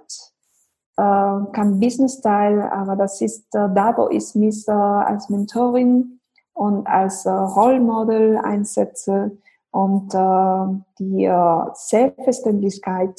äh, 0.98 1.52
kein 1.54 1.80
Business-Teil, 1.80 2.62
aber 2.64 2.98
das 2.98 3.22
ist 3.22 3.46
äh, 3.56 3.70
da, 3.74 3.96
wo 3.96 4.10
ich 4.10 4.36
mich 4.36 4.68
äh, 4.68 4.72
als 4.72 5.30
Mentorin 5.30 6.19
und 6.60 6.88
als 6.88 7.26
äh, 7.26 7.30
Rollmodel 7.30 8.38
einsetze 8.38 9.38
und 9.72 10.14
äh, 10.14 10.84
die 11.00 11.24
äh, 11.24 11.62
Selbstverständlichkeit, 11.74 13.18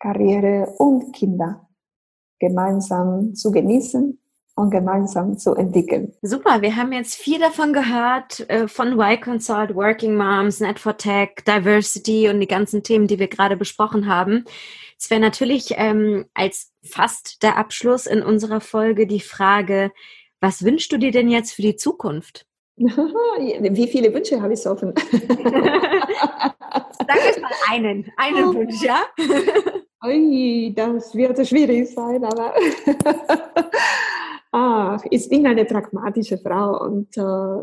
Karriere 0.00 0.74
und 0.78 1.12
Kinder 1.12 1.68
gemeinsam 2.40 3.36
zu 3.36 3.52
genießen 3.52 4.18
und 4.56 4.70
gemeinsam 4.70 5.38
zu 5.38 5.54
entwickeln. 5.54 6.14
Super, 6.20 6.62
wir 6.62 6.74
haben 6.74 6.92
jetzt 6.92 7.14
viel 7.14 7.38
davon 7.38 7.72
gehört, 7.72 8.48
äh, 8.50 8.66
von 8.66 8.98
Y 8.98 9.20
Consult, 9.20 9.76
Working 9.76 10.16
Moms, 10.16 10.58
Net 10.58 10.80
for 10.80 10.96
Tech, 10.96 11.30
Diversity 11.46 12.28
und 12.28 12.40
die 12.40 12.48
ganzen 12.48 12.82
Themen, 12.82 13.06
die 13.06 13.20
wir 13.20 13.28
gerade 13.28 13.56
besprochen 13.56 14.08
haben. 14.08 14.46
Es 14.98 15.10
wäre 15.10 15.20
natürlich 15.20 15.74
ähm, 15.76 16.24
als 16.34 16.72
fast 16.82 17.44
der 17.44 17.56
Abschluss 17.56 18.06
in 18.06 18.20
unserer 18.20 18.60
Folge 18.60 19.06
die 19.06 19.20
Frage, 19.20 19.92
was 20.40 20.64
wünschst 20.64 20.90
du 20.90 20.98
dir 20.98 21.12
denn 21.12 21.30
jetzt 21.30 21.52
für 21.52 21.62
die 21.62 21.76
Zukunft? 21.76 22.46
Wie 22.76 23.86
viele 23.86 24.12
Wünsche 24.12 24.40
habe 24.40 24.54
ich 24.54 24.66
offen? 24.66 24.92
Sag 27.06 27.24
jetzt 27.24 27.40
mal 27.40 27.50
einen, 27.70 28.10
einen 28.16 28.44
oh. 28.44 28.54
Wunsch, 28.54 28.82
ja? 28.82 29.02
Ui, 30.04 30.72
das 30.74 31.14
wird 31.14 31.46
schwierig 31.46 31.88
sein, 31.94 32.24
aber 32.24 32.52
ah, 34.52 35.00
ich 35.10 35.28
bin 35.28 35.46
eine 35.46 35.64
pragmatische 35.64 36.36
Frau 36.38 36.84
und 36.84 37.16
äh, 37.16 37.62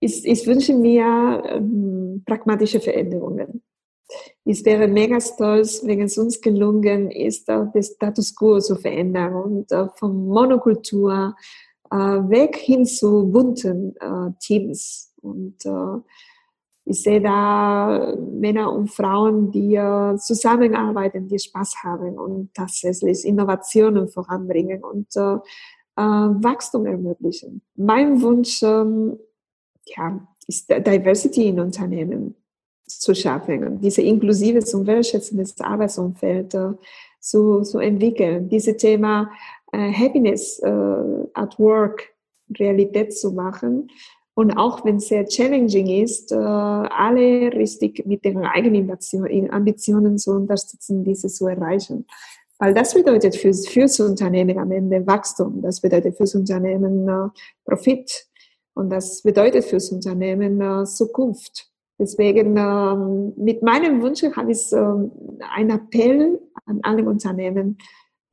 ich, 0.00 0.24
ich, 0.24 0.46
wünsche 0.46 0.74
mir 0.74 1.42
ähm, 1.46 2.22
pragmatische 2.24 2.80
Veränderungen. 2.80 3.62
Es 4.44 4.64
wäre 4.64 4.86
mega 4.86 5.20
stolz, 5.20 5.82
wenn 5.84 6.02
es 6.02 6.16
uns 6.16 6.40
gelungen 6.40 7.10
ist, 7.10 7.48
das 7.48 7.94
Status 7.94 8.34
quo 8.36 8.60
zu 8.60 8.76
verändern 8.76 9.34
und 9.34 9.72
von 9.96 10.26
Monokultur 10.26 11.34
weg 11.94 12.56
hin 12.56 12.84
zu 12.86 13.30
bunten 13.30 13.94
Teams. 14.40 15.12
Und 15.22 15.56
ich 16.86 17.02
sehe 17.02 17.20
da 17.20 18.14
Männer 18.18 18.72
und 18.72 18.90
Frauen, 18.90 19.50
die 19.50 19.78
zusammenarbeiten, 20.18 21.28
die 21.28 21.38
Spaß 21.38 21.76
haben 21.82 22.18
und 22.18 22.52
tatsächlich 22.54 23.24
Innovationen 23.24 24.08
voranbringen 24.08 24.82
und 24.82 25.14
Wachstum 25.96 26.86
ermöglichen. 26.86 27.62
Mein 27.76 28.20
Wunsch 28.20 28.62
ähm, 28.62 29.16
ja, 29.86 30.26
ist 30.48 30.68
Diversity 30.68 31.48
in 31.48 31.60
Unternehmen 31.60 32.34
zu 32.86 33.14
schaffen 33.14 33.80
diese 33.80 34.02
inklusives 34.02 34.74
und 34.74 34.86
wertschätzendes 34.86 35.60
Arbeitsumfeld 35.60 36.54
äh, 36.54 36.72
zu, 37.20 37.62
zu 37.62 37.78
entwickeln. 37.78 38.48
Dieses 38.48 38.76
Thema 38.76 39.30
äh, 39.74 39.92
Happiness 39.92 40.58
äh, 40.60 41.28
at 41.34 41.58
Work 41.58 42.10
Realität 42.58 43.16
zu 43.16 43.32
machen 43.32 43.88
und 44.34 44.56
auch 44.56 44.84
wenn 44.84 44.96
es 44.96 45.08
sehr 45.08 45.26
challenging 45.26 45.86
ist, 46.02 46.32
äh, 46.32 46.36
alle 46.36 47.52
richtig 47.52 48.04
mit 48.04 48.24
ihren 48.24 48.44
eigenen 48.44 48.90
Ambitionen 49.50 50.18
zu 50.18 50.32
unterstützen, 50.32 51.04
diese 51.04 51.28
zu 51.28 51.46
erreichen. 51.46 52.04
Weil 52.58 52.74
das 52.74 52.94
bedeutet 52.94 53.36
fürs, 53.36 53.68
fürs 53.68 54.00
Unternehmen 54.00 54.58
am 54.58 54.72
Ende 54.72 55.06
Wachstum, 55.06 55.62
das 55.62 55.80
bedeutet 55.80 56.16
fürs 56.16 56.34
Unternehmen 56.34 57.08
äh, 57.08 57.28
Profit 57.64 58.26
und 58.74 58.90
das 58.90 59.22
bedeutet 59.22 59.64
fürs 59.64 59.90
Unternehmen 59.90 60.60
äh, 60.60 60.84
Zukunft. 60.84 61.70
Deswegen 61.98 62.56
ähm, 62.56 63.32
mit 63.36 63.62
meinem 63.62 64.02
Wunsch 64.02 64.24
habe 64.36 64.50
ich 64.50 64.72
äh, 64.72 64.76
einen 64.76 65.70
Appell 65.70 66.40
an 66.66 66.80
alle 66.82 67.04
Unternehmen, 67.04 67.78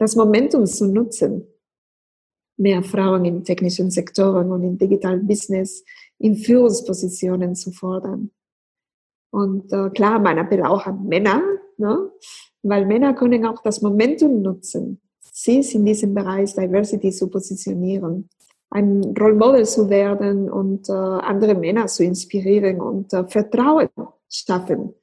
das 0.01 0.15
Momentum 0.15 0.65
zu 0.65 0.87
nutzen, 0.87 1.45
mehr 2.57 2.81
Frauen 2.81 3.23
in 3.23 3.43
technischen 3.43 3.91
Sektoren 3.91 4.51
und 4.51 4.63
im 4.63 4.75
digitalen 4.75 5.27
Business 5.27 5.85
in 6.17 6.35
Führungspositionen 6.35 7.53
zu 7.53 7.71
fordern. 7.71 8.31
Und 9.31 9.71
äh, 9.71 9.91
klar, 9.91 10.17
mein 10.17 10.39
Appell 10.39 10.63
auch 10.63 10.87
an 10.87 11.05
Männer, 11.05 11.43
ne? 11.77 12.11
weil 12.63 12.87
Männer 12.87 13.13
können 13.13 13.45
auch 13.45 13.61
das 13.61 13.83
Momentum 13.83 14.41
nutzen, 14.41 14.99
sich 15.31 15.75
in 15.75 15.85
diesem 15.85 16.15
Bereich 16.15 16.55
Diversity 16.55 17.11
zu 17.11 17.29
positionieren 17.29 18.27
ein 18.71 19.13
Role 19.19 19.35
Model 19.35 19.65
zu 19.65 19.89
werden 19.89 20.49
und 20.49 20.89
äh, 20.89 20.93
andere 20.93 21.55
Männer 21.55 21.87
zu 21.87 22.03
inspirieren 22.05 22.79
und 22.79 23.13
äh, 23.13 23.27
Vertrauen 23.27 23.89
schaffen, 24.29 24.93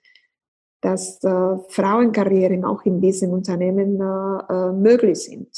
dass 0.81 1.23
äh, 1.25 1.59
Frauenkarrieren 1.69 2.65
auch 2.65 2.85
in 2.85 3.01
diesen 3.01 3.33
Unternehmen 3.33 4.01
äh, 4.01 4.53
äh, 4.53 4.73
möglich 4.73 5.19
sind. 5.19 5.49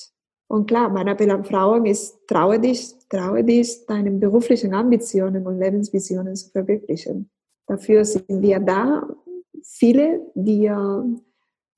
Und 0.49 0.67
klar, 0.67 0.89
mein 0.89 1.07
Appell 1.07 1.31
an 1.31 1.45
Frauen 1.45 1.87
ist, 1.87 2.27
traue 2.27 2.59
dich, 2.59 2.93
traue 3.09 3.45
dich, 3.45 3.87
deine 3.87 4.11
beruflichen 4.11 4.75
Ambitionen 4.75 5.47
und 5.47 5.61
Lebensvisionen 5.61 6.35
zu 6.35 6.51
verwirklichen. 6.51 7.31
Dafür 7.67 8.05
sind 8.05 8.43
wir 8.43 8.59
da, 8.59 9.07
viele, 9.63 10.21
die 10.35 10.67
äh, 10.67 11.03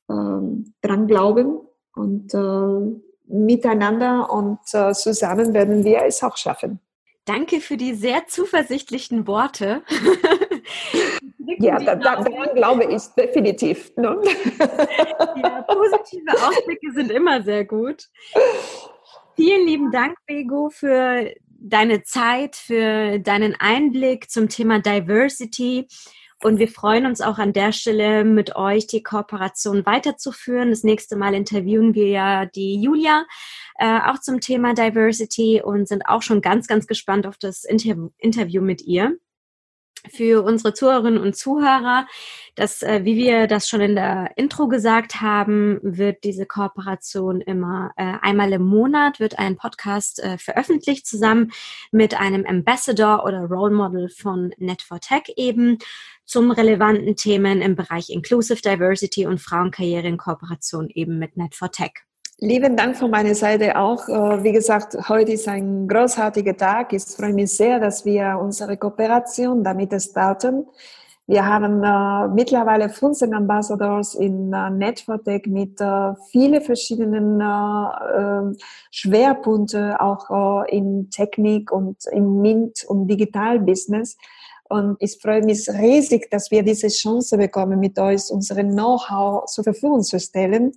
äh, 0.08 0.40
dran 0.80 1.06
glauben 1.06 1.60
und 1.94 2.32
äh, 2.32 3.00
miteinander 3.26 4.30
und 4.32 4.60
äh, 4.72 4.92
zusammen 4.92 5.52
werden 5.52 5.84
wir 5.84 6.02
es 6.04 6.22
auch 6.22 6.36
schaffen. 6.36 6.80
Danke 7.24 7.60
für 7.60 7.76
die 7.76 7.94
sehr 7.94 8.26
zuversichtlichen 8.26 9.26
Worte. 9.26 9.82
Ja, 11.58 11.78
da, 11.78 11.96
da, 11.96 12.22
daran 12.22 12.54
glaube 12.54 12.84
ich 12.84 13.02
definitiv. 13.16 13.94
Ne? 13.96 14.18
ja, 15.42 15.62
positive 15.62 16.32
Ausblicke 16.46 16.92
sind 16.92 17.10
immer 17.10 17.42
sehr 17.42 17.64
gut. 17.64 18.08
Vielen 19.36 19.66
lieben 19.66 19.90
Dank, 19.90 20.16
Bego, 20.26 20.70
für 20.70 21.32
deine 21.48 22.02
Zeit, 22.02 22.56
für 22.56 23.18
deinen 23.18 23.54
Einblick 23.58 24.30
zum 24.30 24.48
Thema 24.48 24.80
Diversity. 24.80 25.86
Und 26.42 26.58
wir 26.58 26.68
freuen 26.68 27.06
uns 27.06 27.20
auch 27.20 27.38
an 27.38 27.52
der 27.52 27.70
Stelle 27.72 28.24
mit 28.24 28.56
euch 28.56 28.88
die 28.88 29.02
Kooperation 29.02 29.86
weiterzuführen. 29.86 30.70
Das 30.70 30.82
nächste 30.82 31.16
Mal 31.16 31.34
interviewen 31.34 31.94
wir 31.94 32.08
ja 32.08 32.46
die 32.46 32.82
Julia 32.82 33.24
äh, 33.76 34.00
auch 34.00 34.18
zum 34.18 34.40
Thema 34.40 34.74
Diversity 34.74 35.62
und 35.62 35.86
sind 35.86 36.02
auch 36.06 36.22
schon 36.22 36.40
ganz, 36.40 36.66
ganz 36.66 36.88
gespannt 36.88 37.28
auf 37.28 37.38
das 37.38 37.62
Inter 37.62 38.10
Interview 38.18 38.60
mit 38.60 38.82
ihr 38.82 39.16
für 40.10 40.42
unsere 40.42 40.74
Zuhörerinnen 40.74 41.20
und 41.20 41.36
Zuhörer, 41.36 42.06
dass, 42.54 42.82
äh, 42.82 43.04
wie 43.04 43.16
wir 43.16 43.46
das 43.46 43.68
schon 43.68 43.80
in 43.80 43.94
der 43.94 44.32
Intro 44.36 44.68
gesagt 44.68 45.20
haben, 45.20 45.78
wird 45.82 46.24
diese 46.24 46.46
Kooperation 46.46 47.40
immer 47.40 47.92
äh, 47.96 48.14
einmal 48.20 48.52
im 48.52 48.62
Monat 48.62 49.20
wird 49.20 49.38
ein 49.38 49.56
Podcast 49.56 50.22
äh, 50.22 50.38
veröffentlicht 50.38 51.06
zusammen 51.06 51.52
mit 51.92 52.18
einem 52.18 52.44
Ambassador 52.44 53.24
oder 53.24 53.44
Role 53.44 53.72
Model 53.72 54.08
von 54.08 54.50
Net4Tech 54.58 55.32
eben 55.36 55.78
zum 56.24 56.50
relevanten 56.50 57.16
Themen 57.16 57.60
im 57.60 57.76
Bereich 57.76 58.10
Inclusive 58.10 58.60
Diversity 58.60 59.26
und 59.26 59.40
Frauenkarriere 59.40 60.06
in 60.06 60.18
Kooperation 60.18 60.88
eben 60.90 61.18
mit 61.18 61.36
Net4Tech. 61.36 62.11
Lieben 62.38 62.76
Dank 62.76 62.96
von 62.96 63.10
meiner 63.10 63.34
Seite 63.34 63.76
auch. 63.78 64.08
Äh, 64.08 64.42
wie 64.42 64.52
gesagt, 64.52 64.96
heute 65.08 65.32
ist 65.32 65.46
ein 65.46 65.86
großartiger 65.86 66.56
Tag. 66.56 66.92
Ich 66.92 67.04
freue 67.04 67.32
mich 67.32 67.52
sehr, 67.52 67.78
dass 67.78 68.04
wir 68.04 68.38
unsere 68.40 68.76
Kooperation 68.76 69.62
damit 69.62 69.92
starten. 70.02 70.66
Wir 71.28 71.46
haben 71.46 71.84
äh, 71.84 72.34
mittlerweile 72.34 72.88
15 72.88 73.32
Ambassadors 73.32 74.14
in 74.14 74.52
äh, 74.52 74.70
Network 74.70 75.46
mit 75.46 75.80
äh, 75.80 76.14
vielen 76.30 76.60
verschiedenen 76.62 77.40
äh, 77.40 78.18
ähm, 78.18 78.56
Schwerpunkten, 78.90 79.92
auch 79.94 80.64
in 80.66 81.10
Technik 81.10 81.70
und 81.70 81.98
im 82.10 82.40
MINT 82.40 82.84
und 82.88 83.06
Digitalbusiness. 83.06 84.16
Und 84.68 84.96
ich 85.00 85.18
freue 85.20 85.44
mich 85.44 85.68
riesig, 85.68 86.28
dass 86.30 86.50
wir 86.50 86.64
diese 86.64 86.88
Chance 86.88 87.36
bekommen, 87.36 87.78
mit 87.78 87.98
euch 87.98 88.30
unsere 88.30 88.64
Know-how 88.64 89.44
zur 89.44 89.64
Verfügung 89.64 90.02
zu 90.02 90.18
stellen 90.18 90.72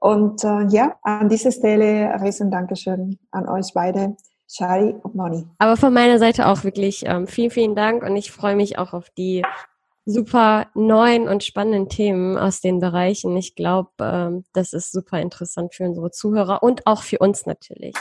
und 0.00 0.44
äh, 0.44 0.66
ja, 0.68 0.96
an 1.02 1.28
dieser 1.28 1.52
Stelle 1.52 2.20
riesen 2.22 2.50
Dankeschön 2.50 3.18
an 3.30 3.48
euch 3.48 3.72
beide. 3.74 4.16
Shari 4.50 4.94
und 5.02 5.14
Moni. 5.14 5.46
Aber 5.58 5.76
von 5.76 5.92
meiner 5.92 6.18
Seite 6.18 6.46
auch 6.46 6.64
wirklich 6.64 7.04
ähm, 7.04 7.26
vielen, 7.26 7.50
vielen 7.50 7.74
Dank 7.74 8.02
und 8.02 8.16
ich 8.16 8.32
freue 8.32 8.56
mich 8.56 8.78
auch 8.78 8.94
auf 8.94 9.10
die 9.10 9.42
super 10.06 10.68
neuen 10.72 11.28
und 11.28 11.44
spannenden 11.44 11.90
Themen 11.90 12.38
aus 12.38 12.62
den 12.62 12.80
Bereichen. 12.80 13.36
Ich 13.36 13.54
glaube, 13.54 13.90
ähm, 14.00 14.44
das 14.54 14.72
ist 14.72 14.90
super 14.90 15.20
interessant 15.20 15.74
für 15.74 15.84
unsere 15.84 16.10
Zuhörer 16.10 16.62
und 16.62 16.86
auch 16.86 17.02
für 17.02 17.18
uns 17.18 17.44
natürlich. 17.44 17.94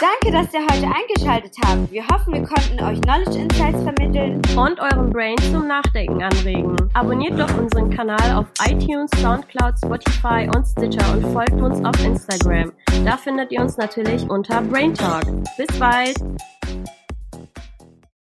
Danke, 0.00 0.36
dass 0.36 0.52
ihr 0.52 0.60
heute 0.60 0.86
eingeschaltet 0.92 1.54
habt. 1.64 1.92
Wir 1.92 2.04
hoffen, 2.08 2.32
wir 2.34 2.42
konnten 2.42 2.82
euch 2.82 3.00
Knowledge 3.02 3.38
Insights 3.38 3.80
vermitteln 3.82 4.42
und 4.56 4.80
euren 4.80 5.10
Brain 5.10 5.38
zum 5.52 5.68
Nachdenken 5.68 6.20
anregen. 6.20 6.76
Abonniert 6.94 7.38
doch 7.38 7.56
unseren 7.56 7.90
Kanal 7.90 8.32
auf 8.34 8.46
iTunes, 8.66 9.08
Soundcloud, 9.20 9.74
Spotify 9.78 10.50
und 10.52 10.66
Stitcher 10.66 11.12
und 11.12 11.32
folgt 11.32 11.60
uns 11.60 11.84
auf 11.84 12.04
Instagram. 12.04 12.72
Da 13.04 13.16
findet 13.16 13.52
ihr 13.52 13.60
uns 13.60 13.76
natürlich 13.76 14.28
unter 14.28 14.62
Brain 14.62 14.94
Talk. 14.94 15.26
Bis 15.56 15.78
bald! 15.78 16.16